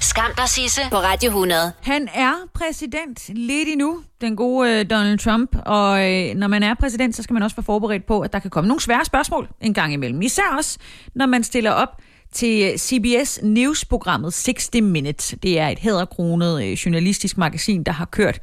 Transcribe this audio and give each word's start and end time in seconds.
Skam 0.00 0.30
der 0.36 0.46
Sisse 0.46 0.80
på 0.90 0.96
Radio 0.96 1.28
100. 1.28 1.72
Han 1.82 2.08
er 2.14 2.32
præsident 2.54 3.28
lidt 3.28 3.68
endnu, 3.68 4.02
den 4.20 4.36
gode 4.36 4.70
øh, 4.70 4.90
Donald 4.90 5.18
Trump. 5.18 5.56
Og 5.66 6.12
øh, 6.12 6.34
når 6.34 6.46
man 6.46 6.62
er 6.62 6.74
præsident, 6.74 7.16
så 7.16 7.22
skal 7.22 7.34
man 7.34 7.42
også 7.42 7.56
være 7.56 7.64
forberedt 7.64 8.06
på, 8.06 8.20
at 8.20 8.32
der 8.32 8.38
kan 8.38 8.50
komme 8.50 8.68
nogle 8.68 8.80
svære 8.80 9.04
spørgsmål 9.04 9.48
en 9.60 9.74
gang 9.74 9.92
imellem. 9.92 10.22
Især 10.22 10.56
også, 10.58 10.78
når 11.14 11.26
man 11.26 11.44
stiller 11.44 11.70
op 11.70 11.88
til 12.32 12.70
øh, 12.72 12.78
CBS 12.78 13.40
News-programmet 13.42 14.34
60 14.34 14.70
Minutes. 14.82 15.34
Det 15.42 15.60
er 15.60 15.68
et 15.68 15.78
hæderkronet 15.78 16.64
øh, 16.64 16.72
journalistisk 16.72 17.38
magasin, 17.38 17.82
der 17.82 17.92
har 17.92 18.04
kørt 18.04 18.38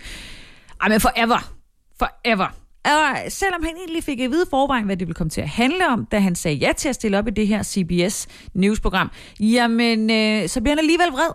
ej, 0.81 0.89
men 0.89 1.00
forever. 1.00 1.53
Forever. 2.00 2.55
Og 2.89 3.31
selvom 3.31 3.63
han 3.63 3.75
egentlig 3.77 4.03
fik 4.03 4.20
at 4.20 4.31
vide 4.31 4.45
forvejen, 4.49 4.85
hvad 4.85 4.97
det 4.97 5.07
ville 5.07 5.16
komme 5.16 5.30
til 5.30 5.41
at 5.41 5.49
handle 5.49 5.88
om, 5.88 6.05
da 6.11 6.20
han 6.20 6.35
sagde 6.35 6.57
ja 6.57 6.71
til 6.77 6.89
at 6.89 6.95
stille 6.95 7.17
op 7.17 7.27
i 7.27 7.31
det 7.31 7.47
her 7.47 7.63
CBS 7.63 8.27
News-program, 8.53 9.11
jamen, 9.39 10.09
øh, 10.09 10.49
så 10.49 10.61
bliver 10.61 10.71
han 10.71 10.80
alligevel 10.80 11.07
vred. 11.07 11.31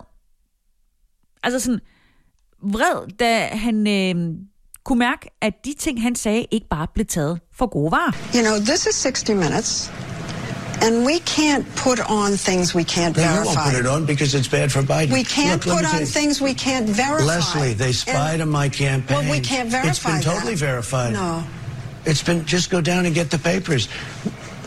Altså 1.42 1.60
sådan 1.60 1.80
vred, 2.62 3.16
da 3.18 3.46
han 3.46 3.86
øh, 3.86 4.34
kunne 4.84 4.98
mærke, 4.98 5.30
at 5.40 5.54
de 5.64 5.74
ting, 5.78 6.02
han 6.02 6.14
sagde, 6.14 6.46
ikke 6.50 6.66
bare 6.70 6.86
blev 6.94 7.06
taget 7.06 7.40
for 7.52 7.66
gode 7.66 7.90
varer. 7.92 8.12
You 8.34 8.42
know, 8.42 8.56
this 8.58 8.86
is 8.86 9.02
60 9.02 9.28
minutes, 9.28 9.92
and 10.82 11.04
we 11.04 11.20
can't 11.20 11.66
put 11.76 12.00
on 12.00 12.32
things 12.36 12.74
we 12.74 12.84
can't 12.84 13.16
No, 13.16 13.22
you 13.22 13.44
won't 13.46 13.58
put 13.58 13.74
it 13.74 13.86
on 13.86 14.06
because 14.06 14.34
it's 14.34 14.48
bad 14.48 14.70
for 14.72 14.82
Biden. 14.82 15.12
We 15.12 15.24
can't 15.24 15.64
Look, 15.66 15.78
put 15.78 15.94
on 15.94 16.04
things 16.04 16.40
we 16.40 16.54
can't 16.54 16.88
verify. 16.88 17.24
Leslie, 17.24 17.72
they 17.74 17.92
spied 17.92 18.34
And- 18.34 18.42
on 18.42 18.50
my 18.50 18.68
campaign. 18.68 19.18
Well, 19.18 19.30
we 19.30 19.40
can't 19.40 19.70
verify 19.70 19.90
It's 19.90 20.00
been 20.00 20.20
totally 20.20 20.54
that. 20.54 20.58
verified. 20.60 21.12
No. 21.12 21.44
It's 22.06 22.22
been 22.22 22.44
just 22.44 22.70
go 22.70 22.80
down 22.80 23.06
and 23.06 23.14
get 23.14 23.30
the 23.30 23.38
papers. 23.38 23.88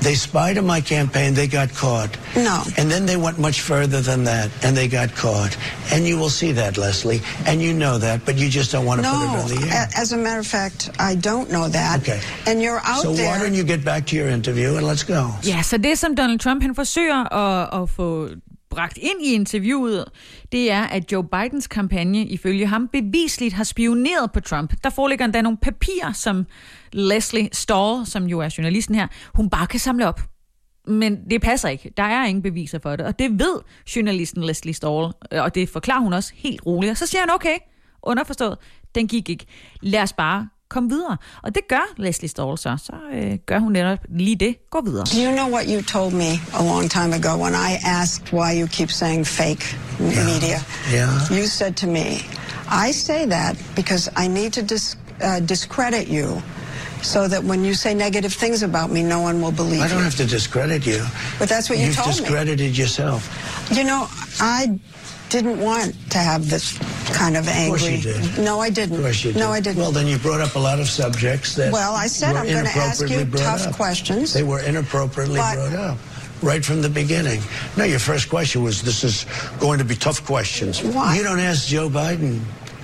They 0.02 0.16
spied 0.16 0.58
on 0.58 0.66
my 0.66 0.82
campaign. 0.82 1.34
They 1.34 1.48
got 1.48 1.74
caught. 1.74 2.18
No. 2.36 2.64
And 2.78 2.90
then 2.92 3.06
they 3.06 3.18
went 3.18 3.40
much 3.40 3.62
further 3.62 4.02
than 4.02 4.24
that, 4.26 4.50
and 4.64 4.76
they 4.78 4.88
got 4.88 5.10
caught. 5.16 5.58
And 5.92 6.06
you 6.08 6.18
will 6.18 6.30
see 6.30 6.52
that, 6.54 6.78
Leslie, 6.78 7.22
and 7.48 7.62
you 7.62 7.74
know 7.74 7.98
that, 7.98 8.26
but 8.26 8.36
you 8.38 8.50
just 8.50 8.72
don't 8.72 8.86
want 8.86 9.00
to 9.02 9.08
No, 9.08 9.14
put 9.14 9.24
it 9.24 9.44
on 9.44 9.50
the 9.62 9.76
air. 9.76 9.88
a- 9.96 10.00
as 10.02 10.12
a 10.14 10.18
matter 10.18 10.40
of 10.40 10.48
fact, 10.48 10.90
I 11.00 11.16
don't 11.16 11.50
know 11.52 11.68
that. 11.70 12.00
Okay. 12.02 12.20
And 12.46 12.62
you're 12.62 12.82
out 12.84 13.02
so 13.02 13.14
there. 13.14 13.26
So 13.26 13.32
why 13.32 13.40
don't 13.44 13.56
you 13.56 13.64
get 13.64 13.84
back 13.84 14.06
to 14.08 14.16
your 14.16 14.30
interview 14.30 14.76
and 14.78 14.86
let's 14.88 15.04
go? 15.04 15.34
Ja, 15.44 15.64
så 15.64 15.78
det 15.78 16.00
som 16.00 16.16
Donald 16.16 16.40
Trump 16.40 16.62
han 16.62 16.76
forsøger 16.76 17.34
at, 17.34 17.82
at 17.84 17.90
få 17.90 18.30
bragt 18.78 18.98
ind 18.98 19.26
i 19.26 19.34
interviewet, 19.34 20.06
det 20.52 20.72
er, 20.72 20.84
at 20.84 21.12
Joe 21.12 21.24
Bidens 21.24 21.68
kampagne 21.68 22.26
ifølge 22.26 22.68
ham 22.68 22.88
bevisligt 22.88 23.54
har 23.54 23.64
spioneret 23.64 24.32
på 24.32 24.40
Trump. 24.40 24.74
Der 24.84 24.90
foreligger 24.90 25.26
endda 25.26 25.42
nogle 25.42 25.58
papirer, 25.58 26.12
som 26.12 26.46
Leslie 26.94 27.50
Stahl, 27.54 28.06
som 28.06 28.26
jo 28.26 28.40
er 28.40 28.56
journalisten 28.58 28.96
her, 28.96 29.08
hun 29.36 29.50
bare 29.50 29.68
kan 29.68 29.80
samle 29.80 30.08
op. 30.08 30.22
Men 30.88 31.30
det 31.30 31.42
passer 31.42 31.70
ikke. 31.70 31.92
Der 31.98 32.04
er 32.04 32.26
ingen 32.26 32.42
beviser 32.42 32.80
for 32.80 32.96
det. 32.96 33.06
Og 33.06 33.20
det 33.20 33.40
ved 33.40 33.60
journalisten 33.96 34.44
Leslie 34.44 34.74
Stahl, 34.74 35.12
øh, 35.32 35.44
og 35.44 35.56
det 35.56 35.70
forklarer 35.70 36.02
hun 36.02 36.14
også 36.14 36.34
helt 36.36 36.66
roligt. 36.66 36.92
Og 36.92 36.98
så 36.98 37.06
siger 37.06 37.22
han, 37.22 37.30
okay, 37.34 37.58
underforstået, 38.04 38.58
den 38.96 39.08
gik 39.08 39.30
ikke. 39.30 39.46
Lad 39.82 40.02
os 40.02 40.14
bare 40.14 40.50
komme 40.70 40.90
videre. 40.90 41.18
Og 41.44 41.56
det 41.56 41.62
gør 41.70 41.94
Leslie 41.98 42.30
Stahl 42.30 42.58
så. 42.58 42.78
Så 42.84 42.94
øh, 43.14 43.38
gør 43.46 43.60
hun 43.60 43.72
netop 43.72 44.00
lige 44.10 44.36
det. 44.36 44.56
Gå 44.72 44.82
videre. 44.86 45.06
Do 45.06 45.18
you 45.30 45.32
know 45.36 45.50
what 45.54 45.66
you 45.70 45.82
told 45.82 46.14
me 46.14 46.32
a 46.60 46.64
long 46.64 46.92
time 46.92 47.16
ago 47.16 47.44
when 47.44 47.54
I 47.54 47.72
asked 48.02 48.34
why 48.34 48.60
you 48.62 48.68
keep 48.68 48.92
saying 48.92 49.28
fake 49.28 49.78
media? 50.00 50.60
Yeah. 50.94 51.32
You 51.40 51.46
said 51.48 51.74
to 51.74 51.88
me, 51.88 52.06
I 52.88 52.92
say 52.94 53.26
that 53.30 53.56
because 53.76 54.12
I 54.24 54.28
need 54.28 54.52
to 54.52 54.62
dis- 54.62 54.98
uh, 55.24 55.40
discredit 55.48 56.08
you 56.08 56.42
so 57.02 57.28
that 57.28 57.44
when 57.44 57.64
you 57.66 57.74
say 57.74 57.94
negative 57.94 58.34
things 58.34 58.64
about 58.64 58.90
me, 58.92 59.04
no 59.04 59.22
one 59.22 59.42
will 59.42 59.56
believe 59.64 59.82
I 59.82 59.88
don't 59.88 59.98
you. 59.98 60.04
have 60.04 60.16
to 60.18 60.26
discredit 60.26 60.86
you. 60.88 61.02
But 61.40 61.48
that's 61.50 61.70
what 61.70 61.80
you 61.80 61.86
You've 61.86 61.96
told 61.96 62.16
me. 62.16 62.22
discredited 62.22 62.78
yourself. 62.78 63.22
You 63.78 63.84
know, 63.84 64.08
I 64.40 64.80
didn't 65.30 65.60
want 65.60 65.94
to 66.12 66.18
have 66.18 66.50
this 66.50 66.78
kind 67.14 67.36
of 67.38 67.44
Of 67.48 67.54
angry. 67.54 67.80
course 67.80 67.92
you 67.92 68.14
did. 68.14 68.38
No, 68.40 68.60
I 68.60 68.70
didn't. 68.70 68.96
Of 68.96 69.02
course 69.02 69.24
you 69.24 69.34
did. 69.34 69.40
No, 69.40 69.52
I 69.52 69.60
didn't. 69.60 69.78
Well, 69.82 69.92
then 69.92 70.08
you 70.08 70.18
brought 70.18 70.42
up 70.42 70.56
a 70.56 70.60
lot 70.60 70.80
of 70.80 70.88
subjects 70.88 71.56
that 71.56 71.72
Well, 71.72 71.94
I 71.96 72.08
said 72.08 72.34
were 72.34 72.40
I'm 72.40 72.48
gonna 72.48 72.70
ask 72.70 73.08
you 73.10 73.26
tough 73.26 73.68
up. 73.68 73.76
questions. 73.76 74.34
They 74.34 74.44
were 74.44 74.60
inappropriately 74.62 75.38
But- 75.40 75.56
brought 75.56 75.76
up. 75.76 75.98
Right 76.44 76.64
from 76.64 76.84
the 76.84 76.90
beginning. 76.90 77.42
No, 77.78 77.84
your 77.84 77.98
first 77.98 78.30
question 78.30 78.62
was, 78.62 78.84
this 78.84 79.04
is 79.04 79.26
going 79.60 79.80
to 79.80 79.84
be 79.84 79.96
tough 79.96 80.24
questions. 80.24 80.84
Why? 80.84 81.18
You 81.18 81.24
don't 81.24 81.40
ask 81.40 81.66
Joe 81.68 81.90
Biden. 81.90 82.42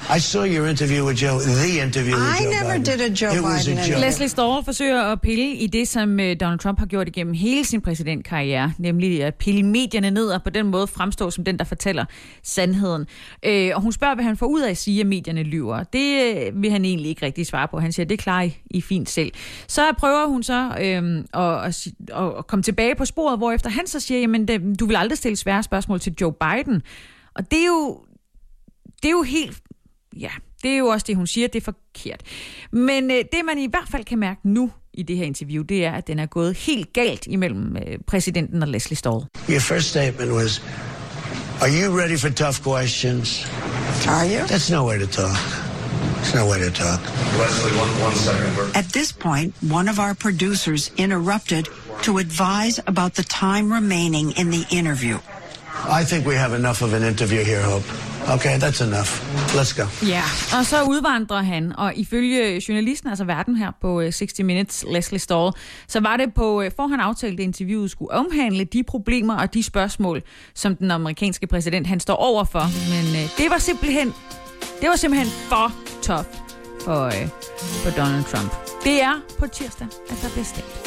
I 0.09 0.19
saw 0.19 0.44
your 0.44 0.68
interview 0.68 1.06
with 1.06 1.18
Joe, 1.24 1.40
the 1.40 1.81
interview 1.81 2.14
with 2.16 2.41
I 2.41 2.44
Joe 2.44 2.52
never 2.52 2.74
Biden. 2.74 2.84
did 2.84 3.02
a 3.02 3.09
Joe 3.09 3.31
it 3.31 3.66
Biden 3.66 3.78
a. 3.78 4.00
Leslie 4.00 4.30
Stahl 4.30 4.64
forsøger 4.66 5.02
at 5.02 5.22
pille 5.22 5.56
i 5.56 5.68
det, 5.68 5.88
som 5.88 6.19
øh, 6.19 6.36
Donald 6.40 6.59
Trump 6.59 6.80
har 6.80 6.86
gjort 6.86 7.08
igennem 7.08 7.34
hele 7.34 7.66
sin 7.66 7.81
præsidentkarriere, 7.81 8.74
nemlig 8.78 9.24
at 9.24 9.36
pille 9.36 9.63
medierne 9.63 10.12
ned 10.12 10.28
og 10.28 10.44
på 10.44 10.50
den 10.50 10.66
måde 10.66 10.88
fremstå 10.88 11.31
som 11.31 11.44
den, 11.44 11.59
der 11.59 11.66
fortæller 11.66 12.06
sandheden. 12.44 13.08
Øh, 13.46 13.72
og 13.75 13.81
hun 13.81 13.92
spørger, 13.92 14.16
hvad 14.16 14.25
han 14.25 14.38
får 14.38 14.46
ud 14.46 14.62
af 14.62 14.69
at 14.69 14.78
sige, 14.78 15.02
at 15.02 15.08
medierne 15.08 15.44
lyver. 15.44 15.84
Det 15.84 16.36
øh, 16.36 16.62
vil 16.62 16.72
han 16.72 16.86
egentlig 16.86 17.09
ikke 17.09 17.25
rigtig 17.25 17.47
svare 17.47 17.68
på. 17.68 17.80
Han 17.80 17.92
siger, 17.92 18.06
det 18.06 18.19
klarer 18.19 18.44
I, 18.44 18.58
I 18.72 18.81
fint 18.81 19.09
selv. 19.09 19.31
Så 19.68 19.81
prøver 19.97 20.28
hun 20.28 20.44
så 20.44 20.72
øh, 20.81 21.24
at, 21.34 21.88
at, 22.16 22.47
komme 22.47 22.63
tilbage 22.63 22.96
på 22.96 23.06
sporet, 23.06 23.38
hvorefter 23.38 23.69
han 23.69 23.88
så 23.88 24.00
siger, 24.00 24.19
jamen 24.19 24.47
det, 24.47 24.80
du 24.80 24.86
vil 24.86 24.96
aldrig 24.96 25.18
stille 25.18 25.36
svære 25.36 25.63
spørgsmål 25.63 26.00
til 26.00 26.16
Joe 26.22 26.34
Biden. 26.34 26.81
Og 27.36 27.52
det 27.52 27.59
er 27.59 27.66
jo, 27.66 28.00
det 29.03 29.08
er 29.08 29.12
jo 29.12 29.24
helt 29.24 29.63
ja, 30.19 30.29
det 30.63 30.72
er 30.72 30.78
jo 30.78 30.88
også 30.88 31.06
det, 31.07 31.16
hun 31.16 31.28
siger, 31.28 31.47
det 31.47 31.59
er 31.59 31.63
forkert. 31.63 32.22
Men 32.72 33.12
øh, 33.12 33.18
det, 33.18 33.46
man 33.46 33.57
i 33.57 33.68
hvert 33.69 33.88
fald 33.91 34.06
kan 34.06 34.19
mærke 34.19 34.40
nu 34.44 34.72
i 34.94 35.03
det 35.03 35.18
her 35.18 35.25
interview, 35.25 35.63
det 35.63 35.85
er, 35.85 35.91
at 35.91 36.07
den 36.07 36.19
er 36.19 36.25
gået 36.25 36.57
helt 36.57 36.94
galt 36.94 37.28
imellem 37.28 37.75
øh, 37.78 37.97
præsidenten 38.07 38.63
og 38.63 38.68
Leslie 38.69 38.97
Stahl. 38.97 39.22
Your 39.50 39.59
first 39.59 39.90
statement 39.90 40.31
was, 40.31 40.62
are 41.62 41.69
you 41.69 42.00
ready 42.00 42.18
for 42.18 42.29
tough 42.29 42.62
questions? 42.63 43.47
Are 44.07 44.25
you? 44.25 44.46
That's 44.47 44.72
no 44.72 44.88
way 44.88 45.00
to 45.00 45.07
talk. 45.07 45.38
It's 46.22 46.35
no 46.35 46.45
way 46.51 46.59
to 46.59 46.72
talk. 46.72 47.00
Leslie, 47.40 47.74
one, 47.84 47.91
one 48.07 48.16
second. 48.16 48.75
At 48.75 48.85
this 48.94 49.12
point, 49.12 49.56
one 49.72 49.90
of 49.90 50.00
our 50.00 50.13
producers 50.13 50.91
interrupted 50.97 51.68
to 52.03 52.18
advise 52.18 52.80
about 52.88 53.13
the 53.16 53.24
time 53.24 53.74
remaining 53.74 54.31
in 54.31 54.50
the 54.50 54.66
interview. 54.69 55.18
I 56.01 56.06
think 56.06 56.28
we 56.28 56.35
have 56.35 56.56
enough 56.56 56.81
of 56.84 56.94
an 56.94 57.03
interview 57.03 57.44
here, 57.44 57.61
Hope. 57.61 57.85
Okay, 58.35 58.57
that's 58.57 58.81
enough. 58.81 59.11
Let's 59.56 59.73
go. 59.81 60.07
Ja, 60.07 60.23
og 60.57 60.66
så 60.66 60.84
udvandrer 60.84 61.41
han, 61.41 61.73
og 61.78 61.94
ifølge 61.95 62.61
journalisten, 62.69 63.09
altså 63.09 63.23
verden 63.23 63.56
her 63.56 63.72
på 63.81 64.01
øh, 64.01 64.13
60 64.13 64.39
Minutes, 64.39 64.85
Leslie 64.91 65.19
Stahl, 65.19 65.51
så 65.88 66.00
var 66.00 66.17
det 66.17 66.33
på 66.33 66.62
øh, 66.62 66.72
forhånd 66.75 67.01
aftalt, 67.01 67.33
at 67.33 67.44
interviewet 67.44 67.91
skulle 67.91 68.12
omhandle 68.12 68.63
de 68.63 68.83
problemer 68.83 69.38
og 69.38 69.53
de 69.53 69.63
spørgsmål, 69.63 70.22
som 70.56 70.75
den 70.75 70.91
amerikanske 70.91 71.47
præsident 71.47 71.88
han 71.88 72.00
står 72.00 72.16
over 72.16 72.44
for. 72.44 72.63
Men 72.89 73.23
øh, 73.23 73.29
det 73.38 73.50
var 73.50 73.57
simpelthen, 73.57 74.13
det 74.81 74.89
var 74.89 74.95
simpelthen 74.95 75.31
for 75.50 75.73
tough 76.01 76.25
for, 76.83 77.06
øh, 77.06 77.28
for 77.83 77.91
Donald 78.01 78.23
Trump. 78.23 78.51
Det 78.83 79.01
er 79.01 79.22
på 79.39 79.47
tirsdag, 79.47 79.88
at 80.09 80.17
der 80.22 80.29
bliver 80.29 80.45
stemt. 80.45 80.82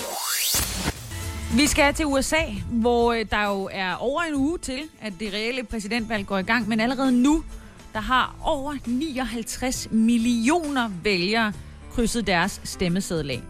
Vi 1.54 1.66
skal 1.66 1.94
til 1.94 2.06
USA, 2.06 2.42
hvor 2.70 3.12
øh, 3.12 3.24
der 3.30 3.46
jo 3.46 3.68
er 3.72 3.94
over 3.94 4.22
en 4.22 4.34
uge 4.34 4.58
til, 4.58 4.80
at 5.00 5.12
det 5.20 5.32
reelle 5.32 5.64
præsidentvalg 5.64 6.26
går 6.26 6.38
i 6.38 6.42
gang, 6.42 6.68
men 6.68 6.80
allerede 6.80 7.12
nu, 7.12 7.44
der 7.92 8.00
har 8.00 8.36
over 8.42 8.74
59 8.86 9.88
millioner 9.90 10.90
vælgere 11.02 11.52
krydset 11.92 12.26
deres 12.26 12.60
stemmeseddel 12.64 13.30
af. 13.30 13.40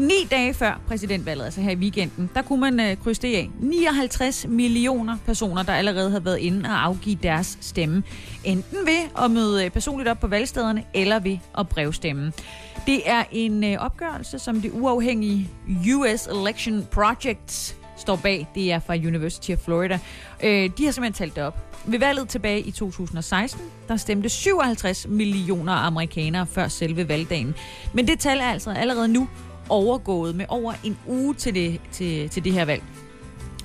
Ni 0.00 0.26
dage 0.30 0.54
før 0.54 0.80
præsidentvalget, 0.88 1.44
altså 1.44 1.60
her 1.60 1.70
i 1.70 1.76
weekenden, 1.76 2.30
der 2.34 2.42
kunne 2.42 2.60
man 2.60 2.80
øh, 2.80 2.96
krydse 2.96 3.22
det 3.22 3.34
af. 3.34 3.50
59 3.60 4.46
millioner 4.48 5.16
personer, 5.26 5.62
der 5.62 5.72
allerede 5.72 6.10
havde 6.10 6.24
været 6.24 6.38
inde 6.38 6.68
og 6.68 6.84
afgive 6.84 7.18
deres 7.22 7.58
stemme. 7.60 8.02
Enten 8.44 8.78
ved 8.86 9.24
at 9.24 9.30
møde 9.30 9.64
øh, 9.64 9.70
personligt 9.70 10.08
op 10.08 10.20
på 10.20 10.26
valgstederne, 10.26 10.84
eller 10.94 11.18
ved 11.18 11.38
at 11.58 11.68
brevstemme. 11.68 12.32
Det 12.86 13.10
er 13.10 13.24
en 13.32 13.64
øh, 13.64 13.78
opgørelse, 13.78 14.38
som 14.38 14.60
det 14.60 14.70
uafhængige 14.72 15.50
US 15.94 16.26
Election 16.26 16.86
Project 16.90 17.76
står 17.96 18.16
bag. 18.16 18.48
Det 18.54 18.72
er 18.72 18.78
fra 18.78 18.94
University 18.94 19.50
of 19.50 19.58
Florida. 19.58 19.98
Øh, 20.42 20.70
de 20.78 20.84
har 20.84 20.92
simpelthen 20.92 21.12
talt 21.12 21.36
det 21.36 21.44
op. 21.44 21.70
Ved 21.84 21.98
valget 21.98 22.28
tilbage 22.28 22.60
i 22.60 22.70
2016, 22.70 23.60
der 23.88 23.96
stemte 23.96 24.28
57 24.28 25.08
millioner 25.08 25.72
amerikanere 25.72 26.46
før 26.46 26.68
selve 26.68 27.08
valgdagen. 27.08 27.54
Men 27.92 28.06
det 28.06 28.18
tal 28.18 28.38
er 28.38 28.44
altså 28.44 28.70
allerede 28.70 29.08
nu 29.08 29.28
overgået 29.70 30.34
med 30.34 30.46
over 30.48 30.72
en 30.84 30.98
uge 31.06 31.34
til 31.34 31.54
det, 31.54 31.80
til, 31.92 32.28
til 32.28 32.44
det 32.44 32.52
her 32.52 32.64
valg. 32.64 32.82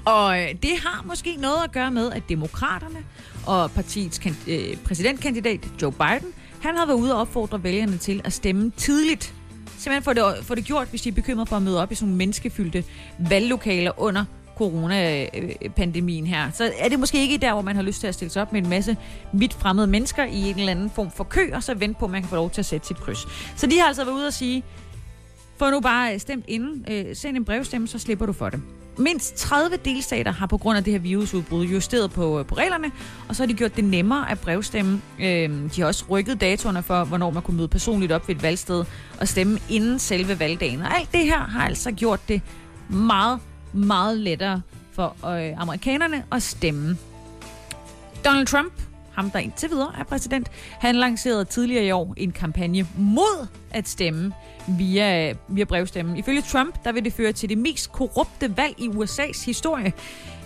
Og 0.06 0.42
øh, 0.42 0.48
det 0.62 0.72
har 0.80 1.04
måske 1.08 1.36
noget 1.36 1.64
at 1.64 1.72
gøre 1.72 1.92
med, 1.92 2.12
at 2.12 2.24
demokraterne 2.30 3.06
og 3.46 3.72
partiets 3.72 4.18
kan, 4.18 4.38
øh, 4.48 4.78
præsidentkandidat 4.78 5.60
Joe 5.82 5.92
Biden, 5.92 6.34
han 6.62 6.76
har 6.76 6.86
været 6.86 6.98
ude 6.98 7.14
og 7.14 7.22
opfordre 7.22 7.64
vælgerne 7.64 7.98
til 7.98 8.22
at 8.24 8.34
stemme 8.34 8.72
tidligt 8.78 9.34
simpelthen 9.78 10.04
få 10.04 10.14
det, 10.14 10.46
få 10.46 10.56
det 10.56 10.66
gjort, 10.66 10.88
hvis 10.88 11.02
de 11.02 11.10
er 11.10 11.14
bekymret 11.14 11.50
for 11.50 11.56
at 11.56 11.62
møde 11.62 11.82
op 11.82 11.92
i 11.92 11.96
sådan 11.96 12.08
nogle 12.08 12.18
menneskefyldte 12.18 12.84
valglokaler 13.18 13.92
under 13.98 14.26
coronapandemien 14.58 16.28
her. 16.28 16.52
Så 16.52 16.72
er 16.80 16.90
det 16.90 17.00
måske 17.00 17.22
ikke 17.22 17.38
der, 17.38 17.54
hvor 17.54 17.62
man 17.62 17.76
har 17.76 17.84
lyst 17.84 18.00
til 18.00 18.08
at 18.08 18.14
stille 18.14 18.32
sig 18.32 18.42
op 18.42 18.54
med 18.54 18.62
en 18.62 18.70
masse 18.70 18.98
vidt 19.34 19.54
fremmede 19.54 19.88
mennesker 19.88 20.26
i 20.26 20.50
en 20.50 20.60
eller 20.60 20.72
anden 20.72 20.90
form 20.90 21.12
for 21.12 21.24
kø, 21.24 21.50
og 21.54 21.64
så 21.64 21.74
vente 21.74 22.00
på, 22.00 22.06
at 22.06 22.12
man 22.12 22.22
kan 22.22 22.30
få 22.30 22.36
lov 22.36 22.50
til 22.50 22.62
at 22.62 22.66
sætte 22.66 22.88
sit 22.88 22.98
kryds. 22.98 23.28
Så 23.56 23.68
de 23.68 23.80
har 23.80 23.88
altså 23.88 24.04
været 24.04 24.16
ude 24.16 24.28
og 24.28 24.34
sige, 24.34 24.64
få 25.58 25.70
nu 25.70 25.80
bare 25.80 26.14
øh, 26.14 26.20
stemt 26.20 26.46
inden, 26.48 26.86
øh, 26.92 27.16
send 27.16 27.38
en 27.38 27.46
brevstemme, 27.46 27.88
så 27.88 28.00
slipper 28.00 28.26
du 28.26 28.34
for 28.34 28.50
det. 28.50 28.62
Mindst 28.98 29.36
30 29.36 29.78
delstater 29.86 30.32
har 30.32 30.46
på 30.46 30.58
grund 30.58 30.78
af 30.78 30.84
det 30.84 30.94
her 30.94 31.00
virusudbrud 31.00 31.66
justeret 31.66 32.12
på, 32.12 32.40
øh, 32.40 32.46
på 32.46 32.56
reglerne, 32.56 32.92
og 33.30 33.36
så 33.36 33.44
har 33.44 33.48
de 33.48 33.54
gjort 33.54 33.76
det 33.76 33.84
nemmere 33.84 34.32
at 34.32 34.40
brevstemme. 34.40 35.02
Øh, 35.20 35.50
de 35.76 35.82
har 35.82 35.86
også 35.86 36.06
rykket 36.10 36.42
datoerne 36.42 36.84
for, 36.84 37.04
hvornår 37.04 37.32
man 37.32 37.44
kunne 37.44 37.58
møde 37.58 37.68
personligt 37.68 38.12
op 38.12 38.28
ved 38.28 38.36
et 38.36 38.44
valgsted 38.44 38.86
og 39.20 39.28
stemme 39.28 39.60
inden 39.70 40.00
selve 40.00 40.40
valgdagen. 40.40 40.82
Og 40.82 40.98
alt 40.98 41.12
det 41.12 41.24
her 41.24 41.40
har 41.40 41.66
altså 41.66 41.92
gjort 41.92 42.20
det 42.28 42.42
meget, 42.90 43.40
meget 43.74 44.18
lettere 44.18 44.62
for 44.92 45.16
øh, 45.28 45.62
amerikanerne 45.62 46.24
at 46.32 46.44
stemme. 46.44 46.98
Donald 48.26 48.48
Trump, 48.48 48.74
ham 49.16 49.32
der 49.32 49.40
indtil 49.40 49.70
videre 49.70 49.94
er 50.00 50.04
præsident, 50.04 50.52
han 50.72 50.96
lancerede 50.96 51.46
tidligere 51.46 51.86
i 51.86 51.92
år 51.92 52.14
en 52.18 52.32
kampagne 52.32 52.88
mod 52.98 53.48
at 53.72 53.88
stemme 53.88 54.34
via, 54.68 55.34
via 55.48 55.64
brevstemmen. 55.64 56.18
Ifølge 56.18 56.42
Trump, 56.42 56.84
der 56.84 56.92
vil 56.92 57.06
det 57.06 57.14
føre 57.14 57.32
til 57.32 57.50
det 57.50 57.58
mest 57.58 57.92
korrupte 57.92 58.58
valg 58.58 58.76
i 58.78 58.88
USA's 58.88 59.46
historie, 59.46 59.94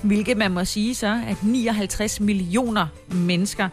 hvilket 0.01 0.37
man 0.37 0.51
må 0.51 0.65
sige 0.65 0.95
så, 0.95 1.21
at 1.27 1.43
59 1.43 2.19
millioner 2.19 2.87
mennesker 3.11 3.69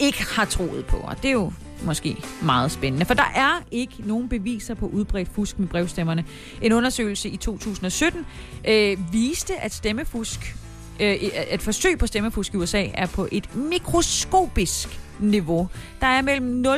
ikke 0.00 0.24
har 0.24 0.44
troet 0.44 0.86
på. 0.86 0.96
Og 0.96 1.16
det 1.22 1.28
er 1.28 1.32
jo 1.32 1.52
måske 1.84 2.16
meget 2.42 2.70
spændende, 2.70 3.06
for 3.06 3.14
der 3.14 3.32
er 3.34 3.62
ikke 3.70 3.94
nogen 3.98 4.28
beviser 4.28 4.74
på 4.74 4.86
udbredt 4.86 5.28
fusk 5.34 5.58
med 5.58 5.68
brevstemmerne. 5.68 6.24
En 6.62 6.72
undersøgelse 6.72 7.28
i 7.28 7.36
2017 7.36 8.26
øh, 8.68 9.12
viste, 9.12 9.54
at 9.60 9.72
stemmefusk, 9.72 10.56
øh, 11.02 11.16
at 11.50 11.62
forsøg 11.62 11.98
på 11.98 12.06
stemmefusk 12.06 12.54
i 12.54 12.56
USA 12.56 12.86
er 12.94 13.06
på 13.06 13.28
et 13.32 13.56
mikroskopisk 13.56 15.00
niveau. 15.20 15.68
Der 16.00 16.06
er 16.06 16.22
mellem 16.22 16.66
0,0004% 16.66 16.70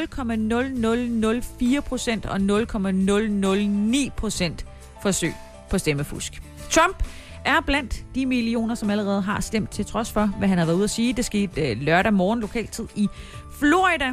og 2.30 2.36
0,009% 2.36 4.64
forsøg 5.02 5.34
på 5.70 5.78
stemmefusk. 5.78 6.42
Trump 6.70 7.04
er 7.44 7.60
blandt 7.60 8.04
de 8.14 8.26
millioner, 8.26 8.74
som 8.74 8.90
allerede 8.90 9.22
har 9.22 9.40
stemt 9.40 9.70
til 9.70 9.86
trods 9.86 10.12
for, 10.12 10.26
hvad 10.38 10.48
han 10.48 10.58
har 10.58 10.64
været 10.64 10.76
ude 10.76 10.84
at 10.84 10.90
sige. 10.90 11.12
Det 11.12 11.24
skete 11.24 11.70
øh, 11.70 11.80
lørdag 11.80 12.12
morgen 12.12 12.40
lokaltid 12.40 12.84
i 12.94 13.08
Florida. 13.58 14.12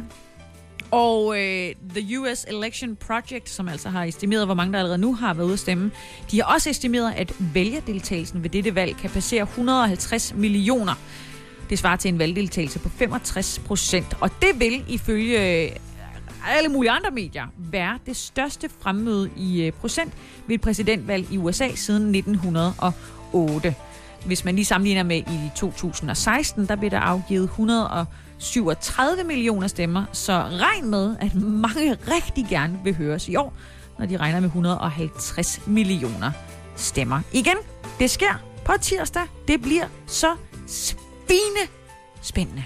Og 0.92 1.40
øh, 1.40 1.74
The 1.94 2.20
US 2.20 2.44
Election 2.48 2.96
Project, 2.96 3.48
som 3.48 3.68
altså 3.68 3.88
har 3.88 4.04
estimeret, 4.04 4.46
hvor 4.46 4.54
mange 4.54 4.72
der 4.72 4.78
allerede 4.78 4.98
nu 4.98 5.14
har 5.14 5.34
været 5.34 5.46
ude 5.46 5.52
at 5.52 5.58
stemme, 5.58 5.90
de 6.30 6.42
har 6.42 6.54
også 6.54 6.70
estimeret, 6.70 7.12
at 7.16 7.32
vælgerdeltagelsen 7.54 8.42
ved 8.42 8.50
dette 8.50 8.74
valg 8.74 8.96
kan 8.96 9.10
passere 9.10 9.42
150 9.42 10.34
millioner. 10.34 10.94
Det 11.70 11.78
svarer 11.78 11.96
til 11.96 12.08
en 12.08 12.18
valgdeltagelse 12.18 12.78
på 12.78 12.88
65 12.88 13.58
procent. 13.58 14.16
Og 14.20 14.30
det 14.42 14.60
vil 14.60 14.84
ifølge 14.88 15.64
øh, 15.64 15.70
alle 16.48 16.68
mulige 16.68 16.90
andre 16.90 17.10
medier 17.10 17.46
være 17.56 17.98
det 18.06 18.16
største 18.16 18.68
fremmøde 18.80 19.30
i 19.36 19.62
øh, 19.62 19.72
procent 19.72 20.12
ved 20.46 20.54
et 20.54 20.60
præsidentvalg 20.60 21.32
i 21.32 21.38
USA 21.38 21.68
siden 21.74 22.14
1908. 22.14 23.74
Hvis 24.26 24.44
man 24.44 24.54
lige 24.54 24.64
sammenligner 24.64 25.02
med 25.02 25.16
i 25.18 25.50
2016, 25.56 26.66
der 26.66 26.76
blev 26.76 26.90
der 26.90 27.00
afgivet 27.00 27.44
100 27.44 28.06
137 28.42 29.24
millioner 29.24 29.66
stemmer, 29.66 30.04
så 30.12 30.32
regn 30.32 30.90
med, 30.90 31.16
at 31.20 31.34
mange 31.34 31.92
rigtig 31.92 32.46
gerne 32.50 32.78
vil 32.84 32.94
høres 32.94 33.28
i 33.28 33.36
år, 33.36 33.54
når 33.98 34.06
de 34.06 34.16
regner 34.16 34.40
med 34.40 34.48
150 34.48 35.60
millioner 35.66 36.32
stemmer. 36.76 37.20
Igen, 37.32 37.56
det 37.98 38.10
sker 38.10 38.42
på 38.64 38.72
tirsdag. 38.80 39.22
Det 39.48 39.62
bliver 39.62 39.86
så 40.06 40.36
spine 40.66 41.68
spændende. 42.22 42.64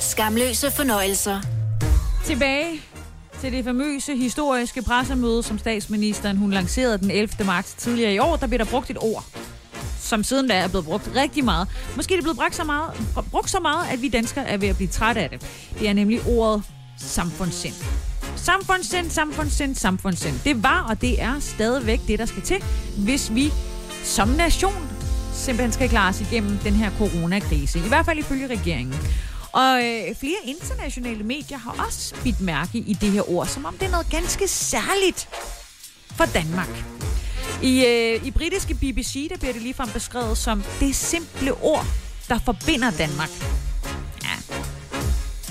Skamløse 0.00 0.70
fornøjelser. 0.70 1.40
Tilbage 2.24 2.80
til 3.40 3.52
det 3.52 3.64
famøse 3.64 4.16
historiske 4.16 4.82
pressemøde, 4.82 5.42
som 5.42 5.58
statsministeren 5.58 6.36
hun 6.36 6.50
lancerede 6.50 6.98
den 6.98 7.10
11. 7.10 7.44
marts 7.46 7.74
tidligere 7.74 8.14
i 8.14 8.18
år. 8.18 8.36
Der 8.36 8.46
blev 8.46 8.58
der 8.58 8.64
brugt 8.64 8.90
et 8.90 8.98
ord, 9.00 9.24
som 10.10 10.24
siden 10.24 10.48
da 10.48 10.54
er 10.54 10.68
blevet 10.68 10.84
brugt 10.84 11.10
rigtig 11.16 11.44
meget. 11.44 11.68
Måske 11.96 12.14
er 12.14 12.16
det 12.16 12.24
blevet 12.24 12.38
brugt 12.38 12.54
så 12.56 12.64
meget, 12.64 12.90
brugt 13.30 13.50
så 13.50 13.60
meget, 13.60 13.86
at 13.92 14.02
vi 14.02 14.08
danskere 14.08 14.48
er 14.48 14.56
ved 14.56 14.68
at 14.68 14.76
blive 14.76 14.88
trætte 14.88 15.20
af 15.20 15.30
det. 15.30 15.42
Det 15.78 15.88
er 15.88 15.92
nemlig 15.92 16.20
ordet 16.26 16.62
samfundssind. 16.98 17.74
Samfundssind, 18.36 19.10
samfundssind, 19.10 19.74
samfundssind. 19.74 20.34
Det 20.44 20.62
var 20.62 20.86
og 20.88 21.00
det 21.00 21.22
er 21.22 21.40
stadigvæk 21.40 22.00
det, 22.08 22.18
der 22.18 22.26
skal 22.26 22.42
til, 22.42 22.62
hvis 22.98 23.34
vi 23.34 23.52
som 24.04 24.28
nation 24.28 24.88
simpelthen 25.34 25.72
skal 25.72 25.88
klare 25.88 26.08
os 26.08 26.20
igennem 26.20 26.58
den 26.58 26.72
her 26.72 26.90
coronakrise. 26.98 27.78
I 27.78 27.88
hvert 27.88 28.04
fald 28.04 28.18
ifølge 28.18 28.46
regeringen. 28.46 28.94
Og 29.52 29.80
øh, 29.84 30.16
flere 30.16 30.40
internationale 30.44 31.24
medier 31.24 31.58
har 31.58 31.84
også 31.86 32.14
bidt 32.24 32.40
mærke 32.40 32.78
i 32.78 32.92
det 32.92 33.10
her 33.10 33.30
ord, 33.30 33.46
som 33.46 33.64
om 33.64 33.74
det 33.78 33.86
er 33.86 33.90
noget 33.90 34.06
ganske 34.10 34.48
særligt 34.48 35.28
for 36.16 36.24
Danmark. 36.24 36.84
I, 37.62 37.84
øh, 37.86 38.26
i 38.26 38.30
britiske 38.30 38.74
BBC, 38.74 39.28
der 39.28 39.36
bliver 39.38 39.52
det 39.52 39.62
ligefrem 39.62 39.88
beskrevet 39.88 40.38
som 40.38 40.62
det 40.80 40.96
simple 40.96 41.52
ord, 41.52 41.86
der 42.28 42.38
forbinder 42.38 42.90
Danmark. 42.90 43.30
Ja. 44.24 44.34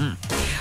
Mm. 0.03 0.11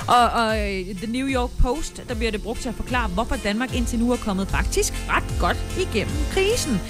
Og, 0.08 0.30
og 0.30 0.58
øh, 0.58 0.96
The 0.96 1.12
New 1.12 1.28
York 1.28 1.50
Post, 1.60 2.02
der 2.08 2.14
bliver 2.14 2.30
det 2.30 2.42
brugt 2.42 2.60
til 2.60 2.68
at 2.68 2.74
forklare, 2.74 3.08
hvorfor 3.08 3.36
Danmark 3.36 3.76
indtil 3.76 3.98
nu 3.98 4.12
er 4.12 4.16
kommet 4.16 4.48
faktisk 4.48 4.92
ret 5.08 5.34
godt 5.40 5.56
igennem 5.78 6.14
krisen. 6.32 6.80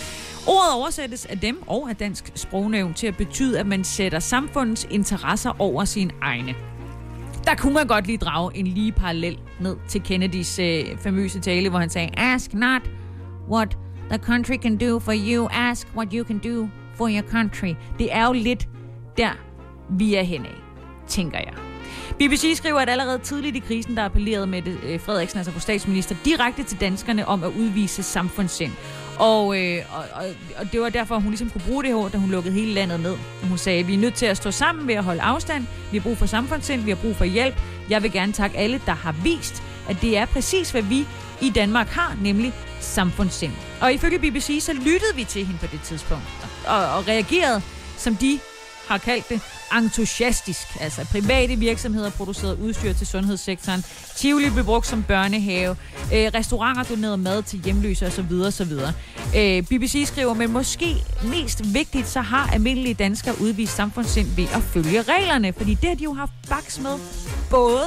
Ordet 0.47 0.75
oversættes 0.75 1.27
af 1.27 1.39
dem 1.39 1.63
og 1.67 1.91
af 1.91 1.97
Dansk 1.97 2.33
Sprognævn 2.35 2.95
til 2.95 3.07
at 3.07 3.17
betyde, 3.17 3.59
at 3.59 3.67
man 3.67 3.85
sætter 3.85 4.19
samfundets 4.19 4.87
interesser 4.91 5.61
over 5.61 5.85
sine 5.85 6.11
egne. 6.23 6.55
Der 7.45 7.55
kunne 7.55 7.75
man 7.75 7.87
godt 7.87 8.07
lige 8.07 8.19
drage 8.19 8.57
en 8.57 8.67
lige 8.67 8.93
parallel 8.93 9.39
ned 9.61 9.77
til 9.89 10.03
Kennedys 10.03 10.59
øh, 10.59 10.85
famøse 10.99 11.41
tale, 11.41 11.69
hvor 11.69 11.79
han 11.79 11.91
sagde, 11.91 12.11
Ask 12.17 12.55
not 12.55 12.83
what 13.51 13.77
the 14.11 14.19
country 14.19 14.57
can 14.57 14.77
do 14.77 14.99
for 14.99 15.13
you, 15.13 15.49
ask 15.53 15.87
what 15.97 16.09
you 16.13 16.25
can 16.25 16.39
do 16.39 16.69
for 16.95 17.09
your 17.09 17.23
country. 17.31 17.75
Det 17.99 18.13
er 18.13 18.27
jo 18.27 18.33
lidt 18.33 18.69
der, 19.17 19.31
vi 19.91 20.15
er 20.15 20.23
henad, 20.23 20.57
tænker 21.09 21.39
jeg. 21.39 21.55
BBC 22.19 22.57
skriver, 22.57 22.79
at 22.79 22.89
allerede 22.89 23.19
tidligt 23.19 23.57
i 23.57 23.59
krisen, 23.59 23.97
der 23.97 24.05
appellerede 24.05 24.47
med 24.47 24.63
øh, 24.67 25.01
Frederiksen, 25.01 25.39
altså 25.39 25.53
på 25.53 25.61
statsminister, 25.61 26.17
direkte 26.25 26.63
til 26.63 26.81
danskerne 26.81 27.27
om 27.27 27.45
at 27.45 27.49
udvise 27.49 28.03
samfundssind. 28.03 28.73
Og, 29.19 29.59
øh, 29.59 29.83
og, 29.93 30.05
og, 30.15 30.25
og 30.59 30.73
det 30.73 30.81
var 30.81 30.89
derfor, 30.89 31.19
hun 31.19 31.31
ligesom 31.31 31.51
kunne 31.51 31.63
bruge 31.69 31.85
det 31.85 31.95
her, 31.95 32.09
da 32.09 32.19
hun 32.19 32.31
lukkede 32.31 32.55
hele 32.55 32.73
landet 32.73 33.01
ned. 33.01 33.17
Hun 33.49 33.59
sagde, 33.59 33.87
vi 33.87 33.95
er 33.95 33.99
nødt 33.99 34.15
til 34.15 34.27
at 34.27 34.37
stå 34.37 34.51
sammen 34.51 34.89
ved 34.89 34.95
at 34.95 35.05
holde 35.05 35.23
afstand. 35.23 35.67
Vi 35.93 35.99
har 35.99 36.03
brug 36.03 36.17
for 36.17 36.27
samfundssind, 36.27 36.83
vi 36.83 36.91
har 36.91 36.97
brug 36.97 37.17
for 37.17 37.25
hjælp. 37.25 37.55
Jeg 37.91 38.03
vil 38.03 38.13
gerne 38.13 38.33
takke 38.33 38.59
alle, 38.59 38.81
der 38.87 38.93
har 38.93 39.13
vist, 39.13 39.63
at 39.89 40.01
det 40.01 40.19
er 40.19 40.27
præcis, 40.27 40.71
hvad 40.71 40.83
vi 40.83 41.07
i 41.41 41.51
Danmark 41.51 41.89
har, 41.89 42.17
nemlig 42.23 42.53
samfundssind. 42.81 43.53
Og 43.81 43.93
ifølge 43.93 44.19
BBC, 44.19 44.59
så 44.63 44.73
lyttede 44.73 45.15
vi 45.17 45.25
til 45.25 45.47
hende 45.47 45.61
på 45.61 45.67
det 45.73 45.81
tidspunkt, 45.85 46.25
og, 46.67 46.77
og 46.77 47.09
reagerede, 47.09 47.63
som 47.97 48.17
de 48.17 48.41
har 48.89 48.99
kaldt 48.99 49.29
det, 49.29 49.41
entusiastisk. 49.77 50.67
Altså 50.81 51.07
private 51.11 51.57
virksomheder 51.57 52.11
producerede 52.11 52.59
udstyr 52.59 52.93
til 52.93 53.07
sundhedssektoren. 53.07 53.85
Tivoli 54.17 54.51
blev 54.51 54.65
brugt 54.65 54.87
som 54.87 55.03
børnehave. 55.03 55.77
Øh, 56.15 56.31
restauranter 56.35 56.83
donerede 56.83 57.17
mad 57.17 57.43
til 57.43 57.61
hjemløse 57.65 58.07
osv. 58.07 58.33
osv. 58.33 58.73
Øh, 59.37 59.63
BBC 59.63 60.05
skriver, 60.07 60.35
men 60.35 60.53
måske 60.53 60.95
mest 61.25 61.75
vigtigt, 61.75 62.09
så 62.09 62.21
har 62.21 62.51
almindelige 62.53 62.95
danskere 62.95 63.35
udvist 63.41 63.77
samfundssind 63.77 64.29
ved 64.37 64.47
at 64.55 64.63
følge 64.63 65.03
reglerne. 65.03 65.53
Fordi 65.53 65.75
det 65.75 65.89
har 65.89 65.97
de 65.97 66.05
jo 66.05 66.13
haft 66.13 66.33
baks 66.49 66.81
med 66.81 66.99
både 67.51 67.87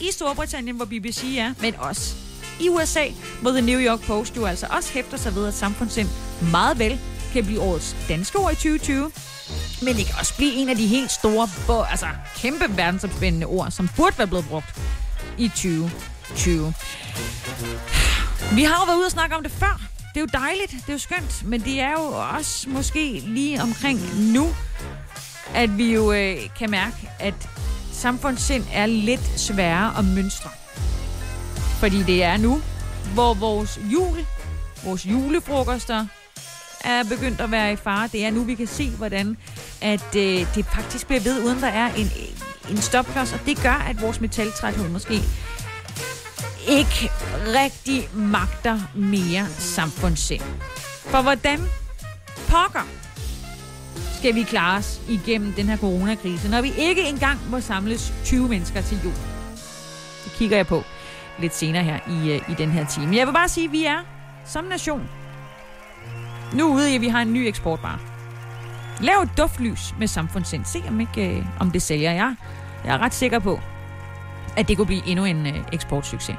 i 0.00 0.10
Storbritannien, 0.12 0.76
hvor 0.76 0.84
BBC 0.84 1.24
er, 1.38 1.52
men 1.60 1.74
også 1.78 2.14
i 2.60 2.68
USA, 2.68 3.04
hvor 3.40 3.50
The 3.50 3.60
New 3.60 3.80
York 3.80 4.00
Post 4.00 4.36
jo 4.36 4.44
altså 4.44 4.66
også 4.70 4.92
hæfter 4.92 5.16
sig 5.16 5.34
ved, 5.34 5.46
at 5.46 5.54
samfundssind 5.54 6.08
meget 6.50 6.78
vel 6.78 7.00
kan 7.32 7.44
blive 7.44 7.60
årets 7.60 7.96
danske 8.08 8.38
ord 8.38 8.52
i 8.52 8.54
2020, 8.54 9.10
men 9.82 9.96
det 9.96 10.06
kan 10.06 10.14
også 10.18 10.36
blive 10.36 10.52
en 10.52 10.68
af 10.68 10.76
de 10.76 10.86
helt 10.86 11.10
store, 11.10 11.48
altså 11.90 12.06
kæmpe 12.36 12.76
verdensomspændende 12.76 13.46
ord, 13.46 13.70
som 13.70 13.88
burde 13.96 14.18
være 14.18 14.26
blevet 14.26 14.44
brugt 14.48 14.80
i 15.38 15.48
2020. 15.48 16.74
Vi 18.54 18.62
har 18.62 18.74
jo 18.80 18.84
været 18.86 18.96
ude 18.96 19.06
og 19.06 19.10
snakke 19.10 19.36
om 19.36 19.42
det 19.42 19.52
før. 19.52 19.80
Det 20.14 20.16
er 20.16 20.20
jo 20.20 20.26
dejligt, 20.32 20.70
det 20.70 20.88
er 20.88 20.92
jo 20.92 20.98
skønt, 20.98 21.46
men 21.46 21.60
det 21.60 21.80
er 21.80 21.90
jo 21.90 22.36
også 22.36 22.68
måske 22.68 23.22
lige 23.26 23.62
omkring 23.62 24.00
nu, 24.32 24.48
at 25.54 25.78
vi 25.78 25.94
jo 25.94 26.12
øh, 26.12 26.36
kan 26.58 26.70
mærke, 26.70 27.10
at 27.18 27.34
samfundssind 27.92 28.64
er 28.72 28.86
lidt 28.86 29.40
sværere 29.40 29.98
at 29.98 30.04
mønstre. 30.04 30.50
Fordi 31.78 32.02
det 32.02 32.24
er 32.24 32.36
nu, 32.36 32.62
hvor 33.14 33.34
vores 33.34 33.80
jul, 33.92 34.26
vores 34.84 35.06
julefrokoster, 35.06 36.06
er 36.84 37.04
begyndt 37.04 37.40
at 37.40 37.50
være 37.50 37.72
i 37.72 37.76
fare. 37.76 38.08
Det 38.12 38.24
er 38.24 38.30
nu, 38.30 38.42
vi 38.42 38.54
kan 38.54 38.66
se, 38.66 38.90
hvordan 38.90 39.36
at, 39.80 40.16
øh, 40.16 40.54
det 40.54 40.66
faktisk 40.66 41.06
bliver 41.06 41.20
ved, 41.20 41.44
uden 41.44 41.60
der 41.60 41.68
er 41.68 41.94
en, 41.94 42.10
en 42.70 42.76
stopklods. 42.76 43.32
Og 43.32 43.40
det 43.46 43.62
gør, 43.62 43.86
at 43.88 44.02
vores 44.02 44.20
metaltræthed 44.20 44.88
måske 44.88 45.14
ikke 46.68 47.10
rigtig 47.46 48.08
magter 48.14 48.80
mere 48.94 49.46
samfundssind. 49.58 50.42
For 51.10 51.22
hvordan 51.22 51.60
pokker 52.48 52.88
skal 54.18 54.34
vi 54.34 54.42
klare 54.42 54.78
os 54.78 55.00
igennem 55.08 55.52
den 55.52 55.66
her 55.66 55.76
coronakrise, 55.76 56.48
når 56.48 56.60
vi 56.60 56.72
ikke 56.78 57.02
engang 57.02 57.40
må 57.50 57.60
samles 57.60 58.12
20 58.24 58.48
mennesker 58.48 58.80
til 58.80 58.98
jul? 59.04 59.12
Det 60.24 60.32
kigger 60.38 60.56
jeg 60.56 60.66
på 60.66 60.82
lidt 61.40 61.54
senere 61.54 61.82
her 61.82 61.98
i, 62.08 62.32
øh, 62.32 62.50
i 62.50 62.54
den 62.58 62.70
her 62.70 62.86
time. 62.86 63.16
Jeg 63.16 63.26
vil 63.26 63.32
bare 63.32 63.48
sige, 63.48 63.64
at 63.64 63.72
vi 63.72 63.84
er 63.84 63.98
som 64.46 64.64
nation 64.64 65.08
nu 66.54 66.74
ude 66.74 66.92
i, 66.92 66.94
at 66.94 67.00
vi 67.00 67.08
har 67.08 67.22
en 67.22 67.32
ny 67.32 67.38
eksportbar. 67.38 68.00
Lav 69.00 69.22
et 69.22 69.30
duftlys 69.38 69.94
med 69.98 70.08
samfundssind. 70.08 70.64
Se 70.64 70.82
om, 70.88 71.00
ikke, 71.00 71.36
øh, 71.36 71.44
om 71.60 71.70
det 71.70 71.82
sælger. 71.82 72.12
Jeg, 72.12 72.34
jeg 72.84 72.94
er 72.94 72.98
ret 72.98 73.14
sikker 73.14 73.38
på, 73.38 73.60
at 74.56 74.68
det 74.68 74.76
kunne 74.76 74.86
blive 74.86 75.06
endnu 75.06 75.24
en 75.24 75.46
øh, 75.46 75.54
eksportsucces. 75.72 76.36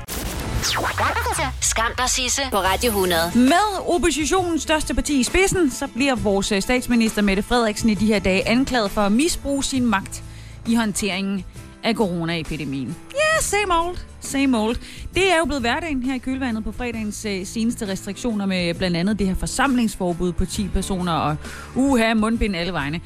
Skam 1.61 1.91
dig, 1.97 2.09
Sisse, 2.09 2.41
på 2.51 2.57
Radio 2.57 2.87
100. 2.87 3.31
Med 3.35 3.93
oppositionens 3.95 4.61
største 4.61 4.93
parti 4.93 5.19
i 5.19 5.23
spidsen, 5.23 5.71
så 5.71 5.87
bliver 5.87 6.15
vores 6.15 6.51
øh, 6.51 6.61
statsminister 6.61 7.21
Mette 7.21 7.43
Frederiksen 7.43 7.89
i 7.89 7.93
de 7.93 8.05
her 8.05 8.19
dage 8.19 8.47
anklaget 8.47 8.91
for 8.91 9.01
at 9.01 9.11
misbruge 9.11 9.63
sin 9.63 9.85
magt 9.85 10.23
i 10.67 10.75
håndteringen 10.75 11.45
af 11.83 11.93
coronaepidemien. 11.95 12.95
Yeah, 13.15 13.28
same 13.41 13.79
old, 13.79 13.97
same 14.19 14.57
old. 14.57 14.75
Det 15.13 15.31
er 15.31 15.37
jo 15.37 15.45
blevet 15.45 15.61
hverdagen 15.61 16.03
her 16.03 16.15
i 16.15 16.17
kølvandet 16.17 16.63
på 16.63 16.71
fredagens 16.71 17.25
øh, 17.25 17.45
seneste 17.45 17.87
restriktioner 17.87 18.45
med 18.45 18.73
blandt 18.73 18.97
andet 18.97 19.19
det 19.19 19.27
her 19.27 19.35
forsamlingsforbud 19.35 20.31
på 20.31 20.45
10 20.45 20.67
personer 20.67 21.13
og 21.13 21.35
uha, 21.75 22.13
mundbind 22.13 22.55
alle 22.55 22.73
vegne. 22.73 23.01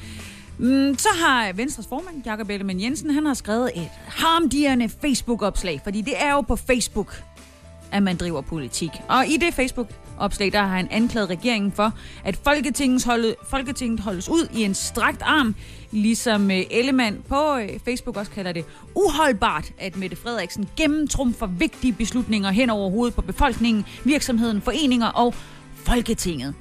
Mm, 0.58 0.98
så 0.98 1.08
har 1.24 1.52
Venstres 1.52 1.86
formand, 1.86 2.22
Jakob 2.26 2.50
Ellemann 2.50 2.80
Jensen, 2.80 3.10
han 3.10 3.26
har 3.26 3.34
skrevet 3.34 3.70
et 3.74 3.90
harmdierende 4.06 4.88
Facebook-opslag, 4.88 5.80
fordi 5.84 6.00
det 6.00 6.14
er 6.22 6.32
jo 6.32 6.40
på 6.40 6.56
Facebook, 6.56 7.22
at 7.92 8.02
man 8.02 8.16
driver 8.16 8.40
politik. 8.40 8.90
Og 9.08 9.26
i 9.26 9.36
det 9.36 9.54
Facebook 9.54 9.88
opslag, 10.18 10.52
der 10.52 10.60
har 10.60 10.76
han 10.76 10.88
anklaget 10.90 11.30
regeringen 11.30 11.72
for, 11.72 11.92
at 12.24 12.36
Folketinget, 12.36 13.04
holde, 13.04 13.34
Folketinget 13.48 14.00
holdes 14.00 14.28
ud 14.28 14.48
i 14.54 14.62
en 14.62 14.74
strakt 14.74 15.22
arm, 15.22 15.54
ligesom 15.90 16.50
øh, 16.50 16.62
Ellemann 16.70 17.22
på 17.28 17.56
øh, 17.56 17.68
Facebook 17.84 18.16
også 18.16 18.32
kalder 18.32 18.52
det 18.52 18.64
uholdbart, 18.94 19.72
at 19.78 19.96
Mette 19.96 20.16
Frederiksen 20.16 20.68
gennemtrumfer 20.76 21.46
vigtige 21.46 21.92
beslutninger 21.92 22.50
hen 22.50 22.70
over 22.70 22.90
hovedet 22.90 23.14
på 23.14 23.22
befolkningen, 23.22 23.84
virksomheden, 24.04 24.62
foreninger 24.62 25.06
og 25.06 25.34
Folketinget. 25.74 26.54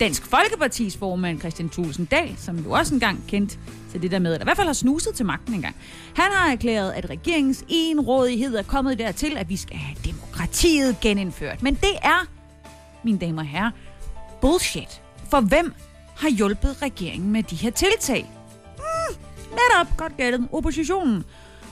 Dansk 0.00 0.26
Folkepartis 0.26 0.96
formand 0.96 1.40
Christian 1.40 1.68
Thulsen 1.68 2.04
Dahl, 2.04 2.34
som 2.38 2.58
jo 2.58 2.70
også 2.70 2.94
engang 2.94 3.24
kendt 3.28 3.58
til 3.92 4.02
det 4.02 4.10
der 4.10 4.18
med, 4.18 4.34
at 4.34 4.40
i 4.40 4.44
hvert 4.44 4.56
fald 4.56 4.66
har 4.66 4.74
snuset 4.74 5.14
til 5.14 5.26
magten 5.26 5.54
engang. 5.54 5.76
Han 6.14 6.32
har 6.32 6.52
erklæret, 6.52 6.92
at 6.92 7.10
regeringens 7.10 7.64
enrådighed 7.68 8.56
er 8.56 8.62
kommet 8.62 8.98
dertil, 8.98 9.36
at 9.36 9.48
vi 9.48 9.56
skal 9.56 9.76
have 9.76 9.96
demokratiet 10.04 11.00
genindført. 11.00 11.62
Men 11.62 11.74
det 11.74 11.96
er, 12.02 12.26
mine 13.06 13.18
damer 13.18 13.42
og 13.42 13.48
herrer, 13.48 13.70
bullshit. 14.40 15.02
For 15.30 15.40
hvem 15.40 15.74
har 16.16 16.30
hjulpet 16.30 16.82
regeringen 16.82 17.30
med 17.30 17.42
de 17.42 17.56
her 17.56 17.70
tiltag? 17.70 18.30
Mm, 18.78 19.16
netop, 19.50 19.96
godt 19.96 20.16
gættet, 20.16 20.48
oppositionen. 20.52 21.24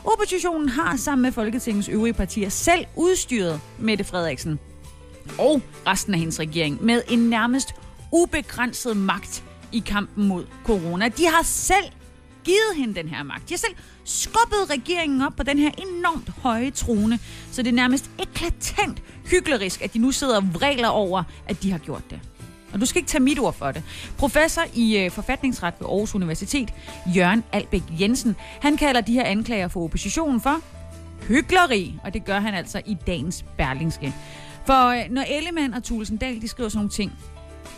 Oppositionen 0.04 0.68
har 0.68 0.96
sammen 0.96 1.22
med 1.22 1.32
Folketingets 1.32 1.88
øvrige 1.88 2.14
partier 2.14 2.48
selv 2.48 2.86
udstyret 2.96 3.60
Mette 3.78 4.04
Frederiksen 4.04 4.58
og 5.38 5.62
resten 5.86 6.14
af 6.14 6.20
hendes 6.20 6.40
regering 6.40 6.84
med 6.84 7.02
en 7.08 7.18
nærmest 7.18 7.74
ubegrænset 8.12 8.96
magt 8.96 9.44
i 9.72 9.78
kampen 9.78 10.28
mod 10.28 10.46
corona. 10.64 11.08
De 11.08 11.26
har 11.26 11.42
selv 11.42 11.84
givet 12.44 12.76
hende 12.76 12.94
den 12.94 13.08
her 13.08 13.22
magt. 13.22 13.48
De 13.48 13.54
har 13.54 13.58
selv 13.58 13.74
skubbet 14.04 14.70
regeringen 14.70 15.22
op 15.22 15.32
på 15.36 15.42
den 15.42 15.58
her 15.58 15.70
enormt 15.78 16.28
høje 16.28 16.70
trone, 16.70 17.18
så 17.52 17.62
det 17.62 17.68
er 17.68 17.74
nærmest 17.74 18.10
eklatant 18.18 19.02
hyklerisk, 19.30 19.82
at 19.82 19.94
de 19.94 19.98
nu 19.98 20.12
sidder 20.12 20.36
og 20.36 20.54
vræler 20.54 20.88
over, 20.88 21.22
at 21.48 21.62
de 21.62 21.70
har 21.70 21.78
gjort 21.78 22.10
det. 22.10 22.20
Og 22.72 22.80
du 22.80 22.86
skal 22.86 22.98
ikke 22.98 23.08
tage 23.08 23.22
mit 23.22 23.38
ord 23.38 23.54
for 23.54 23.70
det. 23.70 23.82
Professor 24.18 24.62
i 24.74 24.98
øh, 24.98 25.10
forfatningsret 25.10 25.74
ved 25.78 25.86
Aarhus 25.86 26.14
Universitet, 26.14 26.74
Jørgen 27.16 27.44
Albæk 27.52 27.82
Jensen, 28.00 28.36
han 28.60 28.76
kalder 28.76 29.00
de 29.00 29.12
her 29.12 29.24
anklager 29.24 29.68
for 29.68 29.84
oppositionen 29.84 30.40
for 30.40 30.60
hykleri, 31.28 31.94
og 32.04 32.14
det 32.14 32.24
gør 32.24 32.40
han 32.40 32.54
altså 32.54 32.82
i 32.86 32.96
dagens 33.06 33.44
Berlingske. 33.56 34.14
For 34.66 34.88
øh, 34.88 35.10
når 35.10 35.22
Ellemann 35.22 35.74
og 35.74 35.82
Tulsendal, 35.82 36.42
de 36.42 36.48
skriver 36.48 36.68
sådan 36.68 36.78
nogle 36.78 36.90
ting, 36.90 37.12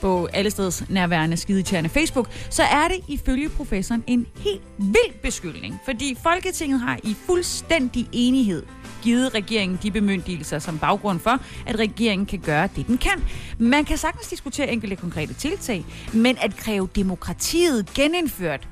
på 0.00 0.28
allesteds 0.32 0.84
nærværende 0.88 1.36
skidetjerne 1.36 1.88
Facebook, 1.88 2.30
så 2.50 2.62
er 2.62 2.88
det 2.88 3.00
ifølge 3.08 3.48
professoren 3.48 4.04
en 4.06 4.26
helt 4.36 4.62
vild 4.78 5.22
beskyldning, 5.22 5.80
fordi 5.84 6.16
Folketinget 6.22 6.80
har 6.80 6.98
i 7.02 7.16
fuldstændig 7.26 8.08
enighed 8.12 8.62
givet 9.02 9.34
regeringen 9.34 9.78
de 9.82 9.90
bemyndigelser 9.90 10.58
som 10.58 10.78
baggrund 10.78 11.20
for, 11.20 11.40
at 11.66 11.78
regeringen 11.78 12.26
kan 12.26 12.38
gøre 12.38 12.68
det, 12.76 12.86
den 12.86 12.98
kan. 12.98 13.24
Man 13.58 13.84
kan 13.84 13.98
sagtens 13.98 14.28
diskutere 14.28 14.68
enkelte 14.68 14.96
konkrete 14.96 15.34
tiltag, 15.34 15.84
men 16.14 16.36
at 16.40 16.56
kræve 16.56 16.88
demokratiet 16.96 17.94
genindført 17.94 18.68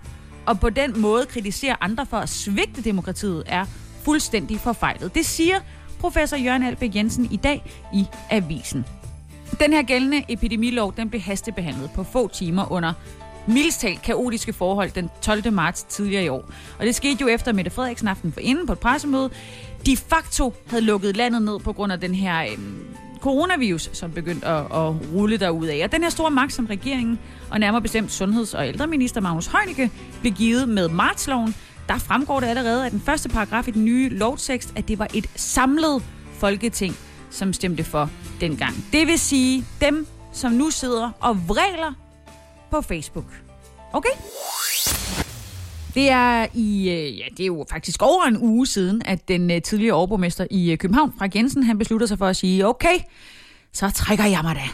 og 0.47 0.61
på 0.61 0.71
den 0.71 1.00
måde 1.00 1.26
kritisere 1.26 1.76
andre 1.80 2.06
for 2.06 2.16
at 2.16 2.28
svigte 2.28 2.83
demokratiet 2.83 3.42
er 3.47 3.64
fuldstændig 4.04 4.61
forfejlet. 4.61 5.14
Det 5.14 5.26
siger 5.26 5.56
professor 6.00 6.37
Jørgen 6.37 6.62
Albæk 6.62 6.97
Jensen 6.97 7.28
i 7.30 7.37
dag 7.37 7.62
i 7.94 8.04
Avisen. 8.30 8.85
Den 9.60 9.72
her 9.72 9.82
gældende 9.82 10.24
epidemilov, 10.28 10.94
den 10.96 11.10
blev 11.10 11.20
hastebehandlet 11.20 11.90
på 11.94 12.04
få 12.04 12.28
timer 12.28 12.72
under 12.72 12.92
mildstalt 13.46 14.02
kaotiske 14.02 14.52
forhold 14.52 14.90
den 14.90 15.10
12. 15.22 15.52
marts 15.52 15.82
tidligere 15.82 16.24
i 16.24 16.28
år. 16.28 16.50
Og 16.78 16.86
det 16.86 16.94
skete 16.94 17.18
jo 17.20 17.28
efter 17.28 17.52
Mette 17.52 17.70
Frederiksen 17.70 18.08
aften 18.08 18.32
for 18.32 18.40
inden 18.40 18.66
på 18.66 18.72
et 18.72 18.78
pressemøde. 18.78 19.30
De 19.86 19.96
facto 19.96 20.54
havde 20.66 20.84
lukket 20.84 21.16
landet 21.16 21.42
ned 21.42 21.58
på 21.60 21.72
grund 21.72 21.92
af 21.92 22.00
den 22.00 22.14
her 22.14 22.42
øh, 22.42 22.58
coronavirus, 23.20 23.90
som 23.92 24.10
begyndte 24.10 24.46
at, 24.46 24.60
at 24.60 24.94
rulle 25.14 25.36
derud 25.36 25.66
af. 25.66 25.80
Og 25.84 25.92
den 25.92 26.02
her 26.02 26.10
store 26.10 26.30
magt, 26.30 26.52
som 26.52 26.66
regeringen 26.66 27.18
og 27.50 27.60
nærmere 27.60 27.82
bestemt 27.82 28.12
sundheds- 28.12 28.54
og 28.54 28.68
ældreminister 28.68 29.20
Magnus 29.20 29.46
Heunicke 29.46 29.90
blev 30.20 30.32
givet 30.32 30.68
med 30.68 30.88
martsloven, 30.88 31.54
der 31.88 31.98
fremgår 31.98 32.40
det 32.40 32.46
allerede 32.46 32.84
af 32.84 32.90
den 32.90 33.00
første 33.00 33.28
paragraf 33.28 33.68
i 33.68 33.70
den 33.70 33.84
nye 33.84 34.08
lovtekst, 34.08 34.72
at 34.76 34.88
det 34.88 34.98
var 34.98 35.08
et 35.14 35.26
samlet 35.36 36.02
folketing, 36.32 36.96
som 37.34 37.52
stemte 37.52 37.84
for 37.84 38.10
dengang. 38.40 38.74
Det 38.92 39.06
vil 39.06 39.18
sige 39.18 39.64
dem, 39.80 40.06
som 40.32 40.52
nu 40.52 40.70
sidder 40.70 41.10
og 41.20 41.48
vræler 41.48 41.92
på 42.70 42.80
Facebook. 42.80 43.42
Okay? 43.92 44.10
Det 45.94 46.10
er 46.10 46.46
i, 46.54 46.90
øh, 46.90 47.18
ja, 47.18 47.24
det 47.36 47.40
er 47.40 47.46
jo 47.46 47.66
faktisk 47.70 48.02
over 48.02 48.24
en 48.24 48.36
uge 48.36 48.66
siden, 48.66 49.02
at 49.04 49.28
den 49.28 49.50
øh, 49.50 49.62
tidligere 49.62 49.94
overborgmester 49.94 50.46
i 50.50 50.72
øh, 50.72 50.78
København, 50.78 51.12
Frank 51.18 51.36
Jensen, 51.36 51.62
han 51.62 51.78
beslutter 51.78 52.06
sig 52.06 52.18
for 52.18 52.26
at 52.26 52.36
sige, 52.36 52.66
okay, 52.66 52.98
så 53.72 53.90
trækker 53.90 54.24
jeg 54.24 54.40
mig 54.42 54.56
da. 54.56 54.68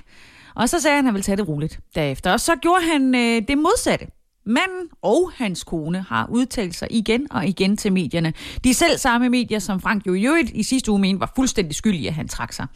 Og 0.55 0.69
så 0.69 0.81
sagde 0.81 0.97
han, 0.97 1.05
at 1.05 1.07
han 1.07 1.15
ville 1.15 1.25
tage 1.25 1.37
det 1.37 1.49
roligt 1.49 1.81
derefter. 1.95 2.33
Og 2.33 2.41
så 2.41 2.57
gjorde 2.57 2.83
han 2.83 3.15
øh, 3.15 3.43
det 3.49 3.59
modsatte. 3.59 4.07
Manden 4.45 4.89
og 5.03 5.31
hans 5.35 5.65
kone 5.65 6.01
har 6.09 6.27
udtalt 6.31 6.75
sig 6.75 6.89
igen 6.91 7.27
og 7.31 7.47
igen 7.47 7.77
til 7.77 7.93
medierne. 7.93 8.33
De 8.65 8.75
selv 8.75 8.99
samme 8.99 9.29
medier, 9.29 9.59
som 9.59 9.81
Frank 9.81 10.07
jo 10.07 10.15
i 10.15 10.41
i 10.55 10.63
sidste 10.63 10.91
uge 10.91 11.01
mente 11.01 11.21
var 11.21 11.33
fuldstændig 11.37 11.75
skyldige, 11.75 12.09
at 12.09 12.15
han 12.15 12.29
trak 12.29 12.53
sig. 12.53 12.67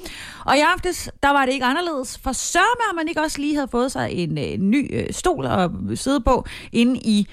Og 0.44 0.56
i 0.56 0.60
aftes, 0.60 1.10
der 1.22 1.30
var 1.30 1.46
det 1.46 1.52
ikke 1.52 1.64
anderledes, 1.64 2.18
for 2.18 2.32
sørme, 2.32 2.90
at 2.90 2.96
man 2.96 3.08
ikke 3.08 3.20
også 3.20 3.40
lige 3.40 3.54
havde 3.54 3.68
fået 3.68 3.92
sig 3.92 4.12
en 4.12 4.38
øh, 4.38 4.58
ny 4.58 4.94
øh, 4.94 5.06
stol 5.10 5.46
at 5.46 5.70
sidde 5.94 6.20
på 6.20 6.46
inde 6.72 7.00
i 7.04 7.28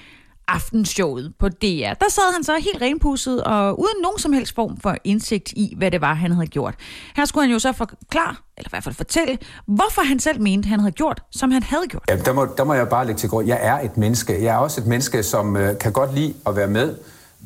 aftenshowet 0.48 1.32
på 1.38 1.48
DR. 1.48 1.92
Der 2.00 2.10
sad 2.10 2.32
han 2.34 2.44
så 2.44 2.52
helt 2.54 2.82
renpusset 2.82 3.44
og 3.44 3.80
uden 3.80 4.02
nogen 4.02 4.18
som 4.18 4.32
helst 4.32 4.54
form 4.54 4.76
for 4.80 4.96
indsigt 5.04 5.52
i, 5.52 5.74
hvad 5.76 5.90
det 5.90 6.00
var, 6.00 6.14
han 6.14 6.32
havde 6.32 6.46
gjort. 6.46 6.74
Her 7.16 7.24
skulle 7.24 7.44
han 7.44 7.52
jo 7.52 7.58
så 7.58 7.72
forklare, 7.72 8.36
eller 8.58 8.68
i 8.68 8.70
hvert 8.70 8.84
fald 8.84 8.94
fortælle, 8.94 9.38
hvorfor 9.66 10.02
han 10.02 10.20
selv 10.20 10.40
mente, 10.40 10.68
han 10.68 10.80
havde 10.80 10.92
gjort, 10.92 11.22
som 11.30 11.50
han 11.50 11.62
havde 11.62 11.86
gjort. 11.88 12.02
Ja, 12.08 12.16
der, 12.16 12.32
må, 12.32 12.48
der 12.56 12.64
må 12.64 12.74
jeg 12.74 12.88
bare 12.88 13.06
lægge 13.06 13.18
til 13.18 13.28
grund. 13.28 13.46
Jeg 13.46 13.58
er 13.62 13.80
et 13.80 13.96
menneske. 13.96 14.44
Jeg 14.44 14.54
er 14.54 14.58
også 14.58 14.80
et 14.80 14.86
menneske, 14.86 15.22
som 15.22 15.56
øh, 15.56 15.78
kan 15.78 15.92
godt 15.92 16.14
lide 16.14 16.34
at 16.46 16.56
være 16.56 16.66
med, 16.66 16.96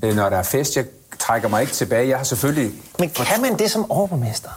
øh, 0.04 0.16
når 0.16 0.28
der 0.30 0.36
er 0.36 0.42
fest. 0.42 0.76
Jeg 0.76 0.84
trækker 1.18 1.48
mig 1.48 1.60
ikke 1.60 1.72
tilbage. 1.72 2.08
Jeg 2.08 2.16
har 2.16 2.24
selvfølgelig... 2.24 2.72
Men 2.98 3.10
kan 3.10 3.42
man 3.42 3.58
det 3.58 3.70
som 3.70 3.90
overborgmester? 3.90 4.50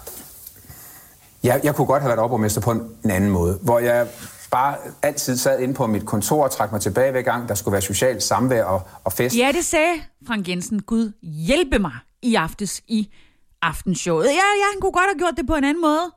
Jeg, 1.44 1.62
jeg 1.64 1.76
kunne 1.76 1.88
godt 1.88 2.02
have 2.02 2.10
været 2.10 2.20
overborgmester 2.20 2.62
på 2.62 2.72
en, 2.72 2.82
en 3.04 3.12
anden 3.12 3.30
måde, 3.30 3.60
hvor 3.62 3.80
jeg 3.80 4.08
bare 4.52 4.78
altid 5.02 5.38
sad 5.38 5.60
inde 5.60 5.74
på 5.74 5.88
mit 5.88 6.06
kontor 6.06 6.44
og 6.44 6.52
trak 6.52 6.72
mig 6.72 6.82
tilbage 6.82 7.12
hver 7.12 7.22
gang, 7.22 7.50
der 7.50 7.56
skulle 7.56 7.74
være 7.74 7.82
socialt 7.82 8.24
samvær 8.24 8.64
og, 8.64 8.82
og 9.04 9.14
fest. 9.14 9.38
Ja, 9.38 9.52
det 9.54 9.66
sagde 9.66 9.94
Frank 10.28 10.48
Jensen. 10.48 10.82
Gud 10.82 11.12
hjælpe 11.22 11.80
mig 11.80 11.94
i 12.22 12.36
aftes 12.36 12.82
i 12.88 13.10
aftenshowet. 13.62 14.26
Ja, 14.26 14.32
ja, 14.32 14.66
han 14.74 14.82
kunne 14.82 14.92
godt 14.92 15.06
have 15.14 15.20
gjort 15.20 15.34
det 15.38 15.48
på 15.48 15.56
en 15.56 15.64
anden 15.64 15.82
måde. 15.82 16.12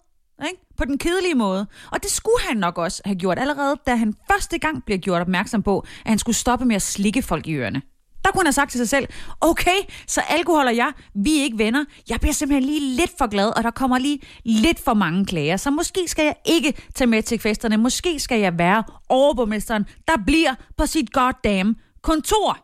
Ikke? 0.47 0.61
På 0.77 0.85
den 0.85 0.99
kedelige 0.99 1.35
måde. 1.35 1.67
Og 1.93 2.03
det 2.03 2.11
skulle 2.11 2.43
han 2.49 2.57
nok 2.57 2.79
også 2.79 3.03
have 3.05 3.17
gjort 3.17 3.39
allerede, 3.39 3.77
da 3.87 3.95
han 3.95 4.15
første 4.31 4.59
gang 4.59 4.85
blev 4.85 4.99
gjort 4.99 5.21
opmærksom 5.21 5.63
på, 5.63 5.79
at 5.81 6.09
han 6.09 6.19
skulle 6.19 6.37
stoppe 6.37 6.65
med 6.65 6.77
at 6.77 6.83
slikke 6.83 7.23
folk 7.23 7.47
i 7.47 7.55
ørerne. 7.55 7.83
Der 8.25 8.31
kunne 8.31 8.41
han 8.41 8.47
have 8.47 8.53
sagt 8.53 8.71
til 8.71 8.79
sig 8.79 8.89
selv, 8.89 9.09
okay, 9.41 9.79
så 10.07 10.21
alkohol 10.29 10.67
og 10.67 10.77
jeg, 10.77 10.93
vi 11.15 11.39
er 11.39 11.43
ikke 11.43 11.59
venner. 11.59 11.85
Jeg 12.09 12.21
bliver 12.21 12.33
simpelthen 12.33 12.65
lige 12.71 12.97
lidt 12.97 13.13
for 13.19 13.27
glad, 13.27 13.57
og 13.57 13.63
der 13.63 13.71
kommer 13.71 13.99
lige 13.99 14.21
lidt 14.45 14.81
for 14.81 14.95
mange 14.95 15.27
klager. 15.27 15.57
Så 15.57 15.71
måske 15.71 16.09
skal 16.09 16.25
jeg 16.25 16.35
ikke 16.45 16.75
tage 16.95 17.09
med 17.09 17.23
til 17.23 17.39
festerne. 17.39 17.77
Måske 17.77 18.21
skal 18.21 18.41
jeg 18.41 18.59
være 18.59 18.85
overborgmesteren, 19.09 19.87
der 20.09 20.15
bliver 20.27 20.55
på 20.77 20.87
sit 20.87 21.13
goddamn 21.13 21.77
kontor. 22.03 22.59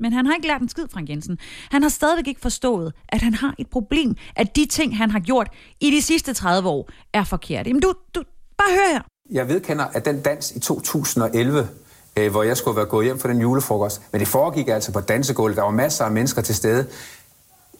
Men 0.00 0.12
han 0.12 0.26
har 0.26 0.34
ikke 0.34 0.46
lært 0.46 0.60
en 0.60 0.68
skid, 0.68 0.84
Frank 0.92 1.08
Jensen. 1.08 1.38
Han 1.70 1.82
har 1.82 1.88
stadigvæk 1.88 2.28
ikke 2.28 2.40
forstået, 2.40 2.92
at 3.08 3.22
han 3.22 3.34
har 3.34 3.54
et 3.58 3.66
problem, 3.66 4.16
at 4.36 4.56
de 4.56 4.66
ting, 4.66 4.96
han 4.96 5.10
har 5.10 5.20
gjort 5.20 5.48
i 5.80 5.90
de 5.90 6.02
sidste 6.02 6.34
30 6.34 6.68
år, 6.68 6.90
er 7.12 7.24
forkerte. 7.24 7.68
Jamen 7.70 7.82
du, 7.82 7.92
du 8.14 8.22
bare 8.58 8.70
hør 8.70 8.92
her. 8.92 9.02
Jeg 9.30 9.48
vedkender, 9.48 9.84
at 9.84 10.04
den 10.04 10.22
dans 10.22 10.52
i 10.52 10.60
2011, 10.60 11.68
øh, 12.20 12.30
hvor 12.30 12.42
jeg 12.42 12.56
skulle 12.56 12.76
være 12.76 12.86
gået 12.86 13.04
hjem 13.04 13.18
for 13.18 13.28
den 13.28 13.40
julefrokost, 13.40 14.02
men 14.12 14.20
det 14.20 14.28
foregik 14.28 14.68
altså 14.68 14.92
på 14.92 15.00
dansegulvet. 15.00 15.56
Der 15.56 15.62
var 15.62 15.70
masser 15.70 16.04
af 16.04 16.10
mennesker 16.10 16.42
til 16.42 16.54
stede. 16.54 16.86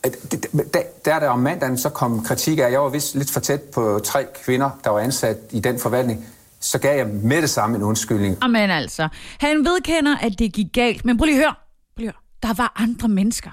At 0.03 0.17
Der, 0.53 0.83
der, 1.05 1.19
der 1.19 1.29
om 1.29 1.39
mandagen 1.39 1.79
så 1.79 1.89
kom 1.89 2.25
kritik 2.25 2.59
af, 2.59 2.71
jeg 2.71 2.81
var 2.81 2.89
vist 2.89 3.15
lidt 3.15 3.31
for 3.31 3.41
tæt 3.41 3.63
på 3.63 4.01
tre 4.05 4.27
kvinder, 4.45 4.71
der 4.85 4.91
var 4.91 5.01
ansat 5.01 5.37
i 5.51 5.61
den 5.61 5.79
forvaltning. 5.79 6.27
Så 6.61 6.79
gav 6.79 6.97
jeg 6.97 7.07
med 7.07 7.43
det 7.43 7.51
samme 7.51 7.77
en 7.77 7.83
undskyldning. 7.83 8.37
Amen 8.41 8.71
altså. 8.71 9.09
Han 9.39 9.65
vedkender, 9.65 10.17
at 10.17 10.39
det 10.39 10.53
gik 10.53 10.67
galt. 10.73 11.05
Men 11.05 11.19
prøv 11.19 11.25
lige 11.25 11.37
at 11.37 11.43
høre. 11.43 11.55
Prøv 11.97 12.01
lige 12.01 12.09
at 12.09 12.15
høre. 12.15 12.49
Der 12.51 12.63
var 12.63 12.73
andre 12.77 13.09
mennesker. 13.09 13.51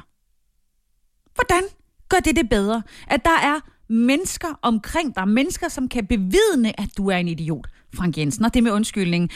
Hvordan 1.35 1.63
gør 2.09 2.17
det 2.17 2.35
det 2.35 2.49
bedre? 2.49 2.83
At 3.07 3.25
der 3.25 3.37
er 3.43 3.59
mennesker 3.89 4.47
omkring 4.61 5.15
dig. 5.15 5.27
Mennesker, 5.27 5.69
som 5.69 5.89
kan 5.89 6.07
bevidne, 6.07 6.79
at 6.79 6.89
du 6.97 7.09
er 7.09 7.17
en 7.17 7.27
idiot. 7.27 7.67
Frank 7.95 8.17
Jensen. 8.17 8.45
Og 8.45 8.53
det 8.53 8.63
med 8.63 8.71
undskyldning. 8.71 9.29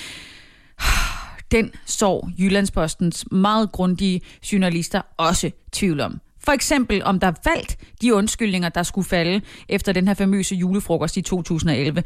Den 1.51 1.71
så 1.85 2.27
Jyllandspostens 2.39 3.25
meget 3.31 3.71
grundige 3.71 4.21
journalister 4.51 5.01
også 5.17 5.51
tvivl 5.71 5.99
om. 5.99 6.21
For 6.43 6.51
eksempel 6.51 7.03
om 7.03 7.19
der 7.19 7.31
faldt 7.43 7.77
de 8.01 8.13
undskyldninger, 8.13 8.69
der 8.69 8.83
skulle 8.83 9.07
falde 9.07 9.41
efter 9.69 9.91
den 9.91 10.07
her 10.07 10.13
famøse 10.13 10.55
julefrokost 10.55 11.17
i 11.17 11.21
2011. 11.21 12.03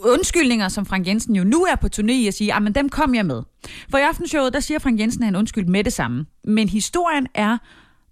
Undskyldninger, 0.00 0.68
som 0.68 0.86
Frank 0.86 1.06
Jensen 1.06 1.36
jo 1.36 1.44
nu 1.44 1.64
er 1.64 1.76
på 1.76 1.88
turné 1.96 2.12
i 2.12 2.26
at 2.26 2.34
sige, 2.34 2.54
at 2.54 2.74
dem 2.74 2.88
kom 2.88 3.14
jeg 3.14 3.26
med. 3.26 3.42
For 3.90 3.98
i 3.98 4.02
aftenshowet, 4.02 4.52
der 4.52 4.60
siger 4.60 4.78
Frank 4.78 5.00
Jensen, 5.00 5.22
at 5.22 5.26
han 5.26 5.36
undskyld 5.36 5.66
med 5.66 5.84
det 5.84 5.92
samme. 5.92 6.26
Men 6.44 6.68
historien 6.68 7.26
er 7.34 7.58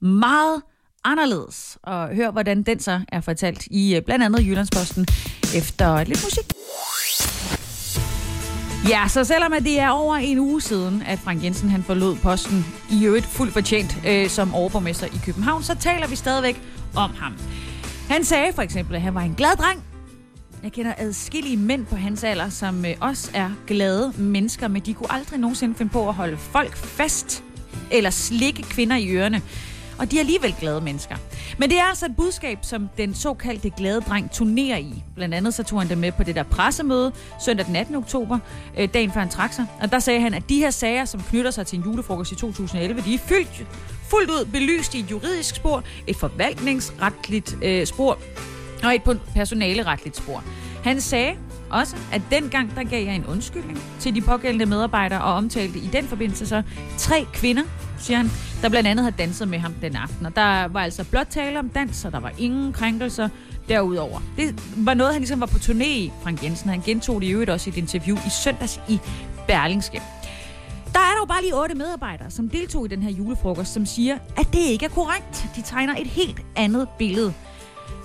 meget 0.04 0.62
anderledes. 1.04 1.78
Og 1.82 2.14
hør, 2.14 2.30
hvordan 2.30 2.62
den 2.62 2.80
så 2.80 3.00
er 3.08 3.20
fortalt 3.20 3.66
i 3.70 3.96
øh, 3.96 4.02
blandt 4.02 4.24
andet 4.24 4.46
Jyllandsposten 4.46 5.06
efter 5.54 6.04
lidt 6.04 6.24
musik. 6.24 6.55
Ja, 8.88 9.08
så 9.08 9.24
selvom 9.24 9.52
at 9.52 9.62
det 9.62 9.80
er 9.80 9.88
over 9.88 10.16
en 10.16 10.38
uge 10.38 10.60
siden, 10.60 11.02
at 11.06 11.18
Frank 11.18 11.44
Jensen 11.44 11.68
han 11.68 11.82
forlod 11.82 12.16
posten 12.16 12.66
i 12.90 13.04
øvrigt 13.04 13.26
fuldt 13.26 13.52
fortjent 13.52 13.98
øh, 14.06 14.28
som 14.28 14.54
overborgmester 14.54 15.06
i 15.06 15.20
København, 15.24 15.62
så 15.62 15.74
taler 15.74 16.06
vi 16.06 16.16
stadigvæk 16.16 16.62
om 16.96 17.10
ham. 17.18 17.32
Han 18.10 18.24
sagde 18.24 18.52
for 18.52 18.62
eksempel, 18.62 18.94
at 18.94 19.02
han 19.02 19.14
var 19.14 19.20
en 19.20 19.34
glad 19.34 19.56
dreng. 19.56 19.82
Jeg 20.62 20.72
kender 20.72 20.92
adskillige 20.98 21.56
mænd 21.56 21.86
på 21.86 21.96
hans 21.96 22.24
alder, 22.24 22.48
som 22.48 22.84
øh, 22.84 22.94
også 23.00 23.30
er 23.34 23.50
glade 23.66 24.12
mennesker, 24.16 24.68
men 24.68 24.82
de 24.82 24.94
kunne 24.94 25.12
aldrig 25.12 25.40
nogensinde 25.40 25.74
finde 25.74 25.92
på 25.92 26.08
at 26.08 26.14
holde 26.14 26.36
folk 26.36 26.76
fast 26.76 27.44
eller 27.90 28.10
slikke 28.10 28.62
kvinder 28.62 28.96
i 28.96 29.10
ørerne. 29.10 29.42
Og 29.98 30.10
de 30.10 30.16
er 30.16 30.20
alligevel 30.20 30.54
glade 30.60 30.80
mennesker. 30.80 31.16
Men 31.58 31.70
det 31.70 31.78
er 31.78 31.82
altså 31.82 32.06
et 32.06 32.16
budskab, 32.16 32.58
som 32.62 32.88
den 32.96 33.14
såkaldte 33.14 33.70
glade 33.70 34.00
dreng 34.00 34.30
turnerer 34.30 34.76
i. 34.76 35.02
Blandt 35.14 35.34
andet 35.34 35.54
så 35.54 35.62
tog 35.62 35.80
han 35.80 35.88
det 35.88 35.98
med 35.98 36.12
på 36.12 36.22
det 36.22 36.34
der 36.34 36.42
pressemøde 36.42 37.12
søndag 37.44 37.66
den 37.66 37.76
18. 37.76 37.94
oktober, 37.94 38.38
øh, 38.78 38.88
dagen 38.94 39.12
før 39.12 39.20
han 39.20 39.28
trak 39.28 39.52
sig. 39.52 39.66
Og 39.80 39.92
der 39.92 39.98
sagde 39.98 40.20
han, 40.20 40.34
at 40.34 40.42
de 40.48 40.58
her 40.58 40.70
sager, 40.70 41.04
som 41.04 41.20
knytter 41.20 41.50
sig 41.50 41.66
til 41.66 41.78
en 41.78 41.84
julefrokost 41.84 42.32
i 42.32 42.34
2011, 42.34 43.00
de 43.00 43.14
er 43.14 43.18
fyldt, 43.18 43.66
fuldt 44.10 44.30
ud 44.30 44.44
belyst 44.52 44.94
i 44.94 45.00
et 45.00 45.10
juridisk 45.10 45.56
spor, 45.56 45.82
et 46.06 46.16
forvaltningsretligt 46.16 47.56
øh, 47.62 47.86
spor 47.86 48.18
og 48.84 48.94
et 48.94 49.20
personaleretligt 49.34 50.16
spor. 50.16 50.44
Han 50.84 51.00
sagde 51.00 51.36
også, 51.70 51.96
at 52.12 52.22
dengang 52.30 52.76
der 52.76 52.84
gav 52.84 53.04
jeg 53.04 53.14
en 53.14 53.26
undskyldning 53.26 53.82
til 54.00 54.14
de 54.14 54.20
pågældende 54.20 54.66
medarbejdere 54.66 55.22
og 55.22 55.34
omtalte 55.34 55.78
i 55.78 55.88
den 55.92 56.04
forbindelse 56.04 56.46
så 56.46 56.62
tre 56.98 57.26
kvinder, 57.32 57.62
siger 58.06 58.16
han, 58.16 58.30
der 58.62 58.68
blandt 58.68 58.88
andet 58.88 59.04
havde 59.04 59.16
danset 59.18 59.48
med 59.48 59.58
ham 59.58 59.72
den 59.82 59.96
aften. 59.96 60.26
Og 60.26 60.36
der 60.36 60.68
var 60.68 60.80
altså 60.80 61.04
blot 61.04 61.26
tale 61.30 61.58
om 61.58 61.68
dans, 61.68 62.04
og 62.04 62.12
der 62.12 62.20
var 62.20 62.32
ingen 62.38 62.72
krænkelser 62.72 63.28
derudover. 63.68 64.20
Det 64.36 64.62
var 64.76 64.94
noget, 64.94 65.12
han 65.12 65.20
ligesom 65.20 65.40
var 65.40 65.46
på 65.46 65.58
turné 65.58 65.84
i, 65.84 66.12
Frank 66.22 66.44
Jensen. 66.44 66.70
Han 66.70 66.80
gentog 66.80 67.20
det 67.20 67.26
i 67.26 67.30
øvrigt 67.30 67.50
også 67.50 67.70
i 67.70 67.72
et 67.72 67.76
interview 67.76 68.16
i 68.16 68.30
søndags 68.44 68.80
i 68.88 69.00
Berlingske. 69.46 70.02
Der 70.92 71.00
er 71.00 71.18
dog 71.18 71.28
bare 71.28 71.42
lige 71.42 71.54
otte 71.54 71.74
medarbejdere, 71.74 72.30
som 72.30 72.48
deltog 72.48 72.86
i 72.86 72.88
den 72.88 73.02
her 73.02 73.10
julefrokost, 73.10 73.72
som 73.72 73.86
siger, 73.86 74.18
at 74.36 74.46
det 74.52 74.58
ikke 74.58 74.84
er 74.84 74.90
korrekt. 74.90 75.46
De 75.56 75.62
tegner 75.62 75.94
et 75.98 76.06
helt 76.06 76.40
andet 76.56 76.88
billede. 76.98 77.32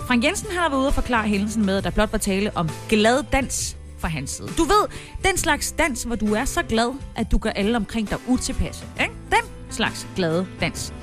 Frank 0.07 0.23
Jensen 0.23 0.47
har 0.51 0.69
været 0.69 0.79
ude 0.79 0.87
og 0.87 0.93
forklare 0.93 1.27
hændelsen 1.27 1.65
med, 1.65 1.77
at 1.77 1.83
der 1.83 1.89
blot 1.89 2.11
var 2.11 2.17
tale 2.17 2.51
om 2.57 2.69
glad 2.89 3.23
dans 3.31 3.77
fra 3.99 4.07
hans 4.07 4.29
side. 4.29 4.47
Du 4.57 4.63
ved, 4.63 4.87
den 5.25 5.37
slags 5.37 5.71
dans, 5.71 6.03
hvor 6.03 6.15
du 6.15 6.33
er 6.33 6.45
så 6.45 6.63
glad, 6.63 6.93
at 7.15 7.31
du 7.31 7.37
gør 7.37 7.49
alle 7.49 7.77
omkring 7.77 8.09
dig 8.09 8.17
utilpasse. 8.27 8.85
Ikke? 9.01 9.13
Den 9.29 9.60
slags 9.71 10.07
glade 10.15 10.47
dans. 10.61 10.93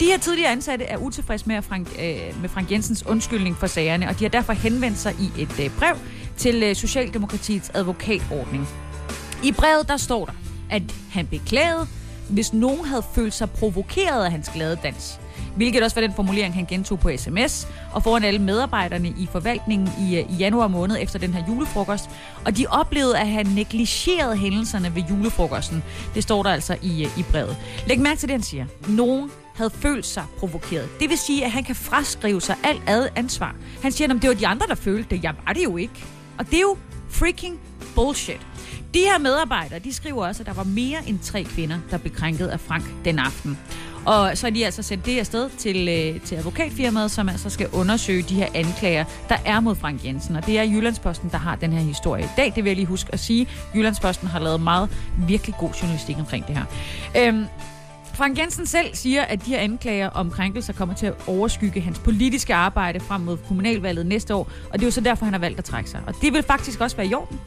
De 0.00 0.04
her 0.06 0.18
tidligere 0.18 0.52
ansatte 0.52 0.84
er 0.84 0.96
utilfredse 0.96 1.48
med 1.48 1.62
Frank, 1.62 1.88
øh, 1.88 2.40
med 2.40 2.48
Frank 2.48 2.72
Jensens 2.72 3.06
undskyldning 3.06 3.56
for 3.56 3.66
sagerne, 3.66 4.08
og 4.08 4.18
de 4.18 4.24
har 4.24 4.28
derfor 4.28 4.52
henvendt 4.52 4.98
sig 4.98 5.14
i 5.20 5.42
et 5.42 5.60
øh, 5.60 5.70
brev 5.78 5.96
til 6.36 6.62
øh, 6.62 6.76
Socialdemokratiets 6.76 7.70
advokatordning. 7.74 8.68
I 9.44 9.52
brevet 9.52 9.88
der 9.88 9.96
står 9.96 10.24
der, 10.24 10.32
at 10.70 10.82
han 11.10 11.26
beklagede, 11.26 11.86
hvis 12.30 12.52
nogen 12.52 12.84
havde 12.84 13.04
følt 13.14 13.34
sig 13.34 13.50
provokeret 13.50 14.24
af 14.24 14.30
hans 14.30 14.48
glade 14.54 14.78
dans. 14.82 15.20
Hvilket 15.56 15.82
også 15.82 15.96
var 15.96 16.06
den 16.06 16.14
formulering, 16.16 16.54
han 16.54 16.66
gentog 16.66 17.00
på 17.00 17.10
sms, 17.16 17.68
og 17.92 18.02
foran 18.02 18.24
alle 18.24 18.38
medarbejderne 18.38 19.08
i 19.08 19.28
forvaltningen 19.32 19.88
i, 20.00 20.16
øh, 20.16 20.32
i 20.32 20.36
januar 20.38 20.68
måned 20.68 20.96
efter 21.00 21.18
den 21.18 21.34
her 21.34 21.44
julefrokost. 21.48 22.10
Og 22.44 22.56
de 22.56 22.66
oplevede, 22.66 23.18
at 23.18 23.28
han 23.28 23.46
negligerede 23.46 24.36
hændelserne 24.36 24.94
ved 24.94 25.02
julefrokosten. 25.10 25.82
Det 26.14 26.22
står 26.22 26.42
der 26.42 26.50
altså 26.50 26.76
i, 26.82 27.04
øh, 27.04 27.18
i 27.18 27.22
brevet. 27.22 27.56
Læg 27.86 28.00
mærke 28.00 28.18
til 28.18 28.28
det, 28.28 28.34
han 28.34 28.42
siger. 28.42 28.66
Nogen 28.88 29.30
havde 29.54 29.70
følt 29.70 30.06
sig 30.06 30.24
provokeret. 30.38 30.88
Det 31.00 31.10
vil 31.10 31.18
sige, 31.18 31.44
at 31.44 31.50
han 31.50 31.64
kan 31.64 31.76
fraskrive 31.76 32.40
sig 32.40 32.56
alt 32.64 32.82
ad 32.86 33.08
ansvar. 33.16 33.56
Han 33.82 33.92
siger, 33.92 34.14
at 34.14 34.22
det 34.22 34.28
var 34.28 34.34
de 34.34 34.46
andre, 34.46 34.66
der 34.66 34.74
følte 34.74 35.16
det. 35.16 35.24
Jeg 35.24 35.34
var 35.46 35.52
det 35.52 35.64
jo 35.64 35.76
ikke. 35.76 36.04
Og 36.38 36.46
det 36.46 36.54
er 36.54 36.60
jo 36.60 36.76
freaking 37.10 37.60
bullshit. 37.94 38.40
De 38.94 38.98
her 38.98 39.18
medarbejdere, 39.18 39.78
de 39.78 39.92
skriver 39.92 40.26
også, 40.26 40.42
at 40.42 40.46
der 40.46 40.52
var 40.52 40.64
mere 40.64 40.98
end 41.06 41.18
tre 41.18 41.44
kvinder, 41.44 41.78
der 41.90 41.98
blev 41.98 42.14
krænket 42.14 42.46
af 42.46 42.60
Frank 42.60 42.84
den 43.04 43.18
aften. 43.18 43.58
Og 44.06 44.30
så 44.34 44.46
er 44.46 44.50
de 44.50 44.64
altså 44.64 44.82
sendt 44.82 45.06
det 45.06 45.18
afsted 45.18 45.50
til, 45.58 45.88
øh, 45.88 46.20
til 46.20 46.34
advokatfirmaet, 46.34 47.10
som 47.10 47.28
altså 47.28 47.50
skal 47.50 47.68
undersøge 47.72 48.22
de 48.22 48.34
her 48.34 48.48
anklager, 48.54 49.04
der 49.28 49.36
er 49.44 49.60
mod 49.60 49.74
Frank 49.74 50.04
Jensen. 50.04 50.36
Og 50.36 50.46
det 50.46 50.58
er 50.58 50.62
Jyllandsposten, 50.62 51.30
der 51.30 51.38
har 51.38 51.56
den 51.56 51.72
her 51.72 51.80
historie 51.80 52.24
i 52.24 52.28
dag. 52.36 52.52
Det 52.56 52.64
vil 52.64 52.70
jeg 52.70 52.76
lige 52.76 52.86
huske 52.86 53.10
at 53.12 53.20
sige. 53.20 53.48
Jyllandsposten 53.74 54.28
har 54.28 54.38
lavet 54.38 54.60
meget 54.60 54.90
virkelig 55.28 55.54
god 55.58 55.70
journalistik 55.82 56.16
omkring 56.18 56.46
det 56.46 56.56
her. 56.56 56.64
Øhm, 57.16 57.44
Frank 58.14 58.38
Jensen 58.38 58.66
selv 58.66 58.94
siger, 58.94 59.22
at 59.22 59.46
de 59.46 59.50
her 59.50 59.58
anklager 59.58 60.10
om 60.10 60.30
krænkelser 60.30 60.72
kommer 60.72 60.94
til 60.94 61.06
at 61.06 61.14
overskygge 61.26 61.80
hans 61.80 61.98
politiske 61.98 62.54
arbejde 62.54 63.00
frem 63.00 63.20
mod 63.20 63.36
kommunalvalget 63.48 64.06
næste 64.06 64.34
år, 64.34 64.50
og 64.70 64.72
det 64.72 64.82
er 64.82 64.86
jo 64.86 64.90
så 64.90 65.00
derfor, 65.00 65.24
han 65.24 65.34
har 65.34 65.38
valgt 65.40 65.58
at 65.58 65.64
trække 65.64 65.90
sig. 65.90 66.00
Og 66.06 66.14
det 66.22 66.32
vil 66.32 66.42
faktisk 66.42 66.80
også 66.80 66.96
være 66.96 67.06
i 67.06 67.14
orden, 67.14 67.40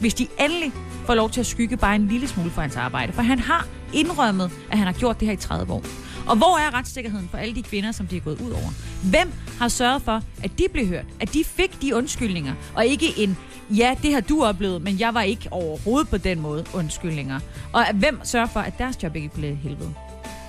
hvis 0.00 0.14
de 0.14 0.26
endelig 0.40 0.72
får 1.06 1.14
lov 1.14 1.30
til 1.30 1.40
at 1.40 1.46
skygge 1.46 1.76
bare 1.76 1.94
en 1.94 2.06
lille 2.08 2.28
smule 2.28 2.50
for 2.50 2.60
hans 2.60 2.76
arbejde. 2.76 3.12
For 3.12 3.22
han 3.22 3.38
har 3.38 3.66
indrømmet, 3.94 4.50
at 4.70 4.78
han 4.78 4.86
har 4.86 4.94
gjort 4.94 5.20
det 5.20 5.28
her 5.28 5.32
i 5.32 5.36
30 5.36 5.72
år. 5.72 5.82
Og 6.26 6.36
hvor 6.36 6.58
er 6.58 6.74
retssikkerheden 6.74 7.28
for 7.30 7.38
alle 7.38 7.54
de 7.54 7.62
kvinder, 7.62 7.92
som 7.92 8.06
de 8.06 8.16
er 8.16 8.20
gået 8.20 8.40
ud 8.40 8.50
over? 8.50 8.70
Hvem 9.10 9.32
har 9.58 9.68
sørget 9.68 10.02
for, 10.02 10.22
at 10.42 10.50
de 10.58 10.66
blev 10.72 10.86
hørt? 10.86 11.04
At 11.20 11.34
de 11.34 11.44
fik 11.44 11.82
de 11.82 11.96
undskyldninger? 11.96 12.54
Og 12.74 12.86
ikke 12.86 13.14
en, 13.16 13.38
ja, 13.70 13.94
det 14.02 14.12
har 14.14 14.20
du 14.20 14.44
oplevet, 14.44 14.82
men 14.82 15.00
jeg 15.00 15.14
var 15.14 15.22
ikke 15.22 15.48
overhovedet 15.50 16.08
på 16.08 16.16
den 16.18 16.40
måde 16.40 16.64
undskyldninger. 16.74 17.40
Og 17.72 17.84
hvem 17.94 18.20
sørger 18.24 18.46
for, 18.46 18.60
at 18.60 18.78
deres 18.78 19.02
job 19.02 19.16
ikke 19.16 19.28
blev 19.28 19.56
helvede? 19.56 19.94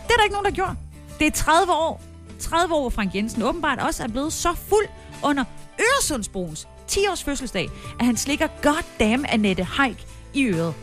Det 0.07 0.13
er 0.13 0.17
der 0.17 0.23
ikke 0.23 0.33
nogen, 0.33 0.45
der 0.45 0.51
gjorde. 0.51 0.75
Det 1.19 1.27
er 1.27 1.31
30 1.31 1.73
år. 1.73 2.01
30 2.39 2.73
år, 2.75 2.81
hvor 2.81 2.89
Frank 2.89 3.15
Jensen 3.15 3.41
åbenbart 3.41 3.79
også 3.79 4.03
er 4.03 4.07
blevet 4.07 4.33
så 4.33 4.53
fuld 4.69 4.85
under 5.23 5.43
Øresundsbroens 5.79 6.67
10-års 6.91 7.23
fødselsdag, 7.23 7.69
at 7.99 8.05
han 8.05 8.17
slikker 8.17 8.47
goddamn 8.61 9.25
Annette 9.29 9.67
Heik 9.77 10.05
i 10.33 10.43
øret. 10.45 10.73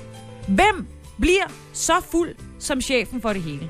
Hvem 0.49 0.87
bliver 1.21 1.47
så 1.73 1.93
fuld 2.11 2.35
som 2.59 2.81
chefen 2.81 3.21
for 3.21 3.33
det 3.33 3.43
hele? 3.43 3.69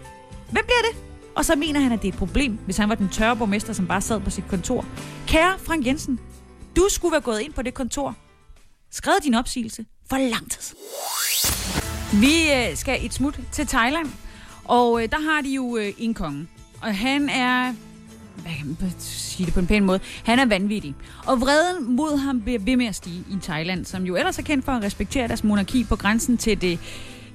Hvem 0.50 0.64
bliver 0.64 0.92
det? 0.92 1.08
Og 1.34 1.44
så 1.44 1.56
mener 1.56 1.80
han, 1.80 1.92
at 1.92 2.02
det 2.02 2.08
er 2.08 2.12
et 2.12 2.18
problem, 2.18 2.58
hvis 2.64 2.76
han 2.76 2.88
var 2.88 2.94
den 2.94 3.08
tørre 3.08 3.36
borgmester, 3.36 3.72
som 3.72 3.86
bare 3.86 4.00
sad 4.00 4.20
på 4.20 4.30
sit 4.30 4.44
kontor. 4.48 4.86
Kære 5.26 5.58
Frank 5.58 5.86
Jensen, 5.86 6.20
du 6.76 6.86
skulle 6.88 7.12
være 7.12 7.20
gået 7.20 7.40
ind 7.40 7.52
på 7.52 7.62
det 7.62 7.74
kontor, 7.74 8.16
skrevet 8.90 9.24
din 9.24 9.34
opsigelse 9.34 9.84
for 10.10 10.16
lang 10.16 10.50
tid. 10.50 10.76
Vi 12.20 12.52
øh, 12.52 12.76
skal 12.76 13.06
et 13.06 13.14
smut 13.14 13.40
til 13.52 13.66
Thailand, 13.66 14.06
og 14.64 15.02
øh, 15.02 15.10
der 15.10 15.32
har 15.32 15.42
de 15.42 15.54
jo 15.54 15.76
øh, 15.76 15.92
en 15.98 16.14
konge. 16.14 16.46
Og 16.82 16.96
han 16.96 17.28
er, 17.28 17.74
hvad 18.36 18.52
kan 18.58 18.76
man 18.80 18.92
sige 18.98 19.46
det 19.46 19.54
på 19.54 19.60
en 19.60 19.66
pæn 19.66 19.84
måde, 19.84 20.00
han 20.24 20.38
er 20.38 20.46
vanvittig. 20.46 20.94
Og 21.26 21.40
vreden 21.40 21.96
mod 21.96 22.18
ham 22.18 22.40
bliver 22.40 22.58
ved 22.58 22.76
med 22.76 22.86
at 22.86 22.94
stige 22.94 23.24
i 23.30 23.36
Thailand, 23.42 23.84
som 23.84 24.04
jo 24.04 24.16
ellers 24.16 24.38
er 24.38 24.42
kendt 24.42 24.64
for 24.64 24.72
at 24.72 24.82
respektere 24.82 25.28
deres 25.28 25.44
monarki 25.44 25.84
på 25.84 25.96
grænsen 25.96 26.38
til 26.38 26.60
det 26.60 26.78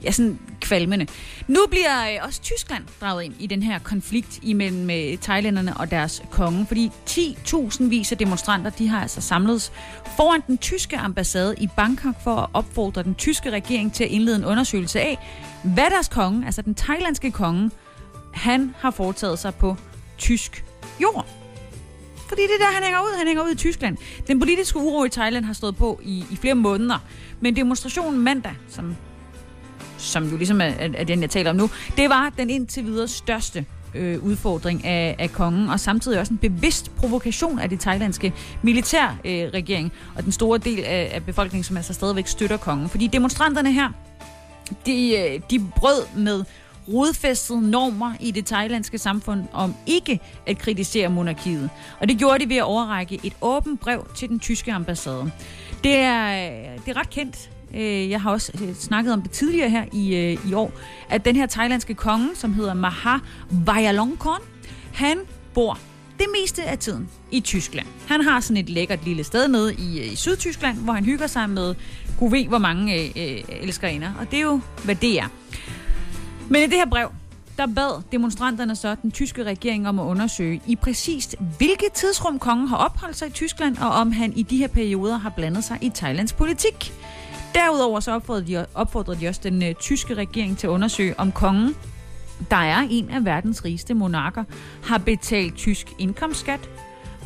ja, 0.03 0.11
sådan 0.11 0.39
kvalmende. 0.61 1.07
Nu 1.47 1.59
bliver 1.69 2.13
øh, 2.13 2.27
også 2.27 2.41
Tyskland 2.41 2.83
draget 3.01 3.23
ind 3.23 3.33
i 3.39 3.47
den 3.47 3.63
her 3.63 3.79
konflikt 3.79 4.39
imellem 4.41 4.89
øh, 4.89 5.17
thailænderne 5.17 5.77
og 5.77 5.91
deres 5.91 6.23
konge, 6.31 6.65
fordi 6.65 6.91
10.000 7.09 7.83
vis 7.83 8.11
af 8.11 8.17
demonstranter, 8.17 8.69
de 8.69 8.87
har 8.87 9.01
altså 9.01 9.21
samlet 9.21 9.71
foran 10.17 10.41
den 10.47 10.57
tyske 10.57 10.97
ambassade 10.97 11.55
i 11.57 11.67
Bangkok 11.77 12.15
for 12.23 12.35
at 12.35 12.49
opfordre 12.53 13.03
den 13.03 13.15
tyske 13.15 13.49
regering 13.49 13.93
til 13.93 14.03
at 14.03 14.09
indlede 14.09 14.35
en 14.35 14.45
undersøgelse 14.45 15.01
af, 15.01 15.17
hvad 15.63 15.89
deres 15.89 16.07
konge, 16.07 16.45
altså 16.45 16.61
den 16.61 16.75
thailandske 16.75 17.31
konge, 17.31 17.71
han 18.33 18.75
har 18.77 18.91
foretaget 18.91 19.39
sig 19.39 19.55
på 19.55 19.77
tysk 20.17 20.65
jord. 21.01 21.27
Fordi 22.27 22.41
det 22.41 22.61
er 22.61 22.65
der, 22.65 22.73
han 22.73 22.83
hænger 22.83 22.99
ud. 22.99 23.17
Han 23.17 23.27
hænger 23.27 23.43
ud 23.43 23.51
i 23.51 23.55
Tyskland. 23.55 23.97
Den 24.27 24.39
politiske 24.39 24.79
uro 24.79 25.03
i 25.03 25.09
Thailand 25.09 25.45
har 25.45 25.53
stået 25.53 25.75
på 25.75 25.99
i, 26.03 26.25
i 26.31 26.35
flere 26.35 26.55
måneder. 26.55 26.99
Men 27.39 27.55
demonstrationen 27.55 28.19
mandag, 28.19 28.55
som, 28.69 28.95
som 30.03 30.29
jo 30.29 30.37
ligesom 30.37 30.61
er, 30.61 30.71
er 30.79 31.03
den, 31.03 31.21
jeg 31.21 31.29
taler 31.29 31.49
om 31.49 31.55
nu, 31.55 31.69
det 31.97 32.09
var 32.09 32.31
den 32.37 32.49
indtil 32.49 32.85
videre 32.85 33.07
største 33.07 33.65
øh, 33.95 34.23
udfordring 34.23 34.85
af, 34.85 35.15
af 35.19 35.31
kongen, 35.31 35.69
og 35.69 35.79
samtidig 35.79 36.19
også 36.19 36.33
en 36.33 36.37
bevidst 36.37 36.95
provokation 36.95 37.59
af 37.59 37.69
det 37.69 37.79
thailandske 37.79 38.33
militærregering 38.61 39.85
øh, 39.85 40.17
og 40.17 40.23
den 40.23 40.31
store 40.31 40.57
del 40.57 40.79
af, 40.79 41.11
af 41.13 41.25
befolkningen, 41.25 41.63
som 41.63 41.77
altså 41.77 41.93
stadigvæk 41.93 42.27
støtter 42.27 42.57
kongen. 42.57 42.89
Fordi 42.89 43.07
demonstranterne 43.07 43.71
her, 43.71 43.89
de, 44.85 45.17
øh, 45.17 45.41
de 45.49 45.59
brød 45.75 46.17
med 46.17 46.43
rodfæstede 46.87 47.71
normer 47.71 48.13
i 48.19 48.31
det 48.31 48.45
thailandske 48.45 48.97
samfund 48.97 49.43
om 49.53 49.75
ikke 49.85 50.19
at 50.47 50.57
kritisere 50.57 51.09
monarkiet. 51.09 51.69
Og 51.99 52.09
det 52.09 52.17
gjorde 52.17 52.43
de 52.43 52.49
ved 52.49 52.57
at 52.57 52.63
overrække 52.63 53.19
et 53.23 53.33
åbent 53.41 53.79
brev 53.79 54.07
til 54.15 54.29
den 54.29 54.39
tyske 54.39 54.73
ambassade. 54.73 55.31
Det 55.83 55.95
er, 55.95 56.25
øh, 56.25 56.79
det 56.85 56.95
er 56.95 56.99
ret 56.99 57.09
kendt. 57.09 57.49
Øh, 57.73 58.09
jeg 58.09 58.21
har 58.21 58.31
også 58.31 58.51
øh, 58.63 58.75
snakket 58.75 59.13
om 59.13 59.21
det 59.21 59.31
tidligere 59.31 59.69
her 59.69 59.86
i, 59.93 60.15
øh, 60.15 60.49
i 60.49 60.53
år, 60.53 60.71
at 61.09 61.25
den 61.25 61.36
her 61.36 61.45
thailandske 61.45 61.93
konge, 61.93 62.29
som 62.33 62.53
hedder 62.53 62.73
Maha 62.73 63.17
Vajiralongkorn, 63.49 64.41
han 64.93 65.17
bor 65.53 65.79
det 66.19 66.25
meste 66.41 66.63
af 66.63 66.77
tiden 66.77 67.09
i 67.31 67.39
Tyskland. 67.39 67.88
Han 68.07 68.21
har 68.21 68.39
sådan 68.39 68.57
et 68.57 68.69
lækkert 68.69 69.05
lille 69.05 69.23
sted 69.23 69.47
nede 69.47 69.73
i, 69.73 69.99
øh, 69.99 70.13
i 70.13 70.15
Sydtyskland, 70.15 70.77
hvor 70.77 70.93
han 70.93 71.05
hygger 71.05 71.27
sig 71.27 71.49
med 71.49 71.75
gud 72.19 72.29
ved, 72.29 72.45
hvor 72.45 72.57
mange 72.57 72.95
øh, 72.95 73.12
øh 73.15 73.43
elskerinder. 73.62 74.12
Og 74.19 74.31
det 74.31 74.38
er 74.38 74.43
jo, 74.43 74.59
hvad 74.83 74.95
det 74.95 75.19
er. 75.19 75.27
Men 76.49 76.62
i 76.62 76.65
det 76.65 76.73
her 76.73 76.86
brev, 76.86 77.09
der 77.57 77.65
bad 77.65 78.01
demonstranterne 78.12 78.75
så 78.75 78.95
den 79.01 79.12
tyske 79.12 79.43
regering 79.43 79.88
om 79.88 79.99
at 79.99 80.03
undersøge 80.03 80.62
i 80.67 80.75
præcist 80.75 81.36
hvilket 81.57 81.91
tidsrum 81.93 82.39
kongen 82.39 82.67
har 82.67 82.77
opholdt 82.77 83.17
sig 83.17 83.27
i 83.27 83.31
Tyskland, 83.31 83.77
og 83.77 83.89
om 83.89 84.12
han 84.12 84.33
i 84.36 84.43
de 84.43 84.57
her 84.57 84.67
perioder 84.67 85.17
har 85.17 85.29
blandet 85.29 85.63
sig 85.63 85.77
i 85.81 85.89
Thailands 85.89 86.33
politik. 86.33 86.93
Derudover 87.53 87.99
så 87.99 88.11
opfordrede 88.11 88.47
de, 88.47 88.65
opfordrede 88.73 89.19
de 89.19 89.27
også 89.27 89.41
den 89.43 89.63
øh, 89.63 89.73
tyske 89.75 90.13
regering 90.13 90.57
til 90.57 90.67
at 90.67 90.71
undersøge, 90.71 91.19
om 91.19 91.31
kongen, 91.31 91.75
der 92.51 92.57
er 92.57 92.87
en 92.89 93.09
af 93.09 93.25
verdens 93.25 93.65
rigeste 93.65 93.93
monarker, 93.93 94.43
har 94.83 94.97
betalt 94.97 95.55
tysk 95.55 95.87
indkomstskat, 95.99 96.69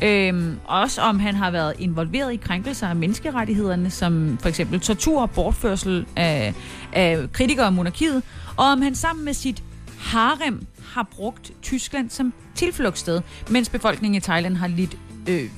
Øhm, 0.04 0.60
også 0.66 1.02
om 1.02 1.20
han 1.20 1.36
har 1.36 1.52
været 1.52 1.74
involveret 1.80 2.34
i 2.34 2.36
krænkelser 2.36 2.88
af 2.88 2.96
menneskerettighederne, 2.96 3.90
som 3.90 4.38
for 4.42 4.50
eksempel 4.50 4.80
tortur 4.80 5.22
og 5.22 5.32
bortførsel 5.32 6.06
af, 6.16 6.54
af 6.94 7.32
kritikere 7.32 7.66
af 7.66 7.74
monarkiet, 7.74 8.24
og 8.58 8.66
om 8.66 8.82
han 8.82 8.96
sammen 8.96 9.26
med 9.26 9.34
sit 9.34 9.64
harem 10.00 10.66
har 10.94 11.08
brugt 11.12 11.52
Tyskland 11.62 12.10
som 12.10 12.34
tilflugtssted, 12.56 13.22
mens 13.50 13.70
befolkningen 13.70 14.18
i 14.18 14.20
Thailand 14.20 14.56
har 14.56 14.68
lidt 14.68 14.98
øh, 15.30 15.50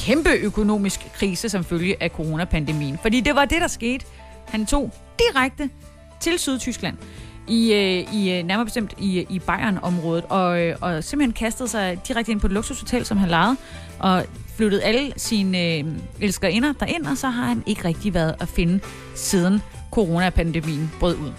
kæmpe 0.00 0.30
økonomisk 0.30 1.00
krise 1.14 1.48
som 1.48 1.64
følge 1.64 2.02
af 2.02 2.10
coronapandemien. 2.10 2.98
Fordi 3.02 3.20
det 3.20 3.34
var 3.34 3.44
det, 3.44 3.60
der 3.60 3.68
skete. 3.68 4.06
Han 4.48 4.66
tog 4.66 4.92
direkte 5.18 5.70
til 6.20 6.38
Sydtyskland 6.38 6.96
i, 7.48 7.72
øh, 7.72 8.14
i 8.14 8.32
øh, 8.32 8.44
nærmere 8.44 8.64
bestemt 8.64 8.94
i, 8.98 9.18
øh, 9.18 9.26
i 9.30 9.38
Bayern-området, 9.38 10.24
og, 10.28 10.74
og 10.80 11.04
simpelthen 11.04 11.32
kastede 11.32 11.68
sig 11.68 12.00
direkte 12.08 12.32
ind 12.32 12.40
på 12.40 12.46
et 12.46 12.52
luksushotel, 12.52 13.04
som 13.04 13.18
han 13.18 13.28
lejede, 13.28 13.56
og 13.98 14.24
flyttede 14.56 14.82
alle 14.82 15.12
sine 15.16 15.58
øh, 15.58 15.84
elskerinder 16.20 16.72
derind, 16.72 17.06
og 17.06 17.16
så 17.16 17.28
har 17.28 17.44
han 17.44 17.62
ikke 17.66 17.84
rigtig 17.84 18.14
været 18.14 18.34
at 18.40 18.48
finde 18.48 18.80
siden 19.14 19.62
coronapandemien 19.92 20.90
brød 21.00 21.16
ud. 21.16 21.32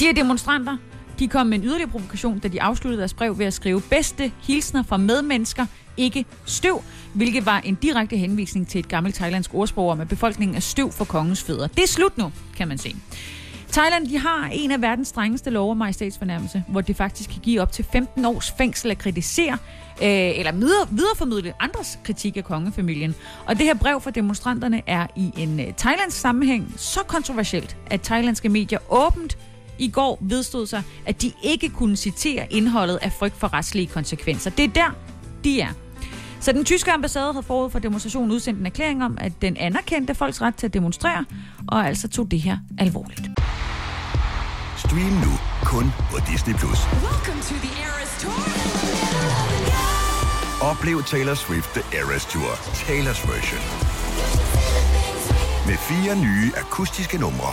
De 0.00 0.04
her 0.04 0.12
demonstranter, 0.12 0.76
de 1.18 1.28
kom 1.28 1.46
med 1.46 1.58
en 1.58 1.64
yderligere 1.64 1.90
provokation, 1.90 2.38
da 2.38 2.48
de 2.48 2.62
afsluttede 2.62 2.98
deres 2.98 3.14
brev 3.14 3.38
ved 3.38 3.46
at 3.46 3.54
skrive 3.54 3.80
bedste 3.80 4.32
hilsner 4.42 4.82
fra 4.82 4.96
medmennesker, 4.96 5.66
ikke 5.96 6.24
støv, 6.44 6.82
hvilket 7.16 7.46
var 7.46 7.60
en 7.60 7.74
direkte 7.74 8.16
henvisning 8.16 8.68
til 8.68 8.78
et 8.78 8.88
gammelt 8.88 9.16
thailandsk 9.16 9.54
ordsprog 9.54 9.90
om, 9.90 10.00
at 10.00 10.08
befolkningen 10.08 10.56
er 10.56 10.60
støv 10.60 10.92
for 10.92 11.04
kongens 11.04 11.42
fødder. 11.42 11.66
Det 11.66 11.82
er 11.82 11.88
slut 11.88 12.18
nu, 12.18 12.32
kan 12.56 12.68
man 12.68 12.78
se. 12.78 12.96
Thailand 13.72 14.08
de 14.08 14.18
har 14.18 14.48
en 14.52 14.70
af 14.70 14.82
verdens 14.82 15.08
strengeste 15.08 15.50
lov 15.50 15.70
om 15.70 15.76
majestætsfornærmelse, 15.76 16.64
hvor 16.68 16.80
det 16.80 16.96
faktisk 16.96 17.30
kan 17.30 17.40
give 17.42 17.60
op 17.60 17.72
til 17.72 17.84
15 17.92 18.24
års 18.24 18.54
fængsel 18.58 18.90
at 18.90 18.98
kritisere 18.98 19.52
øh, 20.02 20.38
eller 20.38 20.52
videre, 20.52 20.86
videreformidle 20.90 21.52
andres 21.60 21.98
kritik 22.04 22.36
af 22.36 22.44
kongefamilien. 22.44 23.14
Og 23.46 23.56
det 23.56 23.66
her 23.66 23.74
brev 23.74 24.00
fra 24.00 24.10
demonstranterne 24.10 24.82
er 24.86 25.06
i 25.16 25.32
en 25.38 25.60
øh, 25.60 25.72
thailandsk 25.74 26.20
sammenhæng 26.20 26.74
så 26.76 27.00
kontroversielt, 27.00 27.76
at 27.90 28.00
thailandske 28.00 28.48
medier 28.48 28.78
åbent 28.90 29.38
i 29.78 29.88
går 29.88 30.18
vedstod 30.20 30.66
sig, 30.66 30.82
at 31.06 31.22
de 31.22 31.32
ikke 31.42 31.68
kunne 31.68 31.96
citere 31.96 32.46
indholdet 32.50 32.98
af 33.02 33.12
frygt 33.12 33.36
for 33.36 33.52
retslige 33.52 33.86
konsekvenser. 33.86 34.50
Det 34.50 34.64
er 34.64 34.68
der, 34.68 34.96
de 35.44 35.60
er. 35.60 35.85
Så 36.40 36.52
den 36.52 36.64
tyske 36.64 36.92
ambassade 36.92 37.32
havde 37.32 37.42
forud 37.46 37.70
for 37.70 37.78
demonstrationen 37.78 38.30
udsendt 38.30 38.60
en 38.60 38.66
erklæring 38.66 39.04
om, 39.04 39.18
at 39.20 39.32
den 39.42 39.56
anerkendte 39.56 40.14
folks 40.14 40.42
ret 40.42 40.54
til 40.54 40.66
at 40.66 40.74
demonstrere, 40.74 41.24
og 41.68 41.86
altså 41.86 42.08
tog 42.08 42.30
det 42.30 42.40
her 42.40 42.58
alvorligt. 42.78 43.28
Stream 44.76 45.12
nu 45.12 45.32
kun 45.64 45.92
på 46.10 46.16
Disney+. 46.30 46.54
Plus. 46.54 46.78
Oplev 50.62 51.02
Taylor 51.02 51.34
Swift 51.34 51.70
The 51.70 51.98
Eras 51.98 52.26
Tour, 52.26 52.52
Taylor's 52.84 53.22
version. 53.32 53.62
Med 55.66 55.76
fire 55.76 56.16
nye 56.16 56.52
akustiske 56.56 57.18
numre. 57.18 57.52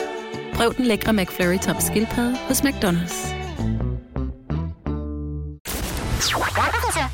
Prøv 0.53 0.73
den 0.77 0.85
lækre 0.85 1.13
McFlurry 1.13 1.57
tom 1.57 1.75
skildpadde 1.79 2.37
hos 2.47 2.61
McDonald's. 2.61 3.41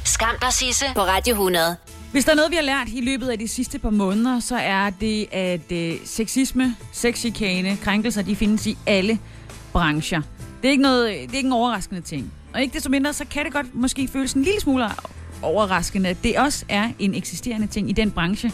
Skam 0.06 0.36
dig, 0.42 0.54
Sisse, 0.54 0.86
på 0.96 1.02
Radio 1.02 1.32
100. 1.32 1.76
Hvis 2.12 2.26
der 2.26 2.32
er 2.32 2.36
noget, 2.36 2.52
vi 2.52 2.56
har 2.56 2.64
lært 2.64 2.88
i 2.94 3.02
løbet 3.02 3.30
af 3.30 3.40
de 3.40 3.48
sidste 3.48 3.80
par 3.80 3.90
måneder, 3.90 4.40
så 4.40 4.56
er 4.56 4.90
det, 4.90 5.28
at 5.32 5.72
øh, 5.72 5.94
sexisme, 6.06 6.76
sexchikane, 6.92 7.78
krænkelser, 7.78 8.22
de 8.22 8.36
findes 8.36 8.68
i 8.68 8.78
alle 8.86 9.20
brancher. 9.74 10.22
Det 10.62 10.68
er, 10.68 10.72
ikke 10.72 10.84
noget, 10.84 11.08
det 11.08 11.32
er 11.32 11.38
ikke 11.38 11.48
en 11.48 11.54
overraskende 11.54 12.02
ting. 12.02 12.32
Og 12.54 12.62
ikke 12.62 12.74
desto 12.74 12.90
mindre, 12.90 13.14
så 13.14 13.26
kan 13.26 13.46
det 13.46 13.54
godt 13.54 13.76
måske 13.76 14.08
føles 14.08 14.34
en 14.34 14.44
lille 14.44 14.60
smule 14.60 14.86
overraskende, 15.42 16.10
at 16.10 16.18
det 16.24 16.38
også 16.38 16.66
er 16.70 16.90
en 17.00 17.16
eksisterende 17.16 17.68
ting 17.68 17.90
i 17.90 17.94
den 17.94 18.12
branche, 18.12 18.52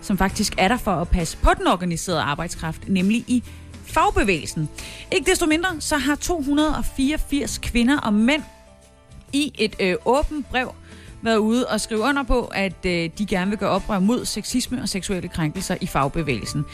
som 0.00 0.18
faktisk 0.18 0.54
er 0.58 0.68
der 0.68 0.76
for 0.76 0.92
at 0.92 1.08
passe 1.08 1.36
på 1.36 1.50
den 1.58 1.66
organiserede 1.66 2.20
arbejdskraft, 2.20 2.88
nemlig 2.88 3.24
i 3.26 3.42
fagbevægelsen. 3.90 4.68
Ikke 5.12 5.30
desto 5.30 5.46
mindre, 5.46 5.68
så 5.80 5.96
har 5.96 6.14
284 6.14 7.58
kvinder 7.58 7.98
og 7.98 8.14
mænd 8.14 8.42
i 9.32 9.52
et 9.58 9.76
øh, 9.80 9.96
åbent 10.04 10.48
brev 10.48 10.74
været 11.22 11.36
ude 11.36 11.66
og 11.66 11.80
skrive 11.80 12.00
under 12.00 12.22
på, 12.22 12.44
at 12.44 12.86
øh, 12.86 13.10
de 13.18 13.26
gerne 13.26 13.50
vil 13.50 13.58
gøre 13.58 13.70
oprør 13.70 13.98
mod 13.98 14.24
sexisme 14.24 14.82
og 14.82 14.88
seksuelle 14.88 15.28
krænkelser 15.28 15.76
i 15.80 15.86
fagbevægelsen. 15.86 16.64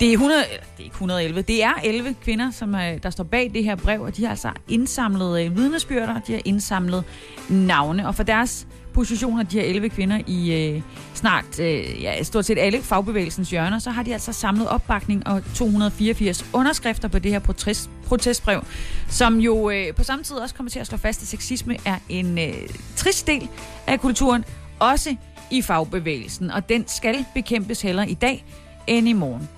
Det 0.00 0.08
er, 0.08 0.12
100, 0.12 0.40
det 0.40 0.50
er 0.78 0.84
ikke 0.84 0.94
111, 0.94 1.42
det 1.42 1.64
er 1.64 1.72
11 1.84 2.14
kvinder, 2.22 2.50
som 2.50 2.74
øh, 2.74 3.02
der 3.02 3.10
står 3.10 3.24
bag 3.24 3.50
det 3.54 3.64
her 3.64 3.74
brev, 3.74 4.00
og 4.00 4.16
de 4.16 4.22
har 4.22 4.30
altså 4.30 4.50
indsamlet 4.68 5.44
øh, 5.44 5.56
vidnesbyrder, 5.56 6.20
de 6.26 6.32
har 6.32 6.40
indsamlet 6.44 7.04
navne, 7.48 8.06
og 8.06 8.14
for 8.14 8.22
deres 8.22 8.66
positioner, 8.92 9.42
de 9.42 9.60
her 9.60 9.64
11 9.66 9.88
kvinder 9.88 10.20
i 10.26 10.52
øh, 10.52 10.82
snart, 11.14 11.60
øh, 11.60 12.02
ja, 12.02 12.22
stort 12.22 12.44
set 12.44 12.58
alle 12.58 12.82
fagbevægelsens 12.82 13.50
hjørner, 13.50 13.78
så 13.78 13.90
har 13.90 14.02
de 14.02 14.12
altså 14.12 14.32
samlet 14.32 14.68
opbakning 14.68 15.26
og 15.26 15.42
284 15.54 16.44
underskrifter 16.52 17.08
på 17.08 17.18
det 17.18 17.30
her 17.30 17.38
protest, 17.38 17.90
protestbrev, 18.06 18.64
som 19.08 19.38
jo 19.38 19.70
øh, 19.70 19.94
på 19.94 20.04
samme 20.04 20.24
tid 20.24 20.36
også 20.36 20.54
kommer 20.54 20.70
til 20.70 20.78
at 20.78 20.86
slå 20.86 20.98
fast, 20.98 21.22
at 21.22 21.28
sexisme 21.28 21.76
er 21.84 21.98
en 22.08 22.38
øh, 22.38 22.54
trist 22.96 23.26
del 23.26 23.48
af 23.86 24.00
kulturen, 24.00 24.44
også 24.78 25.16
i 25.50 25.62
fagbevægelsen, 25.62 26.50
og 26.50 26.68
den 26.68 26.84
skal 26.88 27.24
bekæmpes 27.34 27.82
heller 27.82 28.04
i 28.04 28.14
dag 28.14 28.44
end 28.86 29.08
i 29.08 29.12
morgen. 29.12 29.48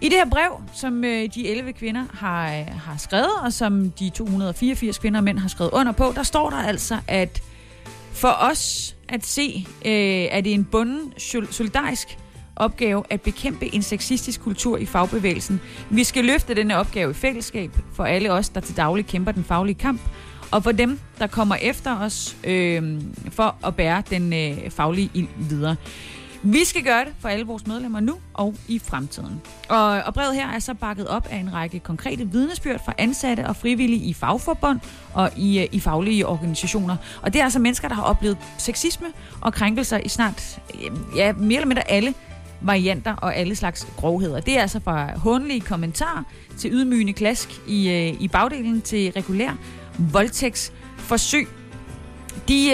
I 0.00 0.08
det 0.08 0.16
her 0.16 0.30
brev, 0.30 0.62
som 0.74 1.04
øh, 1.04 1.28
de 1.34 1.48
11 1.48 1.72
kvinder 1.72 2.04
har, 2.12 2.58
øh, 2.58 2.66
har 2.66 2.96
skrevet, 2.98 3.30
og 3.42 3.52
som 3.52 3.90
de 3.90 4.10
284 4.10 4.98
kvinder 4.98 5.20
og 5.20 5.24
mænd 5.24 5.38
har 5.38 5.48
skrevet 5.48 5.70
under 5.72 5.92
på, 5.92 6.12
der 6.16 6.22
står 6.22 6.50
der 6.50 6.56
altså, 6.56 6.98
at 7.08 7.42
for 8.14 8.36
os 8.40 8.96
at 9.08 9.26
se, 9.26 9.66
øh, 9.84 9.92
er 10.30 10.40
det 10.40 10.52
en 10.52 10.64
bunden 10.64 11.12
solidarisk 11.50 12.18
opgave 12.56 13.02
at 13.10 13.20
bekæmpe 13.20 13.74
en 13.74 13.82
sexistisk 13.82 14.40
kultur 14.40 14.76
i 14.76 14.86
fagbevægelsen. 14.86 15.60
Vi 15.90 16.04
skal 16.04 16.24
løfte 16.24 16.54
denne 16.54 16.76
opgave 16.76 17.10
i 17.10 17.14
fællesskab 17.14 17.70
for 17.94 18.04
alle 18.04 18.32
os, 18.32 18.48
der 18.48 18.60
til 18.60 18.76
daglig 18.76 19.06
kæmper 19.06 19.32
den 19.32 19.44
faglige 19.44 19.74
kamp, 19.74 20.00
og 20.50 20.62
for 20.62 20.72
dem, 20.72 20.98
der 21.18 21.26
kommer 21.26 21.54
efter 21.54 22.00
os 22.00 22.36
øh, 22.44 23.00
for 23.30 23.56
at 23.66 23.76
bære 23.76 24.02
den 24.10 24.32
øh, 24.32 24.70
faglige 24.70 25.10
ild 25.14 25.28
videre. 25.36 25.76
Vi 26.46 26.64
skal 26.64 26.84
gøre 26.84 27.04
det 27.04 27.14
for 27.20 27.28
alle 27.28 27.46
vores 27.46 27.66
medlemmer 27.66 28.00
nu 28.00 28.14
og 28.34 28.54
i 28.68 28.78
fremtiden. 28.78 29.42
Og, 29.68 30.02
og 30.02 30.14
brevet 30.14 30.34
her 30.34 30.48
er 30.48 30.58
så 30.58 30.74
bakket 30.74 31.08
op 31.08 31.28
af 31.30 31.36
en 31.36 31.52
række 31.52 31.78
konkrete 31.78 32.28
vidnesbyrd 32.32 32.84
fra 32.84 32.92
ansatte 32.98 33.46
og 33.46 33.56
frivillige 33.56 34.04
i 34.04 34.14
fagforbund 34.14 34.80
og 35.14 35.30
i, 35.36 35.60
øh, 35.60 35.66
i 35.72 35.80
faglige 35.80 36.26
organisationer. 36.26 36.96
Og 37.22 37.32
det 37.32 37.38
er 37.40 37.44
altså 37.44 37.58
mennesker, 37.58 37.88
der 37.88 37.94
har 37.94 38.02
oplevet 38.02 38.38
sexisme 38.58 39.06
og 39.40 39.52
krænkelser 39.52 39.98
i 39.98 40.08
snart 40.08 40.60
øh, 40.74 40.90
ja, 41.16 41.32
mere 41.32 41.56
eller 41.56 41.66
mindre 41.66 41.90
alle 41.90 42.14
varianter 42.60 43.14
og 43.16 43.36
alle 43.36 43.56
slags 43.56 43.86
grovheder. 43.96 44.40
Det 44.40 44.56
er 44.56 44.60
altså 44.60 44.80
fra 44.80 45.18
håndlige 45.18 45.60
kommentarer 45.60 46.22
til 46.58 46.72
ydmygende 46.72 47.12
klask 47.12 47.60
i, 47.68 47.88
øh, 47.90 48.22
i 48.22 48.28
bagdelen 48.28 48.82
til 48.82 49.12
regulær 49.12 49.52
voldtægtsforsøg. 49.98 51.48
De, 52.48 52.70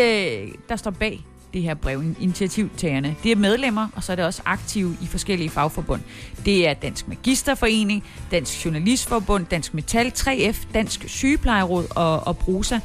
der 0.68 0.76
står 0.76 0.90
bag 0.90 1.24
det 1.52 1.62
her 1.62 1.74
brev, 1.74 2.02
initiativtagerne. 2.20 3.16
Det 3.22 3.32
er 3.32 3.36
medlemmer, 3.36 3.88
og 3.96 4.02
så 4.04 4.12
er 4.12 4.16
det 4.16 4.24
også 4.24 4.42
aktive 4.44 4.96
i 5.02 5.06
forskellige 5.06 5.50
fagforbund. 5.50 6.00
Det 6.44 6.68
er 6.68 6.74
Dansk 6.74 7.08
Magisterforening, 7.08 8.04
Dansk 8.30 8.64
Journalistforbund, 8.64 9.46
Dansk 9.46 9.74
Metal, 9.74 10.12
3F, 10.16 10.66
Dansk 10.74 11.04
Sygeplejeråd 11.08 11.86
og, 11.96 12.26
og 12.26 12.38
Prosa. 12.38 12.78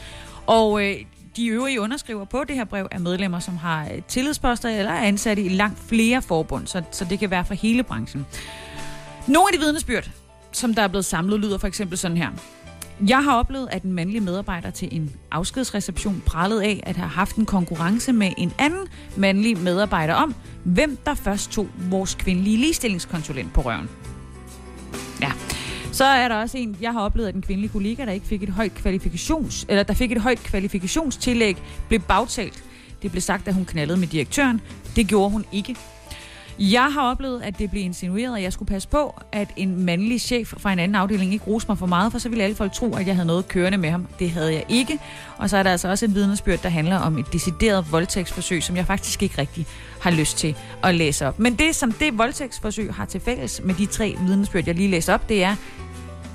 Og 0.48 0.84
øh, 0.84 0.96
de 1.36 1.48
øvrige 1.48 1.82
underskriver 1.82 2.26
på 2.26 2.44
det 2.48 2.56
her 2.56 2.66
brev 2.66 2.88
er 2.92 3.00
medlemmer, 3.00 3.40
som 3.40 3.58
har 3.58 3.84
øh, 3.84 4.02
tillidsposter 4.08 4.70
eller 4.70 4.92
er 4.92 5.08
ansatte 5.08 5.44
i 5.44 5.50
langt 5.50 5.80
flere 5.80 6.22
forbund, 6.22 6.68
så, 6.68 6.84
så 6.92 7.06
det 7.06 7.20
kan 7.20 7.32
være 7.32 7.46
for 7.46 7.54
hele 7.54 7.84
branchen. 7.84 8.26
Nogle 9.28 9.48
af 9.48 9.60
de 9.60 9.60
vidnesbyrd, 9.60 10.10
som 10.52 10.74
der 10.74 10.82
er 10.82 10.88
blevet 10.88 11.06
samlet, 11.06 11.40
lyder 11.40 11.58
for 11.58 11.68
eksempel 11.68 11.98
sådan 11.98 12.18
her. 12.18 12.30
Jeg 13.08 13.24
har 13.24 13.36
oplevet, 13.36 13.68
at 13.72 13.84
en 13.84 13.94
mandlig 13.94 14.24
medarbejder 14.24 14.70
til 14.70 14.88
en 14.92 15.12
afskedsreception 15.32 16.24
prallede 16.26 16.64
af 16.64 16.84
at 16.84 16.96
have 16.96 17.10
haft 17.10 17.36
en 17.36 17.46
konkurrence 17.46 18.14
med 18.14 18.32
en 18.38 18.54
anden 18.58 18.88
mandlig 19.18 19.58
medarbejder 19.58 20.14
om, 20.14 20.36
hvem 20.64 20.98
der 21.06 21.14
først 21.14 21.52
tog 21.52 21.68
vores 21.90 22.16
kvindelige 22.16 22.58
ligestillingskonsulent 22.58 23.54
på 23.54 23.62
røven. 23.62 23.90
Ja. 25.22 25.32
Så 25.92 26.06
er 26.06 26.28
der 26.28 26.36
også 26.36 26.58
en, 26.58 26.78
jeg 26.82 26.92
har 26.92 27.02
oplevet, 27.02 27.28
at 27.28 27.36
en 27.36 27.42
kvindelig 27.42 27.72
kollega, 27.72 28.06
der 28.06 28.12
ikke 28.12 28.28
fik 28.28 28.44
et 28.44 28.50
højt 28.50 28.76
kvalifikations, 28.76 29.66
eller 29.70 29.84
der 29.84 29.94
fik 29.94 30.12
et 30.12 30.22
højt 30.22 30.40
kvalifikationstillæg, 30.40 31.58
blev 31.88 32.00
bagtalt. 32.00 32.64
Det 33.02 33.12
blev 33.12 33.22
sagt, 33.22 33.48
at 33.48 33.54
hun 33.54 33.66
knaldede 33.66 34.00
med 34.00 34.08
direktøren. 34.08 34.62
Det 34.96 35.08
gjorde 35.08 35.32
hun 35.32 35.46
ikke. 35.52 35.76
Jeg 36.60 36.94
har 36.94 37.02
oplevet, 37.12 37.42
at 37.42 37.60
det 37.60 37.72
blev 37.72 37.84
insinueret, 37.84 38.38
at 38.38 38.44
jeg 38.44 38.54
skulle 38.54 38.70
passe 38.70 38.88
på, 38.88 39.22
at 39.32 39.50
en 39.56 39.86
mandlig 39.86 40.22
chef 40.22 40.54
fra 40.58 40.74
en 40.74 40.80
anden 40.80 40.96
afdeling 40.96 41.34
ikke 41.34 41.46
roste 41.48 41.68
mig 41.68 41.78
for 41.78 41.86
meget, 41.86 42.12
for 42.12 42.20
så 42.20 42.30
ville 42.30 42.44
alle 42.44 42.56
folk 42.56 42.74
tro, 42.74 42.96
at 42.96 43.08
jeg 43.08 43.16
havde 43.16 43.28
noget 43.28 43.48
kørende 43.48 43.78
med 43.78 43.90
ham. 43.90 44.08
Det 44.20 44.32
havde 44.32 44.54
jeg 44.54 44.66
ikke. 44.70 45.00
Og 45.38 45.50
så 45.50 45.58
er 45.58 45.64
der 45.64 45.72
altså 45.72 45.88
også 45.88 46.06
et 46.06 46.16
vidnesbyrd, 46.16 46.60
der 46.60 46.70
handler 46.70 46.98
om 46.98 47.18
et 47.18 47.34
decideret 47.34 47.92
voldtægtsforsøg, 47.92 48.64
som 48.64 48.76
jeg 48.76 48.86
faktisk 48.86 49.24
ikke 49.24 49.38
rigtig 49.38 49.66
har 50.02 50.12
lyst 50.12 50.38
til 50.38 50.56
at 50.84 50.96
læse 50.96 51.28
op. 51.28 51.40
Men 51.40 51.56
det, 51.56 51.76
som 51.76 51.92
det 51.92 52.18
voldtægtsforsøg 52.18 52.94
har 52.94 53.06
til 53.06 53.22
fælles 53.22 53.62
med 53.64 53.76
de 53.76 53.86
tre 53.86 54.16
vidnesbyrd, 54.28 54.64
jeg 54.68 54.76
lige 54.76 54.92
læste 54.92 55.14
op, 55.14 55.30
det 55.30 55.44
er, 55.44 55.56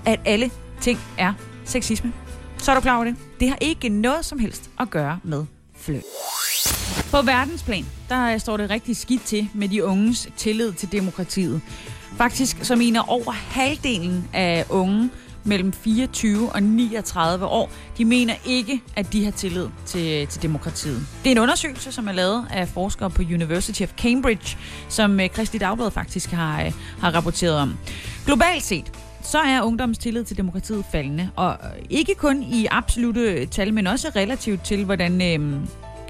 at 0.07 0.21
alle 0.25 0.51
ting 0.81 1.01
er 1.19 1.33
sexisme. 1.65 2.13
Så 2.59 2.71
er 2.71 2.75
du 2.75 2.81
klar 2.81 2.97
over 2.97 3.05
det? 3.05 3.17
Det 3.41 3.49
har 3.49 3.59
ikke 3.61 3.89
noget 3.89 4.25
som 4.25 4.39
helst 4.39 4.71
at 4.81 4.91
gøre 4.91 5.19
med 5.25 5.45
flø. 5.77 6.01
På 7.11 7.23
verdensplan, 7.23 7.87
der 8.09 8.39
står 8.39 8.57
det 8.57 8.71
rigtig 8.71 8.97
skidt 8.97 9.25
til 9.25 9.49
med 9.55 9.69
de 9.69 9.85
unges 9.85 10.29
tillid 10.37 10.73
til 10.73 10.93
demokratiet. 10.93 11.61
Faktisk 12.17 12.57
så 12.63 12.77
mener 12.77 13.11
over 13.11 13.33
halvdelen 13.33 14.29
af 14.33 14.65
unge 14.69 15.11
mellem 15.45 15.73
24 15.73 16.53
og 16.53 16.63
39 16.63 17.47
år, 17.47 17.71
de 17.99 18.05
mener 18.05 18.35
ikke, 18.45 18.81
at 18.97 19.13
de 19.13 19.25
har 19.25 19.31
tillid 19.31 19.67
til, 19.87 20.27
til 20.27 20.43
demokratiet. 20.43 21.07
Det 21.25 21.31
er 21.31 21.33
en 21.33 21.39
undersøgelse, 21.39 21.93
som 21.93 22.09
er 22.09 22.13
lavet 22.13 22.47
af 22.51 22.69
forskere 22.69 23.11
på 23.11 23.23
University 23.23 23.83
of 23.83 23.93
Cambridge, 23.97 24.59
som 24.89 25.21
øh, 25.21 25.29
Kristi 25.29 25.59
Dagblad 25.59 25.91
faktisk 25.91 26.31
har, 26.31 26.65
øh, 26.65 26.73
har 27.01 27.11
rapporteret 27.15 27.57
om. 27.57 27.79
Globalt 28.27 28.63
set, 28.63 28.93
så 29.23 29.39
er 29.39 29.63
ungdoms 29.63 29.99
tillid 29.99 30.25
til 30.25 30.37
demokratiet 30.37 30.85
faldende, 30.93 31.31
og 31.37 31.51
øh, 31.51 31.85
ikke 31.91 32.15
kun 32.15 32.43
i 32.43 32.67
absolute 32.71 33.47
tal, 33.47 33.75
men 33.75 33.87
også 33.87 34.11
relativt 34.17 34.65
til, 34.65 34.85
hvordan 34.85 35.41
øh, 35.41 35.61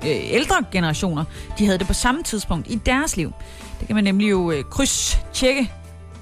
øh, 0.04 0.32
ældre 0.34 0.64
generationer, 0.72 1.24
de 1.58 1.64
havde 1.66 1.78
det 1.78 1.86
på 1.86 1.92
samme 1.92 2.22
tidspunkt 2.22 2.70
i 2.70 2.74
deres 2.74 3.16
liv. 3.16 3.32
Det 3.80 3.86
kan 3.86 3.94
man 3.94 4.04
nemlig 4.04 4.30
jo 4.30 4.50
øh, 4.50 4.64
krydstjekke, 4.64 5.72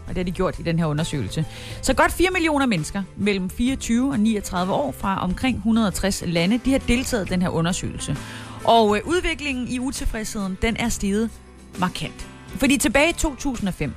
og 0.02 0.08
det 0.08 0.16
har 0.16 0.24
de 0.24 0.30
gjort 0.30 0.58
i 0.58 0.62
den 0.62 0.78
her 0.78 0.86
undersøgelse. 0.86 1.44
Så 1.82 1.94
godt 1.94 2.12
4 2.12 2.28
millioner 2.32 2.66
mennesker 2.66 3.02
mellem 3.16 3.50
24 3.50 4.12
og 4.12 4.20
39 4.20 4.72
år 4.72 4.92
fra 4.92 5.22
omkring 5.22 5.56
160 5.56 6.22
lande, 6.26 6.60
de 6.64 6.72
har 6.72 6.78
deltaget 6.78 7.26
i 7.26 7.32
den 7.32 7.42
her 7.42 7.48
undersøgelse. 7.48 8.16
Og 8.64 8.96
øh, 8.96 9.02
udviklingen 9.04 9.68
i 9.68 9.78
utilfredsheden, 9.78 10.58
den 10.62 10.76
er 10.76 10.88
steget 10.88 11.30
markant. 11.78 12.28
Fordi 12.48 12.76
tilbage 12.76 13.10
i 13.10 13.12
2005, 13.12 13.92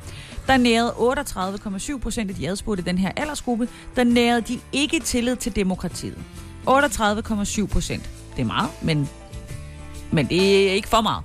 der 0.47 0.57
nærede 0.57 0.89
38,7 0.89 1.99
procent 1.99 2.29
af 2.29 2.35
de 2.35 2.49
adspurgte 2.49 2.83
den 2.83 2.97
her 2.97 3.11
aldersgruppe, 3.15 3.67
der 3.95 4.03
nærede 4.03 4.41
de 4.41 4.59
ikke 4.73 4.99
tillid 4.99 5.35
til 5.35 5.55
demokratiet. 5.55 6.17
38,7 6.67 7.65
procent. 7.65 8.09
Det 8.35 8.41
er 8.41 8.45
meget, 8.45 8.69
men 8.81 9.09
men 10.11 10.27
det 10.27 10.69
er 10.69 10.73
ikke 10.73 10.87
for 10.87 11.01
meget. 11.01 11.23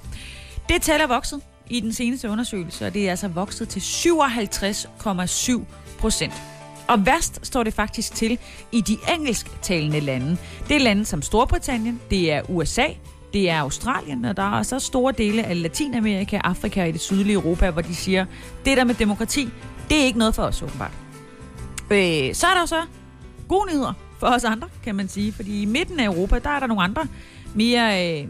Det 0.69 0.83
tal 0.83 1.01
er 1.01 1.07
vokset 1.07 1.41
i 1.71 1.81
den 1.81 1.93
seneste 1.93 2.31
undersøgelse, 2.31 2.87
og 2.87 2.95
det 2.95 3.07
er 3.07 3.11
altså 3.11 3.29
vokset 3.29 3.69
til 3.69 3.81
57,7 3.81 5.63
procent. 5.99 6.33
Og 6.89 7.07
værst 7.07 7.47
står 7.47 7.63
det 7.63 7.75
faktisk 7.75 8.15
til 8.15 8.39
i 8.73 8.81
de 8.81 8.97
engelsktalende 9.15 10.01
lande. 10.01 10.37
Det 10.69 10.77
er 10.77 10.81
lande 10.81 11.05
som 11.05 11.23
Storbritannien, 11.23 12.01
det 12.11 12.33
er 12.33 12.51
USA, 12.51 12.87
det 13.33 13.51
er 13.51 13.61
Australien, 13.61 14.25
og 14.25 14.37
der 14.37 14.59
er 14.59 14.63
så 14.63 14.79
store 14.79 15.13
dele 15.13 15.45
af 15.45 15.63
Latinamerika, 15.63 16.41
Afrika 16.45 16.83
og 16.83 16.89
i 16.89 16.93
det 16.93 17.01
sydlige 17.01 17.35
Europa, 17.35 17.71
hvor 17.71 17.83
de 17.83 17.95
siger, 17.95 18.27
det 18.65 18.77
der 18.77 18.85
med 18.85 18.95
demokrati, 18.95 19.49
det 19.91 20.01
er 20.01 20.05
ikke 20.05 20.19
noget 20.19 20.35
for 20.35 20.43
os 20.43 20.63
åbenbart. 20.63 20.93
Øh, 21.91 22.35
så 22.35 22.47
er 22.47 22.55
der 22.55 22.61
jo 22.61 22.67
så 22.67 22.83
gode 23.49 23.71
nyheder 23.71 23.93
for 24.19 24.27
os 24.27 24.45
andre, 24.45 24.69
kan 24.85 24.95
man 24.95 25.09
sige, 25.09 25.33
fordi 25.33 25.63
i 25.63 25.65
midten 25.65 26.01
af 26.01 26.05
Europa, 26.05 26.39
der 26.39 26.51
er 26.51 26.61
der 26.61 26.67
nogle 26.67 26.83
andre 26.83 27.07
mere 27.55 28.21
øh, 28.21 28.29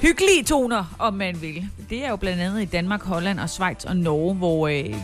hyggelige 0.00 0.42
toner, 0.44 0.96
om 0.98 1.14
man 1.14 1.42
vil. 1.42 1.68
Det 1.90 2.04
er 2.04 2.10
jo 2.10 2.16
blandt 2.16 2.42
andet 2.42 2.62
i 2.62 2.64
Danmark, 2.64 3.02
Holland 3.02 3.40
og 3.40 3.50
Schweiz 3.50 3.84
og 3.84 3.96
Norge, 3.96 4.34
hvor 4.34 4.68
øh, 4.68 4.94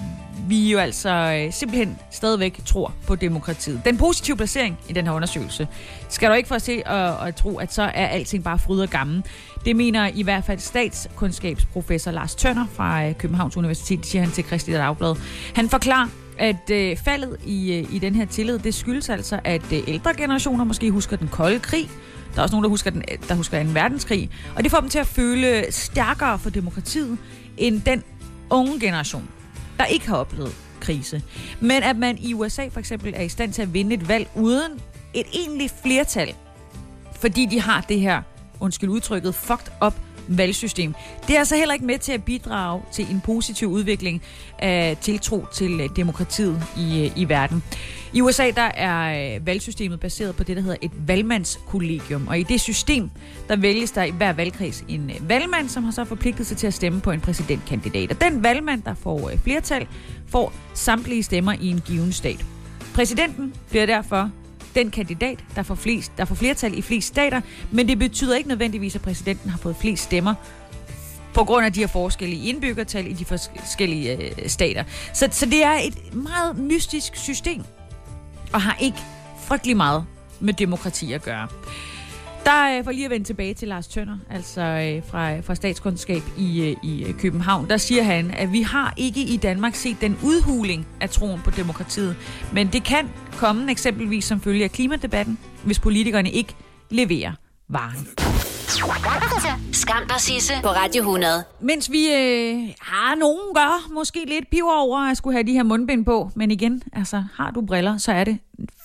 vi 0.49 0.71
jo 0.71 0.79
altså 0.79 1.11
øh, 1.11 1.53
simpelthen 1.53 1.99
stadigvæk 2.11 2.61
tror 2.67 2.95
på 3.07 3.15
demokratiet. 3.15 3.81
Den 3.85 3.99
positive 3.99 4.37
placering 4.37 4.79
i 4.89 4.93
den 4.93 5.07
her 5.07 5.13
undersøgelse 5.13 5.69
skal 6.09 6.31
du 6.31 6.35
ikke 6.35 6.49
få 6.49 6.55
at 6.55 6.63
se 6.63 6.83
og, 6.87 7.17
og 7.17 7.37
tro, 7.37 7.59
at 7.59 7.73
så 7.73 7.83
er 7.83 8.07
alting 8.07 8.45
bare 8.45 8.59
fryd 8.59 8.81
og 8.81 8.89
gammel. 8.89 9.23
Det 9.65 9.77
mener 9.77 10.11
i 10.15 10.23
hvert 10.23 10.45
fald 10.45 10.59
statskundskabsprofessor 10.59 12.11
Lars 12.11 12.35
Tønder 12.35 12.67
fra 12.75 13.07
øh, 13.07 13.15
Københavns 13.15 13.57
Universitet, 13.57 14.07
siger 14.07 14.23
han 14.23 14.31
til 14.31 14.45
Christi 14.45 14.73
Dagblad. 14.73 15.15
Han 15.55 15.69
forklarer, 15.69 16.09
at 16.39 16.71
øh, 16.71 16.97
faldet 16.97 17.37
i, 17.47 17.73
øh, 17.73 17.95
i 17.95 17.99
den 17.99 18.15
her 18.15 18.27
tillid, 18.27 18.59
det 18.59 18.75
skyldes 18.75 19.09
altså, 19.09 19.41
at 19.45 19.73
øh, 19.73 19.79
ældre 19.87 20.15
generationer 20.15 20.65
måske 20.65 20.91
husker 20.91 21.17
den 21.17 21.29
kolde 21.29 21.59
krig, 21.59 21.91
der 22.37 22.41
er 22.41 22.43
også 22.43 22.55
nogen, 22.55 22.65
der 22.65 22.71
husker, 22.71 22.91
den, 22.91 23.03
der 23.29 23.35
husker 23.35 23.65
2. 23.65 23.71
verdenskrig. 23.73 24.31
Og 24.57 24.63
det 24.63 24.71
får 24.71 24.81
dem 24.81 24.89
til 24.89 24.99
at 24.99 25.07
føle 25.07 25.67
stærkere 25.71 26.39
for 26.39 26.51
demokratiet 26.51 27.19
end 27.57 27.83
den 27.83 28.03
unge 28.51 28.81
generation, 28.81 29.29
der 29.79 29.85
ikke 29.85 30.09
har 30.09 30.17
oplevet 30.17 30.55
krise. 30.81 31.23
Men 31.61 31.83
at 31.83 31.97
man 31.97 32.19
i 32.19 32.35
USA 32.35 32.69
for 32.69 32.81
eksempel 32.81 33.13
er 33.17 33.23
i 33.23 33.29
stand 33.29 33.53
til 33.53 33.63
at 33.63 33.75
vinde 33.75 33.95
et 33.95 34.09
valg 34.09 34.29
uden 34.35 34.81
et 35.15 35.27
egentligt 35.35 35.75
flertal, 35.83 36.35
fordi 37.21 37.47
de 37.47 37.61
har 37.61 37.81
det 37.81 38.01
her, 38.01 38.23
undskyld 38.61 38.91
udtrykket, 38.91 39.35
fucked 39.35 39.73
up 39.87 39.95
valgsystem. 40.29 40.95
Det 41.27 41.35
er 41.35 41.39
altså 41.39 41.57
heller 41.57 41.75
ikke 41.75 41.87
med 41.87 41.99
til 41.99 42.13
at 42.13 42.25
bidrage 42.25 42.83
til 42.93 43.07
en 43.11 43.21
positiv 43.21 43.69
udvikling 43.69 44.23
af 44.59 44.97
tiltro 45.01 45.45
til 45.55 45.81
øh, 45.81 45.89
demokratiet 45.97 46.63
i, 46.77 47.05
øh, 47.05 47.11
i 47.17 47.29
verden. 47.29 47.63
I 48.13 48.21
USA 48.21 48.51
der 48.51 48.63
er 48.63 49.35
øh, 49.37 49.47
valgsystemet 49.47 50.01
baseret 50.01 50.37
på 50.37 50.45
det, 50.45 50.57
der 50.57 50.63
hedder 50.63 50.77
et 50.83 50.91
valgmandskollegium. 51.09 52.29
Og 52.29 52.39
i 52.39 52.43
det 52.43 52.61
system, 52.61 53.11
der 53.49 53.57
vælges 53.57 53.91
der 53.91 54.03
i 54.03 54.11
hver 54.11 54.33
valgkreds 54.33 54.85
en 54.89 55.11
valgmand, 55.21 55.69
som 55.69 55.85
har 55.85 55.91
så 55.91 56.05
forpligtet 56.05 56.47
sig 56.47 56.57
til 56.57 56.67
at 56.67 56.75
stemme 56.75 57.01
på 57.01 57.11
en 57.11 57.21
præsidentkandidat. 57.21 58.11
Og 58.11 58.21
den 58.21 58.43
valgmand, 58.43 58.83
der 58.83 58.95
får 58.95 59.31
flertal, 59.45 59.87
får 60.29 60.53
samtlige 60.75 61.23
stemmer 61.23 61.53
i 61.61 61.69
en 61.69 61.81
given 61.81 62.13
stat. 62.13 62.45
Præsidenten 62.95 63.55
bliver 63.71 63.87
derfor 63.87 64.31
den 64.77 64.91
kandidat, 64.91 65.45
der 65.57 65.63
får, 65.63 65.75
flest, 65.75 66.13
der 66.19 66.25
får 66.25 66.35
flertal 66.35 66.79
i 66.79 66.83
flest 66.83 67.09
stater, 67.09 67.41
men 67.71 67.89
det 67.89 67.99
betyder 67.99 68.37
ikke 68.37 68.49
nødvendigvis, 68.49 68.95
at 68.95 69.03
præsidenten 69.03 69.51
har 69.51 69.59
fået 69.59 69.77
flest 69.77 70.03
stemmer 70.03 70.35
på 71.35 71.45
grund 71.45 71.67
af 71.67 71.73
de 71.73 71.81
her 71.81 71.87
forskellige 71.87 72.49
indbyggertal 72.49 73.07
i 73.07 73.13
de 73.13 73.25
forskellige 73.25 74.17
øh, 74.17 74.49
stater. 74.49 74.85
Så, 75.15 75.29
så 75.33 75.47
det 75.47 75.65
er 75.65 75.79
et 75.79 76.15
meget 76.15 76.59
mystisk 76.59 77.17
system, 77.17 77.63
og 78.53 78.63
har 78.63 78.77
ikke 78.81 78.99
frygtelig 79.41 79.77
meget 79.77 80.05
med 80.41 80.55
demokrati 80.55 81.13
at 81.13 81.23
gøre. 81.23 81.49
Der, 82.47 82.79
øh, 82.79 82.85
for 82.85 82.91
lige 82.91 83.05
at 83.05 83.11
vende 83.11 83.27
tilbage 83.27 83.55
til 83.55 83.69
Lars 83.69 83.89
Tønder, 83.89 84.19
altså 84.31 84.61
øh, 84.61 85.11
fra, 85.11 85.41
fra 85.41 85.55
statskundskab 85.55 86.23
i, 86.39 86.63
øh, 86.63 86.77
i 86.83 87.15
København, 87.19 87.69
der 87.69 87.77
siger 87.77 88.03
han, 88.03 88.31
at 88.31 88.53
vi 88.53 88.63
har 88.63 88.95
ikke 88.97 89.21
i 89.21 89.37
Danmark 89.37 89.75
set 89.75 89.97
den 90.01 90.19
udhuling 90.25 90.87
af 91.01 91.11
troen 91.11 91.41
på 91.45 91.51
demokratiet, 91.51 92.17
men 92.53 92.67
det 92.67 92.85
kan 92.85 93.09
komme 93.33 93.71
eksempelvis 93.71 94.25
som 94.25 94.41
følge 94.41 94.65
af 94.65 94.71
klimadebatten, 94.71 95.39
hvis 95.65 95.79
politikerne 95.79 96.31
ikke 96.31 96.55
leverer 96.91 97.33
varen. 97.69 98.26
Skam 99.73 100.03
dig, 100.09 100.21
Sisse, 100.21 100.53
på 100.63 100.69
Radio 100.69 101.01
100. 101.01 101.45
Mens 101.61 101.91
vi 101.91 102.07
øh, 102.07 102.75
har 102.81 103.15
nogen 103.15 103.55
gør 103.55 103.93
måske 103.95 104.25
lidt 104.29 104.51
piver 104.51 104.81
over 104.81 104.99
at 105.11 105.17
skulle 105.17 105.35
have 105.35 105.47
de 105.47 105.53
her 105.53 105.63
mundbind 105.63 106.05
på, 106.05 106.31
men 106.35 106.51
igen, 106.51 106.83
altså 106.93 107.25
har 107.35 107.51
du 107.51 107.61
briller, 107.61 107.99
så 107.99 108.13
er 108.13 108.25
det 108.25 108.39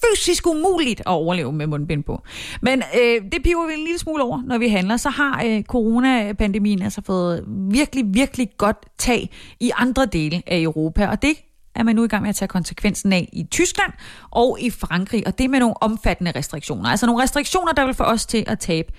fysisk 0.03 0.47
umuligt 0.47 0.99
at 0.99 1.07
overleve 1.07 1.51
med 1.51 1.67
mundbind 1.67 2.03
på. 2.03 2.21
Men 2.61 2.83
øh, 3.01 3.21
det 3.31 3.43
piver 3.43 3.67
vi 3.67 3.73
en 3.73 3.79
lille 3.79 3.99
smule 3.99 4.23
over, 4.23 4.41
når 4.45 4.57
vi 4.57 4.67
handler. 4.67 4.97
Så 4.97 5.09
har 5.09 5.43
øh, 5.45 5.63
coronapandemien 5.63 6.81
altså 6.81 7.01
fået 7.05 7.43
virkelig, 7.47 8.05
virkelig 8.07 8.49
godt 8.57 8.77
tag 8.97 9.29
i 9.59 9.71
andre 9.77 10.05
dele 10.05 10.43
af 10.47 10.59
Europa, 10.59 11.07
og 11.07 11.21
det 11.21 11.33
er 11.75 11.83
man 11.83 11.95
nu 11.95 12.03
i 12.03 12.07
gang 12.07 12.21
med 12.21 12.29
at 12.29 12.35
tage 12.35 12.49
konsekvensen 12.49 13.13
af 13.13 13.29
i 13.33 13.43
Tyskland 13.51 13.91
og 14.31 14.57
i 14.61 14.69
Frankrig, 14.69 15.27
og 15.27 15.37
det 15.37 15.49
med 15.49 15.59
nogle 15.59 15.75
omfattende 15.81 16.31
restriktioner. 16.35 16.89
Altså 16.89 17.05
nogle 17.05 17.23
restriktioner, 17.23 17.71
der 17.71 17.85
vil 17.85 17.93
få 17.93 18.03
os 18.03 18.25
til 18.25 18.43
at 18.47 18.59
tabe 18.59 18.93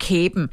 kæben. 0.00 0.48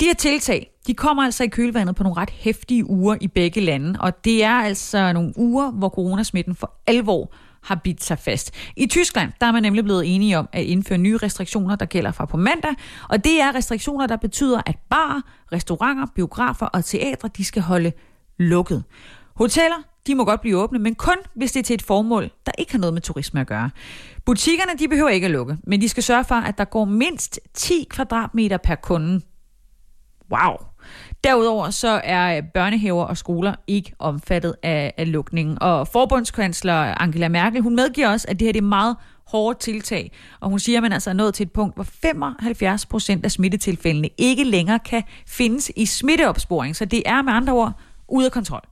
De 0.00 0.04
her 0.04 0.14
tiltag, 0.14 0.70
de 0.86 0.94
kommer 0.94 1.22
altså 1.22 1.44
i 1.44 1.48
kølvandet 1.48 1.96
på 1.96 2.02
nogle 2.02 2.20
ret 2.20 2.30
hæftige 2.30 2.90
uger 2.90 3.16
i 3.20 3.28
begge 3.28 3.60
lande, 3.60 4.00
og 4.00 4.24
det 4.24 4.44
er 4.44 4.54
altså 4.54 5.12
nogle 5.12 5.32
uger, 5.36 5.70
hvor 5.70 5.88
coronasmitten 5.88 6.54
for 6.54 6.72
alvor 6.86 7.32
har 7.62 7.74
bidt 7.84 8.04
sig 8.04 8.18
fast. 8.18 8.54
I 8.76 8.86
Tyskland 8.86 9.32
der 9.40 9.46
er 9.46 9.52
man 9.52 9.62
nemlig 9.62 9.84
blevet 9.84 10.14
enige 10.14 10.38
om 10.38 10.48
at 10.52 10.64
indføre 10.64 10.98
nye 10.98 11.16
restriktioner, 11.16 11.76
der 11.76 11.86
gælder 11.86 12.12
fra 12.12 12.24
på 12.24 12.36
mandag, 12.36 12.74
og 13.08 13.24
det 13.24 13.40
er 13.40 13.54
restriktioner, 13.54 14.06
der 14.06 14.16
betyder, 14.16 14.60
at 14.66 14.76
bar, 14.90 15.22
restauranter, 15.52 16.06
biografer 16.14 16.66
og 16.66 16.84
teatre, 16.84 17.28
de 17.36 17.44
skal 17.44 17.62
holde 17.62 17.92
lukket. 18.38 18.84
Hoteller, 19.36 19.76
de 20.06 20.14
må 20.14 20.24
godt 20.24 20.40
blive 20.40 20.58
åbne, 20.58 20.78
men 20.78 20.94
kun 20.94 21.16
hvis 21.34 21.52
det 21.52 21.60
er 21.60 21.64
til 21.64 21.74
et 21.74 21.82
formål, 21.82 22.30
der 22.46 22.52
ikke 22.58 22.72
har 22.72 22.78
noget 22.78 22.94
med 22.94 23.02
turisme 23.02 23.40
at 23.40 23.46
gøre. 23.46 23.70
Butikkerne 24.24 24.78
de 24.78 24.88
behøver 24.88 25.08
ikke 25.08 25.24
at 25.24 25.30
lukke, 25.30 25.56
men 25.66 25.80
de 25.80 25.88
skal 25.88 26.02
sørge 26.02 26.24
for, 26.24 26.34
at 26.34 26.58
der 26.58 26.64
går 26.64 26.84
mindst 26.84 27.40
10 27.54 27.86
kvadratmeter 27.90 28.56
per 28.56 28.74
kunde. 28.74 29.20
Wow! 30.30 30.56
Derudover 31.24 31.70
så 31.70 32.00
er 32.04 32.40
børnehaver 32.54 33.04
og 33.04 33.16
skoler 33.16 33.54
ikke 33.66 33.92
omfattet 33.98 34.54
af, 34.62 34.94
af 34.96 35.12
lukningen. 35.12 35.62
Og 35.62 35.88
forbundskansler 35.88 36.74
Angela 36.74 37.28
Merkel, 37.28 37.60
hun 37.60 37.76
medgiver 37.76 38.08
også, 38.08 38.26
at 38.28 38.40
det 38.40 38.46
her 38.46 38.52
det 38.52 38.60
er 38.60 38.66
meget 38.66 38.96
hårde 39.26 39.58
tiltag. 39.58 40.12
Og 40.40 40.50
hun 40.50 40.58
siger, 40.58 40.78
at 40.78 40.82
man 40.82 40.92
altså 40.92 41.10
er 41.10 41.14
nået 41.14 41.34
til 41.34 41.44
et 41.44 41.52
punkt, 41.52 41.74
hvor 41.74 41.84
75 41.84 42.86
procent 42.86 43.24
af 43.24 43.30
smittetilfældene 43.30 44.08
ikke 44.18 44.44
længere 44.44 44.78
kan 44.78 45.02
findes 45.26 45.70
i 45.76 45.86
smitteopsporing. 45.86 46.76
Så 46.76 46.84
det 46.84 47.02
er 47.06 47.22
med 47.22 47.32
andre 47.32 47.52
ord 47.52 47.72
ude 48.08 48.26
af 48.26 48.32
kontrol. 48.32 48.62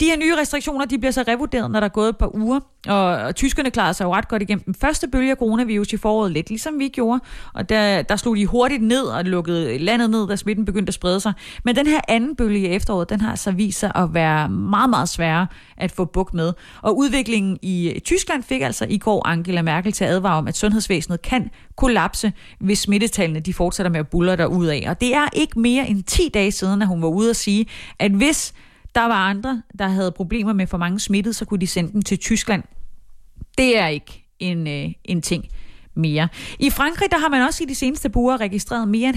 De 0.00 0.04
her 0.04 0.16
nye 0.16 0.36
restriktioner 0.36 0.84
de 0.84 0.98
bliver 0.98 1.12
så 1.12 1.24
revurderet, 1.28 1.70
når 1.70 1.80
der 1.80 1.84
er 1.84 1.90
gået 1.92 2.08
et 2.08 2.16
par 2.16 2.36
uger, 2.36 2.60
og, 2.88 3.04
og 3.04 3.34
tyskerne 3.34 3.70
klarede 3.70 3.94
sig 3.94 4.04
jo 4.04 4.14
ret 4.14 4.28
godt 4.28 4.42
igennem 4.42 4.64
den 4.64 4.74
første 4.74 5.08
bølge 5.08 5.30
af 5.30 5.36
coronavirus 5.36 5.92
i 5.92 5.96
foråret, 5.96 6.32
lidt 6.32 6.48
ligesom 6.48 6.78
vi 6.78 6.88
gjorde, 6.88 7.20
og 7.54 7.68
der, 7.68 8.02
der 8.02 8.16
slog 8.16 8.36
de 8.36 8.46
hurtigt 8.46 8.82
ned 8.82 9.02
og 9.02 9.24
lukkede 9.24 9.78
landet 9.78 10.10
ned, 10.10 10.28
da 10.28 10.36
smitten 10.36 10.64
begyndte 10.64 10.90
at 10.90 10.94
sprede 10.94 11.20
sig. 11.20 11.32
Men 11.64 11.76
den 11.76 11.86
her 11.86 12.00
anden 12.08 12.36
bølge 12.36 12.58
i 12.58 12.66
efteråret, 12.66 13.10
den 13.10 13.20
har 13.20 13.30
altså 13.30 13.50
vist 13.50 13.78
sig 13.78 13.92
at 13.94 14.14
være 14.14 14.48
meget, 14.48 14.90
meget 14.90 15.08
sværere 15.08 15.46
at 15.76 15.92
få 15.92 16.04
bukt 16.04 16.34
med. 16.34 16.52
Og 16.82 16.98
udviklingen 16.98 17.58
i 17.62 18.00
Tyskland 18.04 18.42
fik 18.42 18.62
altså 18.62 18.86
i 18.88 18.98
går 18.98 19.26
Angela 19.26 19.62
Merkel 19.62 19.92
til 19.92 20.04
at 20.04 20.10
advare 20.10 20.38
om, 20.38 20.48
at 20.48 20.56
sundhedsvæsenet 20.56 21.22
kan 21.22 21.50
kollapse, 21.76 22.32
hvis 22.60 22.78
smittetallene 22.78 23.40
de 23.40 23.54
fortsætter 23.54 23.90
med 23.90 24.00
at 24.00 24.08
buller 24.08 24.32
af. 24.72 24.84
Og 24.88 25.00
det 25.00 25.14
er 25.14 25.28
ikke 25.32 25.60
mere 25.60 25.88
end 25.88 26.02
10 26.02 26.28
dage 26.34 26.52
siden, 26.52 26.82
at 26.82 26.88
hun 26.88 27.02
var 27.02 27.08
ude 27.08 27.30
at 27.30 27.36
sige, 27.36 27.66
at 27.98 28.10
hvis 28.10 28.54
der 28.94 29.04
var 29.04 29.28
andre, 29.28 29.62
der 29.78 29.88
havde 29.88 30.12
problemer 30.12 30.52
med 30.52 30.66
for 30.66 30.78
mange 30.78 31.00
smittede, 31.00 31.34
så 31.34 31.44
kunne 31.44 31.60
de 31.60 31.66
sende 31.66 31.92
dem 31.92 32.02
til 32.02 32.18
Tyskland. 32.18 32.62
Det 33.58 33.78
er 33.78 33.86
ikke 33.86 34.24
en, 34.38 34.68
øh, 34.68 34.92
en 35.04 35.22
ting 35.22 35.44
mere. 35.94 36.28
I 36.58 36.70
Frankrig 36.70 37.10
der 37.10 37.18
har 37.18 37.28
man 37.28 37.42
også 37.42 37.64
i 37.64 37.66
de 37.66 37.74
seneste 37.74 38.10
uger 38.16 38.40
registreret 38.40 38.88
mere 38.88 39.08
end 39.08 39.16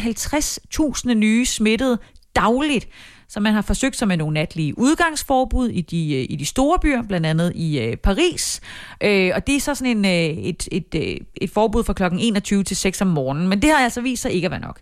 50.000 1.08 1.14
nye 1.14 1.46
smittede 1.46 2.00
dagligt. 2.36 2.88
Så 3.28 3.40
man 3.40 3.54
har 3.54 3.62
forsøgt 3.62 3.96
sig 3.96 4.08
med 4.08 4.18
nogle 4.18 4.34
natlige 4.34 4.80
udgangsforbud 4.80 5.70
i 5.70 5.82
de, 5.82 6.16
øh, 6.16 6.26
i 6.30 6.36
de 6.36 6.46
store 6.46 6.80
byer, 6.80 7.02
blandt 7.02 7.28
andet 7.28 7.52
i 7.56 7.80
øh, 7.80 7.98
Paris. 7.98 8.62
Øh, 9.04 9.32
og 9.36 9.48
det 9.48 9.56
er 9.56 9.60
så 9.60 9.76
sådan 9.76 9.98
en, 9.98 10.06
øh, 10.06 10.44
et, 10.44 10.68
et, 10.72 10.96
øh, 10.96 11.18
et 11.36 11.50
forbud 11.50 11.84
fra 11.84 11.94
klokken 11.94 12.20
21 12.20 12.64
til 12.64 12.78
6 12.78 13.02
om 13.02 13.08
morgenen. 13.08 13.48
Men 13.48 13.62
det 13.62 13.70
har 13.70 13.78
altså 13.78 14.02
vist 14.02 14.22
sig 14.22 14.32
ikke 14.32 14.46
at 14.46 14.52
være 14.52 14.60
nok. 14.60 14.80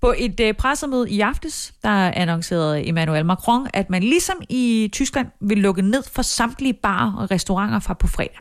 På 0.00 0.14
et 0.18 0.40
øh, 0.40 0.54
pressemøde 0.54 1.10
i 1.10 1.20
aftes, 1.20 1.72
der 1.82 1.90
annoncerede 1.90 2.88
Emmanuel 2.88 3.26
Macron, 3.26 3.66
at 3.74 3.90
man 3.90 4.02
ligesom 4.02 4.36
i 4.48 4.90
Tyskland 4.92 5.28
vil 5.40 5.58
lukke 5.58 5.82
ned 5.82 6.02
for 6.12 6.22
samtlige 6.22 6.72
barer 6.72 7.12
og 7.18 7.30
restauranter 7.30 7.78
fra 7.78 7.94
på 7.94 8.06
fredag. 8.06 8.38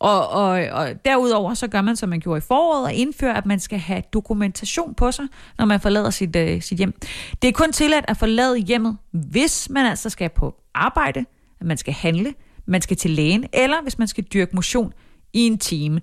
Og, 0.00 0.28
og, 0.28 0.50
og 0.72 1.04
derudover 1.04 1.54
så 1.54 1.68
gør 1.68 1.80
man, 1.80 1.96
som 1.96 2.08
man 2.08 2.20
gjorde 2.20 2.38
i 2.38 2.40
foråret, 2.40 2.84
og 2.84 2.92
indfører, 2.92 3.34
at 3.34 3.46
man 3.46 3.60
skal 3.60 3.78
have 3.78 4.02
dokumentation 4.12 4.94
på 4.94 5.12
sig, 5.12 5.24
når 5.58 5.64
man 5.64 5.80
forlader 5.80 6.10
sit, 6.10 6.36
øh, 6.36 6.62
sit 6.62 6.78
hjem. 6.78 6.94
Det 7.42 7.48
er 7.48 7.52
kun 7.52 7.72
tilladt 7.72 8.04
at 8.08 8.16
forlade 8.16 8.58
hjemmet, 8.58 8.96
hvis 9.10 9.70
man 9.70 9.86
altså 9.86 10.10
skal 10.10 10.28
på 10.28 10.54
arbejde, 10.74 11.24
at 11.60 11.66
man 11.66 11.76
skal 11.76 11.94
handle, 11.94 12.34
man 12.66 12.82
skal 12.82 12.96
til 12.96 13.10
lægen, 13.10 13.46
eller 13.52 13.82
hvis 13.82 13.98
man 13.98 14.08
skal 14.08 14.24
dyrke 14.24 14.56
motion 14.56 14.92
i 15.32 15.46
en 15.46 15.58
time. 15.58 16.00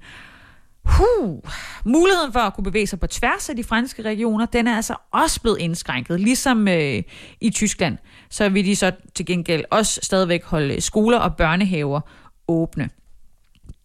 Huh. 0.88 1.40
Muligheden 1.86 2.34
for 2.34 2.40
at 2.40 2.54
kunne 2.54 2.64
bevæge 2.64 2.88
sig 2.88 3.00
på 3.00 3.08
tværs 3.08 3.50
af 3.50 3.56
de 3.56 3.64
franske 3.64 4.02
regioner, 4.02 4.46
den 4.46 4.68
er 4.68 4.76
altså 4.76 4.96
også 5.12 5.42
blevet 5.42 5.58
indskrænket, 5.60 6.20
ligesom 6.20 6.68
øh, 6.68 7.04
i 7.42 7.50
Tyskland. 7.50 7.98
Så 8.30 8.50
vil 8.50 8.66
de 8.66 8.76
så 8.76 8.92
til 9.16 9.26
gengæld 9.26 9.64
også 9.72 10.00
stadigvæk 10.04 10.44
holde 10.44 10.76
øh, 10.76 10.82
skoler 10.82 11.18
og 11.18 11.36
børnehaver 11.36 12.02
åbne. 12.48 12.90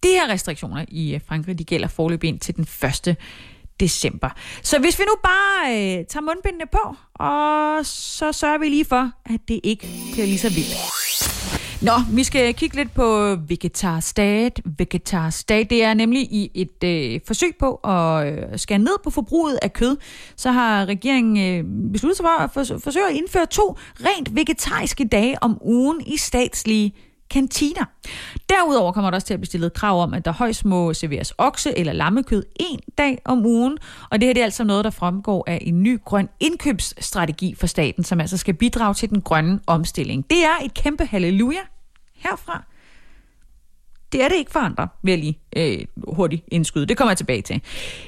De 0.02 0.08
her 0.08 0.28
restriktioner 0.28 0.84
i 0.88 1.14
øh, 1.14 1.20
Frankrig, 1.26 1.58
de 1.58 1.64
gælder 1.64 1.88
forløb 1.88 2.24
ind 2.24 2.40
til 2.40 2.56
den 2.56 2.66
1. 3.08 3.16
december. 3.80 4.28
Så 4.62 4.78
hvis 4.78 4.98
vi 4.98 5.04
nu 5.04 5.14
bare 5.22 5.70
øh, 5.70 6.04
tager 6.06 6.20
mundbindene 6.20 6.66
på, 6.72 6.96
og 7.14 7.86
så 7.86 8.32
sørger 8.32 8.58
vi 8.58 8.68
lige 8.68 8.84
for, 8.84 9.10
at 9.24 9.40
det 9.48 9.60
ikke 9.62 9.88
bliver 10.12 10.26
lige 10.26 10.38
så 10.38 10.48
vildt. 10.48 10.76
Nå, 11.82 11.92
vi 12.12 12.24
skal 12.24 12.54
kigge 12.54 12.76
lidt 12.76 12.94
på 12.94 13.24
øh, 13.24 13.50
vegetarstat. 13.50 14.60
Vegetarstat, 14.78 15.70
det 15.70 15.84
er 15.84 15.94
nemlig 15.94 16.20
i 16.20 16.50
et 16.54 16.84
øh, 16.84 17.20
forsøg 17.26 17.52
på 17.60 17.74
at 17.74 18.26
øh, 18.26 18.58
skære 18.58 18.78
ned 18.78 18.98
på 19.04 19.10
forbruget 19.10 19.58
af 19.62 19.72
kød. 19.72 19.96
Så 20.36 20.50
har 20.50 20.84
regeringen 20.86 21.36
øh, 21.36 21.92
besluttet 21.92 22.16
sig 22.16 22.24
for 22.24 22.60
at 22.60 22.82
forsøge 22.82 23.08
at 23.08 23.14
indføre 23.14 23.46
to 23.46 23.76
rent 24.00 24.36
vegetariske 24.36 25.04
dage 25.04 25.42
om 25.42 25.58
ugen 25.62 26.00
i 26.06 26.16
statslige 26.16 26.94
kantiner. 27.32 27.84
Derudover 28.48 28.92
kommer 28.92 29.10
der 29.10 29.16
også 29.16 29.26
til 29.26 29.34
at 29.34 29.40
blive 29.40 29.46
stillet 29.46 29.72
krav 29.72 30.02
om, 30.02 30.14
at 30.14 30.24
der 30.24 30.32
højst 30.32 30.64
må 30.64 30.94
serveres 30.94 31.32
okse- 31.42 31.72
eller 31.76 31.92
lammekød 31.92 32.42
en 32.60 32.80
dag 32.98 33.18
om 33.24 33.46
ugen. 33.46 33.78
Og 34.10 34.20
det 34.20 34.28
her 34.28 34.34
det 34.34 34.40
er 34.40 34.44
altså 34.44 34.64
noget, 34.64 34.84
der 34.84 34.90
fremgår 34.90 35.44
af 35.46 35.58
en 35.62 35.82
ny 35.82 35.98
grøn 36.04 36.28
indkøbsstrategi 36.40 37.54
for 37.54 37.66
staten, 37.66 38.04
som 38.04 38.20
altså 38.20 38.36
skal 38.36 38.54
bidrage 38.54 38.94
til 38.94 39.10
den 39.10 39.20
grønne 39.20 39.60
omstilling. 39.66 40.30
Det 40.30 40.44
er 40.44 40.64
et 40.64 40.74
kæmpe 40.74 41.04
halleluja 41.04 41.60
herfra. 42.14 42.64
Det 44.12 44.24
er 44.24 44.28
det 44.28 44.36
ikke 44.36 44.50
for 44.50 44.60
andre, 44.60 44.88
vil 45.02 45.12
jeg 45.12 45.18
lige 45.18 45.38
øh, 45.56 45.84
hurtigt 46.14 46.44
indskyde. 46.48 46.86
Det 46.86 46.96
kommer 46.96 47.10
jeg 47.10 47.18
tilbage 47.18 47.42
til. 47.42 47.62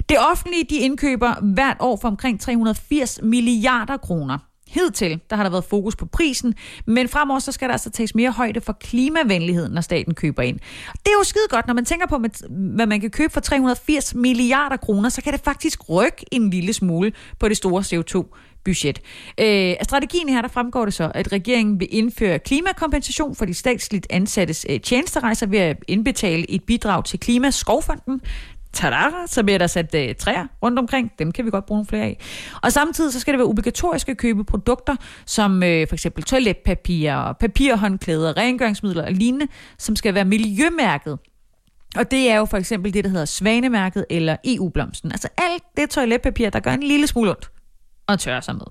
Det 0.08 0.16
offentlige 0.30 0.64
de 0.70 0.76
indkøber 0.76 1.34
hvert 1.40 1.76
år 1.80 1.98
for 2.00 2.08
omkring 2.08 2.40
380 2.40 3.20
milliarder 3.22 3.96
kroner. 3.96 4.38
Hidtil, 4.74 5.20
der 5.30 5.36
har 5.36 5.42
der 5.42 5.50
været 5.50 5.64
fokus 5.64 5.96
på 5.96 6.06
prisen, 6.06 6.54
men 6.86 7.08
fremover 7.08 7.40
så 7.40 7.52
skal 7.52 7.68
der 7.68 7.72
altså 7.72 7.90
tages 7.90 8.14
mere 8.14 8.30
højde 8.30 8.60
for 8.60 8.72
klimavenligheden, 8.72 9.72
når 9.72 9.80
staten 9.80 10.14
køber 10.14 10.42
ind. 10.42 10.58
Det 10.92 11.06
er 11.06 11.18
jo 11.18 11.24
skide 11.24 11.48
godt, 11.50 11.66
når 11.66 11.74
man 11.74 11.84
tænker 11.84 12.06
på, 12.06 12.18
hvad 12.50 12.86
man 12.86 13.00
kan 13.00 13.10
købe 13.10 13.32
for 13.32 13.40
380 13.40 14.14
milliarder 14.14 14.76
kroner, 14.76 15.08
så 15.08 15.22
kan 15.22 15.32
det 15.32 15.40
faktisk 15.40 15.88
rykke 15.88 16.26
en 16.32 16.50
lille 16.50 16.72
smule 16.72 17.12
på 17.38 17.48
det 17.48 17.56
store 17.56 17.82
CO2 17.82 18.34
budget. 18.64 18.98
Øh, 19.40 19.74
af 19.80 19.84
strategien 19.84 20.28
her, 20.28 20.42
der 20.42 20.48
fremgår 20.48 20.84
det 20.84 20.94
så, 20.94 21.12
at 21.14 21.32
regeringen 21.32 21.80
vil 21.80 21.88
indføre 21.90 22.38
klimakompensation 22.38 23.34
for 23.34 23.44
de 23.44 23.54
statsligt 23.54 24.06
ansattes 24.10 24.66
øh, 24.70 24.80
tjenesterejser 24.80 25.46
ved 25.46 25.58
at 25.58 25.76
indbetale 25.88 26.50
et 26.50 26.64
bidrag 26.64 27.04
til 27.04 27.20
Klimaskovfonden. 27.20 28.20
Tada, 28.74 29.10
så 29.26 29.42
bliver 29.42 29.58
der 29.58 29.66
sat 29.66 29.94
øh, 29.94 30.14
træer 30.14 30.46
rundt 30.62 30.78
omkring. 30.78 31.12
Dem 31.18 31.32
kan 31.32 31.44
vi 31.44 31.50
godt 31.50 31.66
bruge 31.66 31.78
nogle 31.78 31.86
flere 31.86 32.02
af. 32.02 32.18
Og 32.62 32.72
samtidig 32.72 33.12
så 33.12 33.20
skal 33.20 33.32
det 33.32 33.38
være 33.38 33.48
obligatorisk 33.48 34.08
at 34.08 34.16
købe 34.16 34.44
produkter, 34.44 34.96
som 35.26 35.62
øh, 35.62 35.88
for 35.88 35.94
eksempel 35.94 36.24
toiletpapir, 36.24 37.32
papirhåndklæder, 37.40 38.36
rengøringsmidler 38.36 39.04
og 39.04 39.12
lignende, 39.12 39.46
som 39.78 39.96
skal 39.96 40.14
være 40.14 40.24
miljømærket. 40.24 41.18
Og 41.96 42.10
det 42.10 42.30
er 42.30 42.36
jo 42.36 42.44
for 42.44 42.56
eksempel 42.56 42.94
det, 42.94 43.04
der 43.04 43.10
hedder 43.10 43.24
Svanemærket 43.24 44.06
eller 44.10 44.36
EU-blomsten. 44.44 45.12
Altså 45.12 45.28
alt 45.38 45.62
det 45.76 45.90
toiletpapir, 45.90 46.50
der 46.50 46.60
gør 46.60 46.70
en 46.70 46.82
lille 46.82 47.06
smule 47.06 47.30
ondt 47.30 47.50
og 48.06 48.18
tørre 48.20 48.42
sig 48.42 48.54
med. 48.54 48.66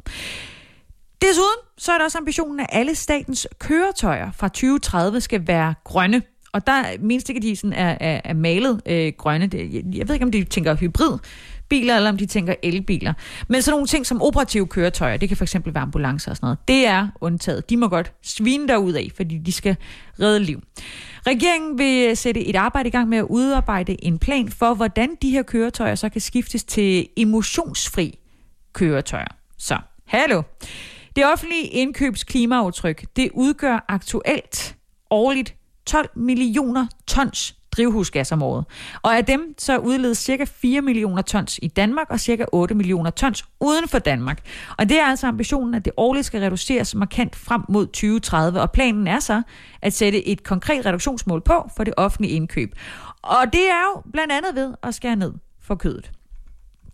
Desuden 1.21 1.57
så 1.77 1.91
er 1.91 1.97
der 1.97 2.05
også 2.05 2.17
ambitionen, 2.17 2.59
at 2.59 2.65
alle 2.69 2.95
statens 2.95 3.47
køretøjer 3.59 4.31
fra 4.31 4.47
2030 4.47 5.21
skal 5.21 5.47
være 5.47 5.73
grønne. 5.83 6.21
Og 6.53 6.67
der 6.67 6.83
mindst 6.99 7.29
ikke, 7.29 7.39
at 7.39 7.43
de 7.43 7.55
sådan 7.55 7.73
er, 7.73 7.97
er, 7.99 8.21
er 8.23 8.33
malet 8.33 8.81
øh, 8.85 9.13
grønne. 9.17 9.49
Jeg, 9.53 9.83
jeg 9.93 10.07
ved 10.07 10.15
ikke, 10.15 10.25
om 10.25 10.31
de 10.31 10.43
tænker 10.43 10.75
hybrid 10.75 11.17
biler, 11.69 11.95
eller 11.95 12.09
om 12.09 12.17
de 12.17 12.25
tænker 12.25 12.55
elbiler. 12.63 13.13
Men 13.47 13.61
sådan 13.61 13.73
nogle 13.73 13.87
ting 13.87 14.05
som 14.05 14.21
operative 14.21 14.67
køretøjer, 14.67 15.17
det 15.17 15.29
kan 15.29 15.37
fx 15.37 15.55
være 15.65 15.81
ambulancer 15.83 16.31
og 16.31 16.37
sådan 16.37 16.45
noget, 16.45 16.57
det 16.67 16.87
er 16.87 17.07
undtaget. 17.21 17.69
De 17.69 17.77
må 17.77 17.87
godt 17.87 18.13
svine 18.21 18.67
derud 18.67 18.93
af, 18.93 19.11
fordi 19.15 19.37
de 19.37 19.51
skal 19.51 19.75
redde 20.19 20.39
liv. 20.39 20.61
Regeringen 21.27 21.77
vil 21.77 22.17
sætte 22.17 22.45
et 22.45 22.55
arbejde 22.55 22.87
i 22.87 22.91
gang 22.91 23.09
med 23.09 23.17
at 23.17 23.25
udarbejde 23.29 24.05
en 24.05 24.19
plan 24.19 24.49
for, 24.49 24.73
hvordan 24.73 25.09
de 25.21 25.29
her 25.29 25.43
køretøjer 25.43 25.95
så 25.95 26.09
kan 26.09 26.21
skiftes 26.21 26.63
til 26.63 27.07
emotionsfri 27.17 28.19
køretøjer. 28.73 29.35
Så, 29.57 29.77
hallo. 30.05 30.41
Det 31.15 31.25
offentlige 31.33 31.67
indkøbs 31.67 32.23
klimaaftryk, 32.23 33.05
det 33.15 33.29
udgør 33.33 33.85
aktuelt 33.87 34.75
årligt 35.09 35.55
12 35.85 36.09
millioner 36.15 36.87
tons 37.07 37.55
drivhusgas 37.77 38.31
om 38.31 38.43
året. 38.43 38.65
Og 39.01 39.17
af 39.17 39.25
dem 39.25 39.55
så 39.57 39.77
udledes 39.77 40.17
cirka 40.17 40.45
4 40.45 40.81
millioner 40.81 41.21
tons 41.21 41.59
i 41.61 41.67
Danmark 41.67 42.07
og 42.09 42.19
cirka 42.19 42.45
8 42.51 42.75
millioner 42.75 43.09
tons 43.09 43.45
uden 43.59 43.87
for 43.87 43.99
Danmark. 43.99 44.39
Og 44.77 44.89
det 44.89 44.99
er 44.99 45.05
altså 45.05 45.27
ambitionen, 45.27 45.73
at 45.73 45.85
det 45.85 45.93
årligt 45.97 46.25
skal 46.25 46.41
reduceres 46.41 46.95
markant 46.95 47.35
frem 47.35 47.61
mod 47.69 47.85
2030, 47.85 48.61
og 48.61 48.71
planen 48.71 49.07
er 49.07 49.19
så 49.19 49.41
at 49.81 49.93
sætte 49.93 50.27
et 50.27 50.43
konkret 50.43 50.85
reduktionsmål 50.85 51.41
på 51.41 51.69
for 51.77 51.83
det 51.83 51.93
offentlige 51.97 52.33
indkøb. 52.33 52.75
Og 53.21 53.53
det 53.53 53.69
er 53.69 53.83
jo 53.95 54.01
blandt 54.11 54.33
andet 54.33 54.55
ved 54.55 54.73
at 54.83 54.95
skære 54.95 55.15
ned 55.15 55.33
for 55.61 55.75
kødet. 55.75 56.11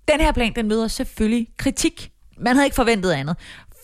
Den 0.07 0.19
her 0.19 0.31
plan, 0.31 0.53
den 0.55 0.67
møder 0.67 0.87
selvfølgelig 0.87 1.47
kritik. 1.57 2.11
Man 2.37 2.55
havde 2.55 2.65
ikke 2.65 2.75
forventet 2.75 3.11
andet. 3.11 3.35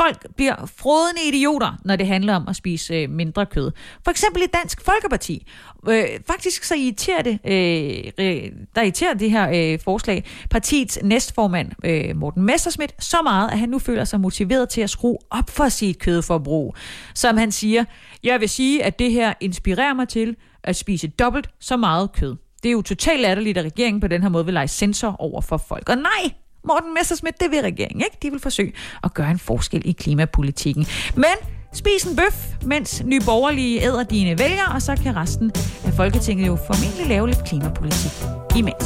Folk 0.01 0.35
bliver 0.35 0.71
frodende 0.77 1.21
idioter, 1.27 1.77
når 1.85 1.95
det 1.95 2.07
handler 2.07 2.35
om 2.35 2.47
at 2.47 2.55
spise 2.55 2.93
øh, 2.93 3.09
mindre 3.09 3.45
kød. 3.45 3.71
For 4.03 4.11
eksempel 4.11 4.43
i 4.43 4.45
Dansk 4.53 4.81
Folkeparti. 4.81 5.47
Øh, 5.89 6.05
faktisk 6.27 6.63
så 6.63 6.75
irriterer 6.75 7.21
det, 7.21 7.39
øh, 7.45 8.51
der 8.75 8.81
irriterer 8.81 9.13
det 9.13 9.31
her 9.31 9.73
øh, 9.73 9.79
forslag 9.79 10.23
partiets 10.49 10.99
næstformand 11.03 11.71
øh, 11.85 12.15
Morten 12.15 12.43
Messerschmidt 12.43 13.03
så 13.03 13.17
meget, 13.23 13.51
at 13.51 13.59
han 13.59 13.69
nu 13.69 13.79
føler 13.79 14.03
sig 14.03 14.19
motiveret 14.19 14.69
til 14.69 14.81
at 14.81 14.89
skrue 14.89 15.17
op 15.29 15.49
for 15.49 15.69
sit 15.69 15.99
kødforbrug. 15.99 16.75
Som 17.13 17.37
han 17.37 17.51
siger, 17.51 17.85
jeg 18.23 18.39
vil 18.39 18.49
sige, 18.49 18.83
at 18.83 18.99
det 18.99 19.11
her 19.11 19.33
inspirerer 19.39 19.93
mig 19.93 20.07
til 20.07 20.35
at 20.63 20.75
spise 20.75 21.07
dobbelt 21.07 21.49
så 21.59 21.77
meget 21.77 22.11
kød. 22.11 22.35
Det 22.63 22.69
er 22.69 22.73
jo 22.73 22.81
totalt 22.81 23.21
latterligt, 23.21 23.57
at 23.57 23.65
regeringen 23.65 24.01
på 24.01 24.07
den 24.07 24.21
her 24.21 24.29
måde 24.29 24.45
vil 24.45 24.53
lege 24.53 24.67
sensor 24.67 25.15
over 25.19 25.41
for 25.41 25.57
folk. 25.57 25.89
Og 25.89 25.97
nej, 25.97 26.31
Morten 26.67 26.93
Messersmith, 26.93 27.35
det 27.39 27.51
vil 27.51 27.61
regeringen 27.61 28.01
ikke. 28.01 28.17
De 28.21 28.31
vil 28.31 28.39
forsøge 28.39 28.73
at 29.03 29.13
gøre 29.13 29.31
en 29.31 29.39
forskel 29.39 29.81
i 29.85 29.91
klimapolitikken. 29.91 30.87
Men 31.15 31.35
spis 31.73 32.03
en 32.03 32.15
bøf, 32.15 32.45
mens 32.65 33.03
Nye 33.05 33.19
Borgerlige 33.25 33.81
æder 33.83 34.03
dine 34.03 34.39
vælgere, 34.39 34.67
og 34.73 34.81
så 34.81 34.95
kan 35.03 35.15
resten 35.15 35.51
af 35.85 35.93
Folketinget 35.93 36.47
jo 36.47 36.57
formentlig 36.67 37.07
lave 37.07 37.27
lidt 37.27 37.45
klimapolitik 37.45 38.11
imens. 38.55 38.85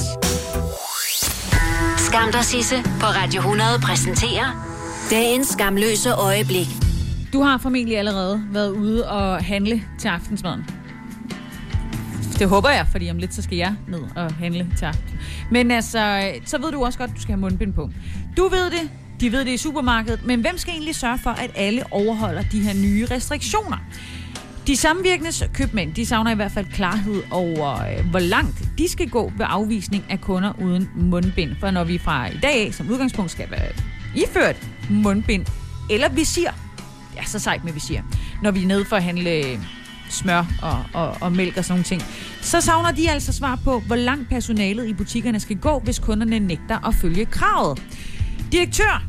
Skam 1.97 2.31
dig, 2.31 2.43
Sisse, 2.43 2.75
på 2.83 3.05
Radio 3.05 3.39
100 3.39 3.69
præsenterer 3.83 4.65
dagens 5.09 5.47
skamløse 5.47 6.13
øjeblik. 6.13 6.67
Du 7.33 7.41
har 7.41 7.57
formentlig 7.57 7.97
allerede 7.97 8.43
været 8.51 8.71
ude 8.71 9.09
og 9.09 9.43
handle 9.43 9.83
til 9.99 10.07
aftensmaden. 10.07 10.78
Det 12.39 12.49
håber 12.49 12.69
jeg, 12.69 12.87
fordi 12.91 13.09
om 13.09 13.17
lidt 13.17 13.33
så 13.33 13.41
skal 13.41 13.57
jeg 13.57 13.75
ned 13.87 14.01
og 14.15 14.33
handle 14.33 14.67
til 14.77 14.85
aften. 14.85 15.19
Men 15.51 15.71
altså, 15.71 16.31
så 16.45 16.57
ved 16.57 16.71
du 16.71 16.85
også 16.85 16.99
godt, 16.99 17.09
at 17.09 17.15
du 17.15 17.21
skal 17.21 17.31
have 17.31 17.41
mundbind 17.41 17.73
på. 17.73 17.89
Du 18.37 18.47
ved 18.47 18.71
det, 18.71 18.89
de 19.19 19.31
ved 19.31 19.45
det 19.45 19.51
i 19.51 19.57
supermarkedet, 19.57 20.25
men 20.25 20.41
hvem 20.41 20.57
skal 20.57 20.73
egentlig 20.73 20.95
sørge 20.95 21.17
for, 21.17 21.29
at 21.29 21.51
alle 21.55 21.83
overholder 21.91 22.43
de 22.51 22.59
her 22.59 22.73
nye 22.73 23.07
restriktioner? 23.11 23.77
De 24.67 24.77
samvirkende 24.77 25.31
købmænd, 25.53 25.93
de 25.93 26.05
savner 26.05 26.31
i 26.31 26.35
hvert 26.35 26.51
fald 26.51 26.65
klarhed 26.65 27.23
over, 27.31 27.73
øh, 27.73 28.09
hvor 28.09 28.19
langt 28.19 28.63
de 28.77 28.89
skal 28.89 29.09
gå 29.09 29.31
ved 29.37 29.45
afvisning 29.49 30.05
af 30.09 30.21
kunder 30.21 30.53
uden 30.61 30.89
mundbind. 30.95 31.55
For 31.59 31.71
når 31.71 31.83
vi 31.83 31.97
fra 31.97 32.27
i 32.27 32.39
dag 32.41 32.73
som 32.73 32.89
udgangspunkt 32.89 33.31
skal 33.31 33.51
være 33.51 33.71
iført 34.15 34.67
mundbind 34.89 35.45
eller 35.89 36.09
visir, 36.09 36.49
ja, 37.15 37.23
så 37.23 37.39
sejt 37.39 37.63
med 37.63 37.73
visir, 37.73 38.01
når 38.43 38.51
vi 38.51 38.63
er 38.63 38.67
nede 38.67 38.85
for 38.85 38.95
at 38.95 39.03
handle 39.03 39.59
smør 40.09 40.45
og, 40.61 40.83
og, 40.93 41.17
og 41.21 41.31
mælk 41.31 41.57
og 41.57 41.65
sådan 41.65 41.73
nogle 41.73 41.83
ting. 41.83 42.01
Så 42.41 42.61
savner 42.61 42.91
de 42.91 43.09
altså 43.09 43.33
svar 43.33 43.59
på, 43.63 43.79
hvor 43.79 43.95
langt 43.95 44.29
personalet 44.29 44.87
i 44.87 44.93
butikkerne 44.93 45.39
skal 45.39 45.57
gå, 45.57 45.79
hvis 45.79 45.99
kunderne 45.99 46.39
nægter 46.39 46.87
at 46.87 46.95
følge 46.95 47.25
kravet. 47.25 47.83
Direktør 48.51 49.03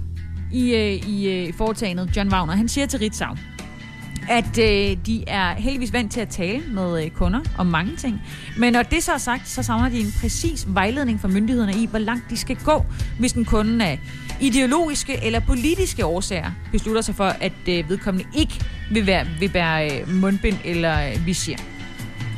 i, 0.52 0.74
øh, 0.74 0.92
øh, 0.92 1.48
i 1.48 1.52
foretagendet, 1.52 2.16
John 2.16 2.32
Wagner, 2.32 2.56
han 2.56 2.68
siger 2.68 2.86
til 2.86 2.98
Ritzau, 2.98 3.34
at 4.28 4.58
øh, 4.58 4.96
de 5.06 5.24
er 5.26 5.54
heldigvis 5.54 5.92
vant 5.92 6.12
til 6.12 6.20
at 6.20 6.28
tale 6.28 6.62
med 6.72 7.04
øh, 7.04 7.10
kunder 7.10 7.40
om 7.58 7.66
mange 7.66 7.96
ting. 7.96 8.20
Men 8.58 8.72
når 8.72 8.82
det 8.82 9.02
så 9.02 9.12
er 9.12 9.18
sagt, 9.18 9.48
så 9.48 9.62
savner 9.62 9.88
de 9.88 10.00
en 10.00 10.14
præcis 10.20 10.66
vejledning 10.68 11.20
fra 11.20 11.28
myndighederne 11.28 11.72
i, 11.72 11.86
hvor 11.86 11.98
langt 11.98 12.30
de 12.30 12.36
skal 12.36 12.56
gå, 12.64 12.84
hvis 13.18 13.32
en 13.32 13.44
kunde 13.44 13.84
af 13.84 14.00
ideologiske 14.40 15.24
eller 15.24 15.40
politiske 15.40 16.06
årsager 16.06 16.50
beslutter 16.72 17.02
sig 17.02 17.14
for, 17.14 17.24
at 17.24 17.52
øh, 17.68 17.88
vedkommende 17.88 18.28
ikke 18.36 18.64
vil, 18.90 19.06
være, 19.06 19.26
vil 19.38 19.48
bære 19.48 20.00
øh, 20.00 20.14
mundbind 20.14 20.56
eller 20.64 21.08
øh, 21.08 21.26
visir. 21.26 21.56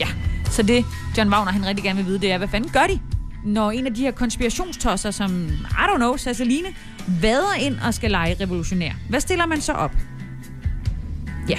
Ja, 0.01 0.07
så 0.45 0.63
det 0.63 0.85
John 1.19 1.31
Wagner 1.31 1.53
han 1.53 1.67
rigtig 1.67 1.85
gerne 1.85 1.97
vil 1.97 2.07
vide, 2.07 2.19
det 2.19 2.33
er, 2.33 2.39
hvad 2.39 2.49
fanden 2.49 2.71
gør 2.71 2.87
de? 2.87 3.01
Når 3.45 3.71
en 3.71 3.87
af 3.87 3.95
de 3.95 4.01
her 4.01 4.11
konspirationstosser, 4.11 5.11
som, 5.11 5.49
I 5.71 5.85
don't 5.89 5.97
know, 5.97 6.17
Sasseline, 6.17 6.69
vader 7.21 7.55
ind 7.61 7.77
og 7.87 7.95
skal 7.95 8.11
lege 8.11 8.37
revolutionær. 8.41 8.93
Hvad 9.09 9.21
stiller 9.21 9.47
man 9.47 9.61
så 9.61 9.73
op? 9.73 9.97
Ja, 11.49 11.59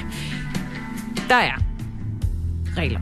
der 1.30 1.36
er 1.36 1.64
regler. 2.78 3.02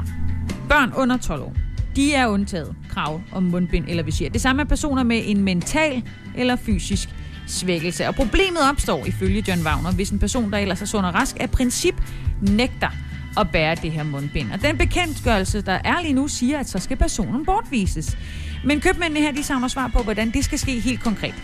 Børn 0.70 0.94
under 0.96 1.18
12 1.18 1.42
år, 1.42 1.54
de 1.96 2.14
er 2.14 2.28
undtaget 2.28 2.76
krav 2.89 3.22
om 3.32 3.44
mundbind 3.44 3.86
eller 3.88 4.04
visir. 4.04 4.30
Det 4.30 4.42
samme 4.42 4.62
er 4.62 4.66
personer 4.66 5.04
med 5.04 5.22
en 5.26 5.44
mental 5.44 6.04
eller 6.36 6.56
fysisk 6.56 7.10
svækkelse. 7.52 8.08
Og 8.08 8.16
problemet 8.16 8.70
opstår 8.72 9.06
ifølge 9.06 9.43
John 9.47 9.62
Wagner, 9.62 9.91
hvis 9.91 10.10
en 10.10 10.20
person, 10.20 10.52
der 10.52 10.58
ellers 10.58 10.82
er 10.82 10.86
sund 10.86 11.06
og 11.06 11.14
rask, 11.14 11.38
af 11.39 11.52
princip 11.52 11.95
nægter 12.41 12.89
at 13.38 13.49
bære 13.52 13.76
det 13.76 13.91
her 13.91 14.04
mundbind. 14.04 14.52
Og 14.52 14.62
den 14.62 14.78
bekendtgørelse, 14.78 15.62
der 15.62 15.80
er 15.84 16.02
lige 16.02 16.14
nu, 16.14 16.28
siger, 16.28 16.60
at 16.60 16.70
så 16.70 16.80
skal 16.80 16.97
personen 16.97 17.45
bortvises. 17.45 18.18
Men 18.66 18.82
købmændene 18.82 19.20
her, 19.20 19.32
de 19.32 19.43
savner 19.43 19.68
svar 19.68 19.88
på, 19.88 20.04
hvordan 20.04 20.32
det 20.32 20.45
skal 20.45 20.60
ske 20.60 20.80
helt 20.80 21.04
konkret. 21.04 21.36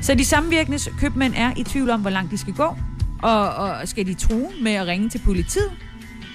Så 0.00 0.14
de 0.14 0.24
samvirkende 0.24 0.78
købmænd 1.00 1.34
er 1.36 1.52
i 1.56 1.62
tvivl 1.62 1.90
om, 1.90 2.00
hvor 2.00 2.10
langt 2.10 2.30
de 2.30 2.38
skal 2.38 2.52
gå, 2.52 2.76
og, 3.22 3.54
og 3.54 3.88
skal 3.88 4.06
de 4.06 4.14
true 4.14 4.50
med 4.62 4.72
at 4.72 4.86
ringe 4.86 5.08
til 5.08 5.20
politiet? 5.24 5.72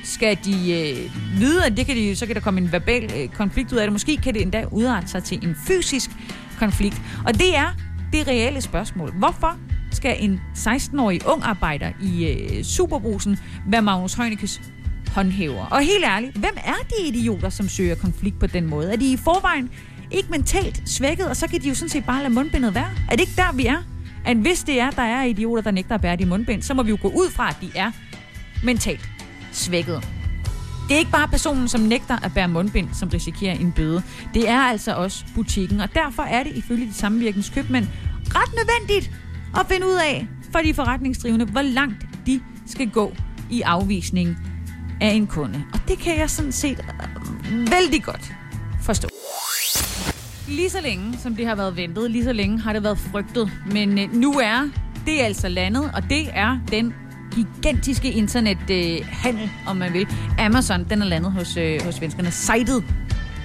Skal 0.03 0.37
de 0.45 0.71
øh, 0.71 1.39
vide, 1.39 1.65
at 1.65 1.77
det 1.77 1.85
kan 1.85 1.95
de, 1.95 2.15
så 2.15 2.25
kan 2.25 2.35
der 2.35 2.41
komme 2.41 2.61
en 2.61 2.71
verbal 2.71 3.11
øh, 3.17 3.29
konflikt 3.29 3.73
ud 3.73 3.77
af 3.77 3.85
det? 3.85 3.91
Måske 3.91 4.17
kan 4.17 4.33
det 4.33 4.41
endda 4.41 4.65
udarte 4.71 5.07
sig 5.07 5.23
til 5.23 5.47
en 5.47 5.55
fysisk 5.67 6.09
konflikt. 6.59 7.01
Og 7.25 7.33
det 7.33 7.57
er 7.57 7.75
det 8.13 8.27
reelle 8.27 8.61
spørgsmål. 8.61 9.11
Hvorfor 9.11 9.57
skal 9.91 10.15
en 10.19 10.41
16-årig 10.55 11.27
ung 11.27 11.43
arbejder 11.43 11.91
i 12.01 12.25
øh, 12.25 12.63
Superbrusen 12.63 13.37
være 13.67 13.81
Magnus 13.81 14.13
Heunicke's 14.13 14.61
håndhæver? 15.15 15.65
Og 15.65 15.81
helt 15.81 16.05
ærligt, 16.05 16.37
hvem 16.37 16.57
er 16.65 16.87
de 16.89 17.07
idioter, 17.07 17.49
som 17.49 17.69
søger 17.69 17.95
konflikt 17.95 18.39
på 18.39 18.47
den 18.47 18.65
måde? 18.65 18.91
Er 18.93 18.97
de 18.97 19.11
i 19.11 19.17
forvejen 19.17 19.69
ikke 20.11 20.29
mentalt 20.31 20.81
svækket, 20.85 21.27
og 21.27 21.35
så 21.35 21.47
kan 21.47 21.61
de 21.61 21.67
jo 21.67 21.75
sådan 21.75 21.89
set 21.89 22.05
bare 22.05 22.21
lade 22.23 22.33
mundbindet 22.33 22.75
være? 22.75 22.89
Er 23.09 23.15
det 23.15 23.19
ikke 23.19 23.35
der, 23.35 23.53
vi 23.53 23.65
er? 23.65 23.83
At 24.25 24.37
hvis 24.37 24.63
det 24.63 24.79
er, 24.79 24.89
der 24.89 25.01
er 25.01 25.23
idioter, 25.23 25.63
der 25.63 25.71
nægter 25.71 25.95
at 25.95 26.01
bære 26.01 26.15
de 26.15 26.25
mundbind, 26.25 26.61
så 26.61 26.73
må 26.73 26.83
vi 26.83 26.89
jo 26.89 26.97
gå 27.01 27.07
ud 27.07 27.31
fra, 27.31 27.49
at 27.49 27.57
de 27.61 27.71
er 27.75 27.91
mentalt 28.63 29.09
svækket. 29.51 30.18
Det 30.89 30.95
er 30.95 30.99
ikke 30.99 31.11
bare 31.11 31.27
personen, 31.27 31.67
som 31.67 31.81
nægter 31.81 32.25
at 32.25 32.33
bære 32.33 32.47
mundbind, 32.47 32.89
som 32.93 33.09
risikerer 33.09 33.53
en 33.53 33.71
bøde. 33.71 34.03
Det 34.33 34.49
er 34.49 34.59
altså 34.59 34.95
også 34.95 35.25
butikken, 35.35 35.79
og 35.79 35.93
derfor 35.93 36.23
er 36.23 36.43
det 36.43 36.55
ifølge 36.55 36.87
de 36.87 36.93
samvirkens 36.93 37.49
købmænd 37.49 37.87
ret 38.35 38.53
nødvendigt 38.53 39.11
at 39.59 39.65
finde 39.71 39.87
ud 39.87 39.95
af, 39.95 40.27
for 40.51 40.59
de 40.59 40.73
forretningsdrivende, 40.73 41.45
hvor 41.45 41.61
langt 41.61 42.05
de 42.25 42.41
skal 42.65 42.89
gå 42.89 43.13
i 43.49 43.61
afvisning 43.61 44.37
af 45.01 45.07
en 45.07 45.27
kunde. 45.27 45.63
Og 45.73 45.79
det 45.87 45.99
kan 45.99 46.17
jeg 46.17 46.29
sådan 46.29 46.51
set 46.51 46.79
øh, 46.79 47.71
vældig 47.71 48.03
godt 48.03 48.33
forstå. 48.81 49.07
Lige 50.47 50.69
så 50.69 50.81
længe, 50.81 51.17
som 51.17 51.35
det 51.35 51.47
har 51.47 51.55
været 51.55 51.77
ventet, 51.77 52.11
lige 52.11 52.23
så 52.23 52.33
længe 52.33 52.59
har 52.59 52.73
det 52.73 52.83
været 52.83 52.97
frygtet. 52.97 53.51
Men 53.71 53.99
øh, 53.99 54.13
nu 54.13 54.31
er 54.31 54.69
det 55.05 55.19
altså 55.19 55.47
landet, 55.47 55.91
og 55.93 56.03
det 56.09 56.27
er 56.33 56.59
den 56.71 56.93
gigantiske 57.35 58.11
internethandel, 58.11 59.43
øh, 59.43 59.67
om 59.67 59.77
man 59.77 59.93
vil. 59.93 60.07
Amazon, 60.39 60.83
den 60.89 61.01
er 61.01 61.05
landet 61.05 61.31
hos, 61.31 61.57
øh, 61.57 61.81
hos 61.81 61.95
svenskerne. 61.95 62.31
Sitet, 62.31 62.83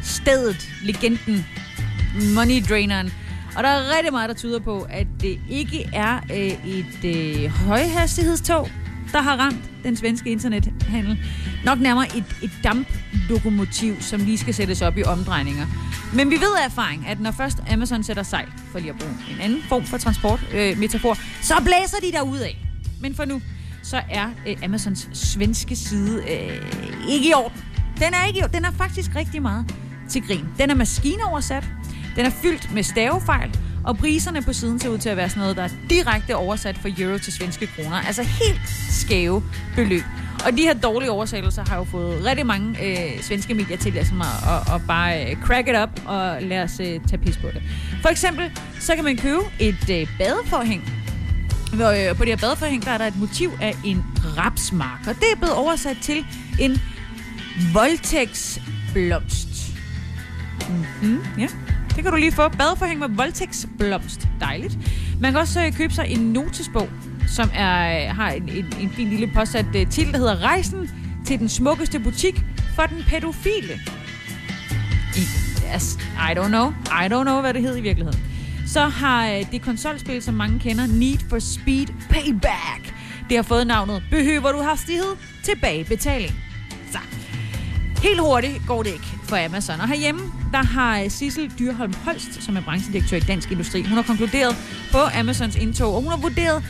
stedet, 0.03 0.69
legenden, 0.83 1.47
money 2.35 2.63
draineren. 2.69 3.13
Og 3.57 3.63
der 3.63 3.69
er 3.69 3.97
rigtig 3.97 4.13
meget, 4.13 4.29
der 4.29 4.35
tyder 4.35 4.59
på, 4.59 4.87
at 4.91 5.07
det 5.21 5.41
ikke 5.51 5.91
er 5.93 6.21
øh, 6.33 6.69
et 6.69 7.05
øh, 7.05 7.51
højhastighedstog, 7.51 8.69
der 9.13 9.23
har 9.23 9.37
ramt 9.37 9.71
den 9.85 9.97
svenske 9.97 10.31
internethandel. 10.31 11.19
Nok 11.65 11.81
nærmere 11.81 12.07
et, 12.17 12.25
et 12.43 12.51
damplokomotiv, 12.65 14.01
som 14.01 14.21
lige 14.21 14.39
skal 14.39 14.55
sættes 14.55 14.83
op 14.83 14.99
i 14.99 15.03
omdrejninger. 15.03 15.67
Men 16.15 16.31
vi 16.31 16.35
ved 16.35 16.57
af 16.63 16.67
erfaring, 16.67 17.07
at 17.09 17.21
når 17.21 17.31
først 17.31 17.59
Amazon 17.71 18.03
sætter 18.03 18.23
sejl, 18.23 18.49
for 18.73 18.79
lige 18.79 18.91
at 18.91 18.99
bruge 18.99 19.15
en 19.31 19.41
anden 19.41 19.63
form 19.69 19.85
for 19.85 19.99
transportmetafor, 19.99 20.71
øh, 20.71 20.79
metafor, 20.79 21.19
så 21.43 21.55
blæser 21.65 21.97
de 22.03 22.13
derud 22.13 22.39
af. 22.39 22.59
Men 23.01 23.15
for 23.15 23.25
nu, 23.25 23.41
så 23.85 24.01
er 24.11 24.27
øh, 24.47 24.57
Amazons 24.65 25.09
svenske 25.13 25.77
side 25.77 26.23
øh, 26.23 26.63
ikke 27.09 27.29
i 27.29 27.33
orden. 27.35 27.65
Den 27.99 28.15
er 28.15 28.27
ikke 28.27 28.39
i 28.39 28.43
orden. 28.43 28.55
Den 28.55 28.65
er 28.65 28.71
faktisk 28.71 29.11
rigtig 29.17 29.43
meget 29.43 29.75
til 30.09 30.23
grin. 30.27 30.45
Den 30.59 30.71
er 30.71 30.75
maskinoversat, 30.75 31.65
den 32.17 32.27
er 32.27 32.31
fyldt 32.31 32.75
med 32.75 32.83
stavefejl, 32.83 33.59
og 33.85 33.99
priserne 33.99 34.43
på 34.43 34.53
siden 34.53 34.81
ser 34.81 34.89
ud 34.89 34.99
til 34.99 35.09
at 35.09 35.17
være 35.17 35.29
sådan 35.29 35.41
noget, 35.41 35.57
der 35.57 35.63
er 35.63 35.69
direkte 35.91 36.37
oversat 36.37 36.79
fra 36.79 36.89
euro 36.99 37.19
til 37.19 37.33
svenske 37.33 37.67
kroner. 37.67 37.97
Altså 37.97 38.23
helt 38.23 38.61
skæve 38.91 39.43
beløb. 39.77 40.03
Og 40.47 40.53
de 40.53 40.63
her 40.63 40.75
dårlige 40.75 41.11
oversættelser 41.11 41.65
har 41.69 41.77
jo 41.77 41.85
fået 41.85 42.25
rigtig 42.25 42.47
mange 42.47 42.85
øh, 42.85 43.23
svenske 43.23 43.55
medier 43.55 43.77
til 43.77 43.93
ligesom 43.93 44.21
at, 44.21 44.27
at, 44.27 44.75
at 44.75 44.81
bare 44.87 45.31
øh, 45.31 45.37
crack 45.37 45.69
it 45.69 45.75
up 45.83 46.01
og 46.07 46.43
lade 46.43 46.63
os 46.63 46.81
øh, 46.81 46.87
tage 46.87 47.19
pis 47.19 47.37
på 47.37 47.47
det. 47.47 47.63
For 48.03 48.09
eksempel, 48.09 48.59
så 48.81 48.95
kan 48.95 49.05
man 49.05 49.17
købe 49.17 49.41
et 49.61 49.91
øh, 49.91 50.07
badeforhæng. 50.19 51.04
Og 51.81 52.05
øh, 52.05 52.17
på 52.17 52.25
det 52.25 52.33
her 52.33 52.37
badeforhæng, 52.37 52.85
der 52.85 52.91
er 52.91 52.99
der 52.99 53.07
et 53.07 53.19
motiv 53.19 53.51
af 53.61 53.75
en 53.85 54.05
rapsmark. 54.37 55.01
Og 55.07 55.15
det 55.15 55.25
er 55.33 55.37
blevet 55.37 55.55
oversat 55.55 55.97
til 56.03 56.27
en 56.61 56.81
voldtægtsblomst. 57.73 59.49
Mm-hmm, 60.69 61.19
ja. 61.39 61.49
Det 61.97 62.03
kan 62.03 62.13
du 62.13 62.17
lige 62.17 62.33
få. 62.33 62.49
Badeforhæng 62.49 62.99
med 62.99 63.09
voldtægtsblomst. 63.09 64.29
Dejligt. 64.41 64.79
Man 65.21 65.33
kan 65.33 65.41
også 65.41 65.65
øh, 65.67 65.73
købe 65.73 65.95
sig 65.95 66.07
en 66.09 66.21
notesbog, 66.21 66.89
som 67.27 67.51
er, 67.55 68.07
øh, 68.09 68.17
har 68.17 68.31
en, 68.31 68.49
en, 68.49 68.75
en 68.81 68.91
fin 68.91 69.09
lille 69.09 69.31
påsat 69.35 69.67
titel, 69.91 70.13
der 70.13 70.19
hedder 70.19 70.43
Rejsen 70.43 70.91
til 71.27 71.39
den 71.39 71.49
smukkeste 71.49 72.01
butik 72.01 72.43
for 72.77 72.83
den 72.83 73.05
pædofile. 73.09 73.81
I, 75.17 75.21
yes, 75.75 75.99
I 76.17 76.33
don't 76.39 76.49
know. 76.49 76.73
I 76.87 77.07
don't 77.13 77.23
know, 77.23 77.41
hvad 77.41 77.55
det 77.55 77.63
hedder 77.63 77.77
i 77.77 77.81
virkeligheden. 77.81 78.34
Så 78.75 78.81
har 78.81 79.29
øh, 79.29 79.53
det 79.53 79.63
konsolspil, 79.63 80.23
som 80.23 80.35
mange 80.35 80.59
kender, 80.59 80.87
Need 80.87 81.19
for 81.29 81.39
Speed 81.39 81.87
Payback. 82.11 82.95
Det 83.29 83.37
har 83.37 83.43
fået 83.43 83.67
navnet 83.67 84.03
Behøver 84.11 84.53
du 84.53 84.63
hastighed? 84.63 85.17
Tilbagebetaling. 85.45 86.33
Så. 86.93 86.99
Helt 88.03 88.21
hurtigt 88.21 88.63
går 88.67 88.83
det 88.83 88.93
ikke 88.93 89.07
for 89.23 89.45
Amazon. 89.47 89.81
Og 89.81 89.89
herhjemme, 89.89 90.21
der 90.53 90.63
har 90.63 91.01
øh, 91.01 91.11
Sissel 91.11 91.53
Dyrholm 91.59 91.95
Holst, 92.05 92.43
som 92.43 92.57
er 92.57 92.61
branchedirektør 92.61 93.17
i 93.17 93.21
Dansk 93.21 93.51
Industri, 93.51 93.83
hun 93.83 93.93
har 93.93 94.03
konkluderet 94.03 94.57
på 94.93 94.99
Amazons 95.21 95.57
indtog, 95.57 95.95
og 95.95 96.03
hun 96.03 96.11
har 96.11 96.19
vurderet, 96.19 96.65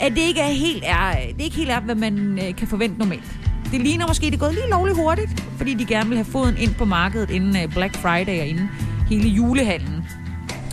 at 0.00 0.12
det 0.12 0.20
ikke 0.20 0.40
er 0.40 0.52
helt 0.52 0.84
er, 0.86 1.12
det 1.12 1.40
er 1.40 1.44
ikke 1.44 1.56
helt 1.56 1.70
er, 1.70 1.80
hvad 1.80 1.94
man 1.94 2.38
øh, 2.38 2.56
kan 2.56 2.68
forvente 2.68 2.98
normalt. 2.98 3.38
Det 3.72 3.80
ligner 3.80 4.06
måske, 4.06 4.26
det 4.26 4.34
er 4.34 4.38
gået 4.38 4.54
lige 4.54 4.70
lovligt 4.70 4.96
hurtigt, 4.96 5.44
fordi 5.56 5.74
de 5.74 5.84
gerne 5.84 6.08
vil 6.08 6.18
have 6.18 6.32
foden 6.32 6.56
ind 6.56 6.74
på 6.74 6.84
markedet 6.84 7.30
inden 7.30 7.70
Black 7.70 7.96
Friday 7.96 8.40
og 8.40 8.46
inden 8.46 8.70
hele 9.08 9.28
julehandlen. 9.28 10.04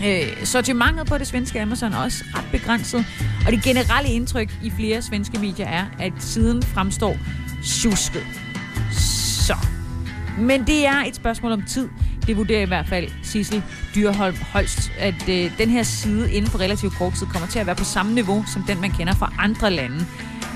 Øh, 0.05 0.45
sortimentet 0.45 1.07
på 1.07 1.17
det 1.17 1.27
svenske 1.27 1.61
Amazon 1.61 1.93
er 1.93 1.97
også 1.97 2.23
ret 2.35 2.45
begrænset, 2.51 3.05
og 3.45 3.51
det 3.51 3.63
generelle 3.63 4.09
indtryk 4.09 4.51
i 4.63 4.69
flere 4.69 5.01
svenske 5.01 5.39
medier 5.39 5.67
er, 5.67 5.85
at 5.99 6.13
siden 6.19 6.63
fremstår 6.63 7.17
tjusket. 7.63 8.23
Så. 9.47 9.55
Men 10.39 10.67
det 10.67 10.87
er 10.87 11.03
et 11.07 11.15
spørgsmål 11.15 11.51
om 11.51 11.61
tid. 11.61 11.89
Det 12.27 12.37
vurderer 12.37 12.61
i 12.61 12.65
hvert 12.65 12.87
fald 12.87 13.07
Sissel 13.23 13.63
Dyrholm 13.95 14.35
Holst, 14.53 14.91
at 14.99 15.29
øh, 15.29 15.57
den 15.57 15.69
her 15.69 15.83
side 15.83 16.31
inden 16.31 16.51
for 16.51 16.59
relativt 16.59 16.93
kort 16.93 17.13
tid 17.13 17.27
kommer 17.27 17.47
til 17.47 17.59
at 17.59 17.65
være 17.65 17.75
på 17.75 17.83
samme 17.83 18.13
niveau 18.13 18.45
som 18.53 18.63
den, 18.63 18.81
man 18.81 18.91
kender 18.91 19.15
fra 19.15 19.33
andre 19.39 19.71
lande. 19.71 20.05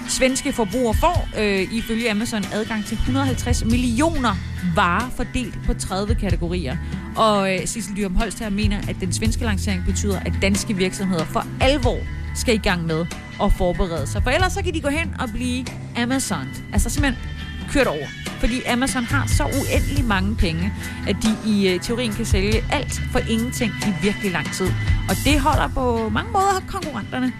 Svenske 0.09 0.53
forbrugere 0.53 0.93
får 0.93 1.27
øh, 1.39 1.73
ifølge 1.73 2.11
Amazon 2.11 2.43
adgang 2.53 2.85
til 2.85 2.95
150 2.95 3.65
millioner 3.65 4.35
varer 4.75 5.09
fordelt 5.09 5.59
på 5.65 5.73
30 5.73 6.15
kategorier. 6.15 6.77
Og 7.15 7.53
øh, 7.53 7.67
Sissel 7.67 7.97
Dyrum 7.97 8.15
Holst 8.15 8.39
her 8.39 8.49
mener, 8.49 8.77
at 8.89 8.95
den 8.99 9.13
svenske 9.13 9.43
lancering 9.43 9.85
betyder, 9.85 10.19
at 10.19 10.33
danske 10.41 10.75
virksomheder 10.75 11.25
for 11.25 11.45
alvor 11.61 11.97
skal 12.35 12.55
i 12.55 12.57
gang 12.57 12.85
med 12.85 13.05
at 13.43 13.53
forberede 13.53 14.07
sig. 14.07 14.23
For 14.23 14.29
ellers 14.29 14.53
så 14.53 14.63
kan 14.63 14.73
de 14.73 14.81
gå 14.81 14.89
hen 14.89 15.15
og 15.19 15.29
blive 15.33 15.65
Amazon. 15.97 16.47
Altså 16.73 16.89
simpelthen 16.89 17.23
kørt 17.69 17.87
over. 17.87 18.07
Fordi 18.39 18.63
Amazon 18.63 19.03
har 19.03 19.27
så 19.27 19.43
uendelig 19.43 20.05
mange 20.05 20.35
penge, 20.35 20.73
at 21.07 21.15
de 21.23 21.51
i 21.51 21.67
øh, 21.69 21.79
teorien 21.79 22.13
kan 22.13 22.25
sælge 22.25 22.63
alt 22.71 23.01
for 23.11 23.19
ingenting 23.19 23.71
i 23.87 24.05
virkelig 24.05 24.31
lang 24.31 24.53
tid. 24.53 24.67
Og 25.09 25.15
det 25.25 25.39
holder 25.39 25.67
på 25.67 26.09
mange 26.09 26.31
måder 26.31 26.61
konkurrenterne 26.67 27.33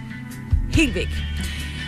helt 0.74 0.94
væk. 0.94 1.08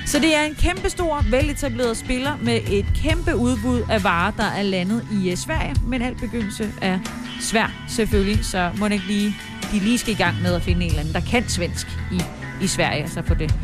Så 0.07 0.19
det 0.19 0.37
er 0.37 0.43
en 0.43 0.55
kæmpe 0.55 0.91
stor, 0.91 1.25
veletableret 1.31 1.97
spiller 1.97 2.33
med 2.43 2.61
et 2.71 2.87
kæmpe 2.95 3.37
udbud 3.37 3.83
af 3.91 4.05
varer, 4.05 4.31
der 4.31 4.45
er 4.45 4.63
landet 4.63 5.07
i 5.13 5.31
øh, 5.31 5.37
Sverige. 5.37 5.77
Men 5.87 6.03
alt 6.03 6.21
begyndelse 6.21 6.73
er 6.83 6.99
svær 7.41 7.73
selvfølgelig, 7.89 8.45
så 8.45 8.71
må 8.79 8.89
det 8.89 8.93
ikke 8.93 9.07
lige, 9.07 9.37
de 9.73 9.79
lige 9.79 9.99
skal 9.99 10.13
i 10.13 10.17
gang 10.17 10.43
med 10.43 10.55
at 10.55 10.63
finde 10.63 10.85
en 10.85 10.89
eller 10.89 11.01
anden, 11.01 11.15
der 11.15 11.21
kan 11.21 11.49
svensk 11.49 11.87
i, 12.13 12.21
i 12.63 12.67
Sverige, 12.67 13.09
så 13.09 13.23
få 13.23 13.35
det 13.35 13.55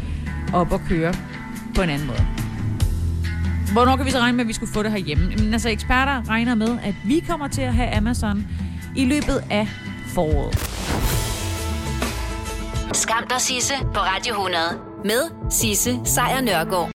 op 0.53 0.73
og 0.73 0.81
køre 0.89 1.15
på 1.75 1.83
en 1.83 1.91
anden 1.91 2.07
måde. 2.07 2.27
Hvornår 3.73 3.97
kan 3.97 4.07
vi 4.07 4.11
så 4.11 4.19
regne 4.19 4.37
med, 4.37 4.45
at 4.45 4.49
vi 4.49 4.53
skulle 4.53 4.73
få 4.73 4.83
det 4.83 4.93
herhjemme? 4.93 5.31
Jamen, 5.31 5.53
altså, 5.53 5.69
eksperter 5.69 6.29
regner 6.29 6.55
med, 6.55 6.79
at 6.83 6.95
vi 7.05 7.25
kommer 7.29 7.49
til 7.49 7.63
at 7.63 7.75
have 7.75 7.97
Amazon 7.97 8.47
i 8.97 9.05
løbet 9.05 9.45
af 9.51 9.69
foråret. 10.07 10.59
Skam 12.93 13.27
dig, 13.31 13.41
Sisse, 13.41 13.75
på 13.95 14.01
Radio 14.01 14.33
100. 14.33 14.90
Med 15.05 15.51
Sisse 15.51 16.01
Sejr 16.05 16.41
Nørgaard. 16.41 16.89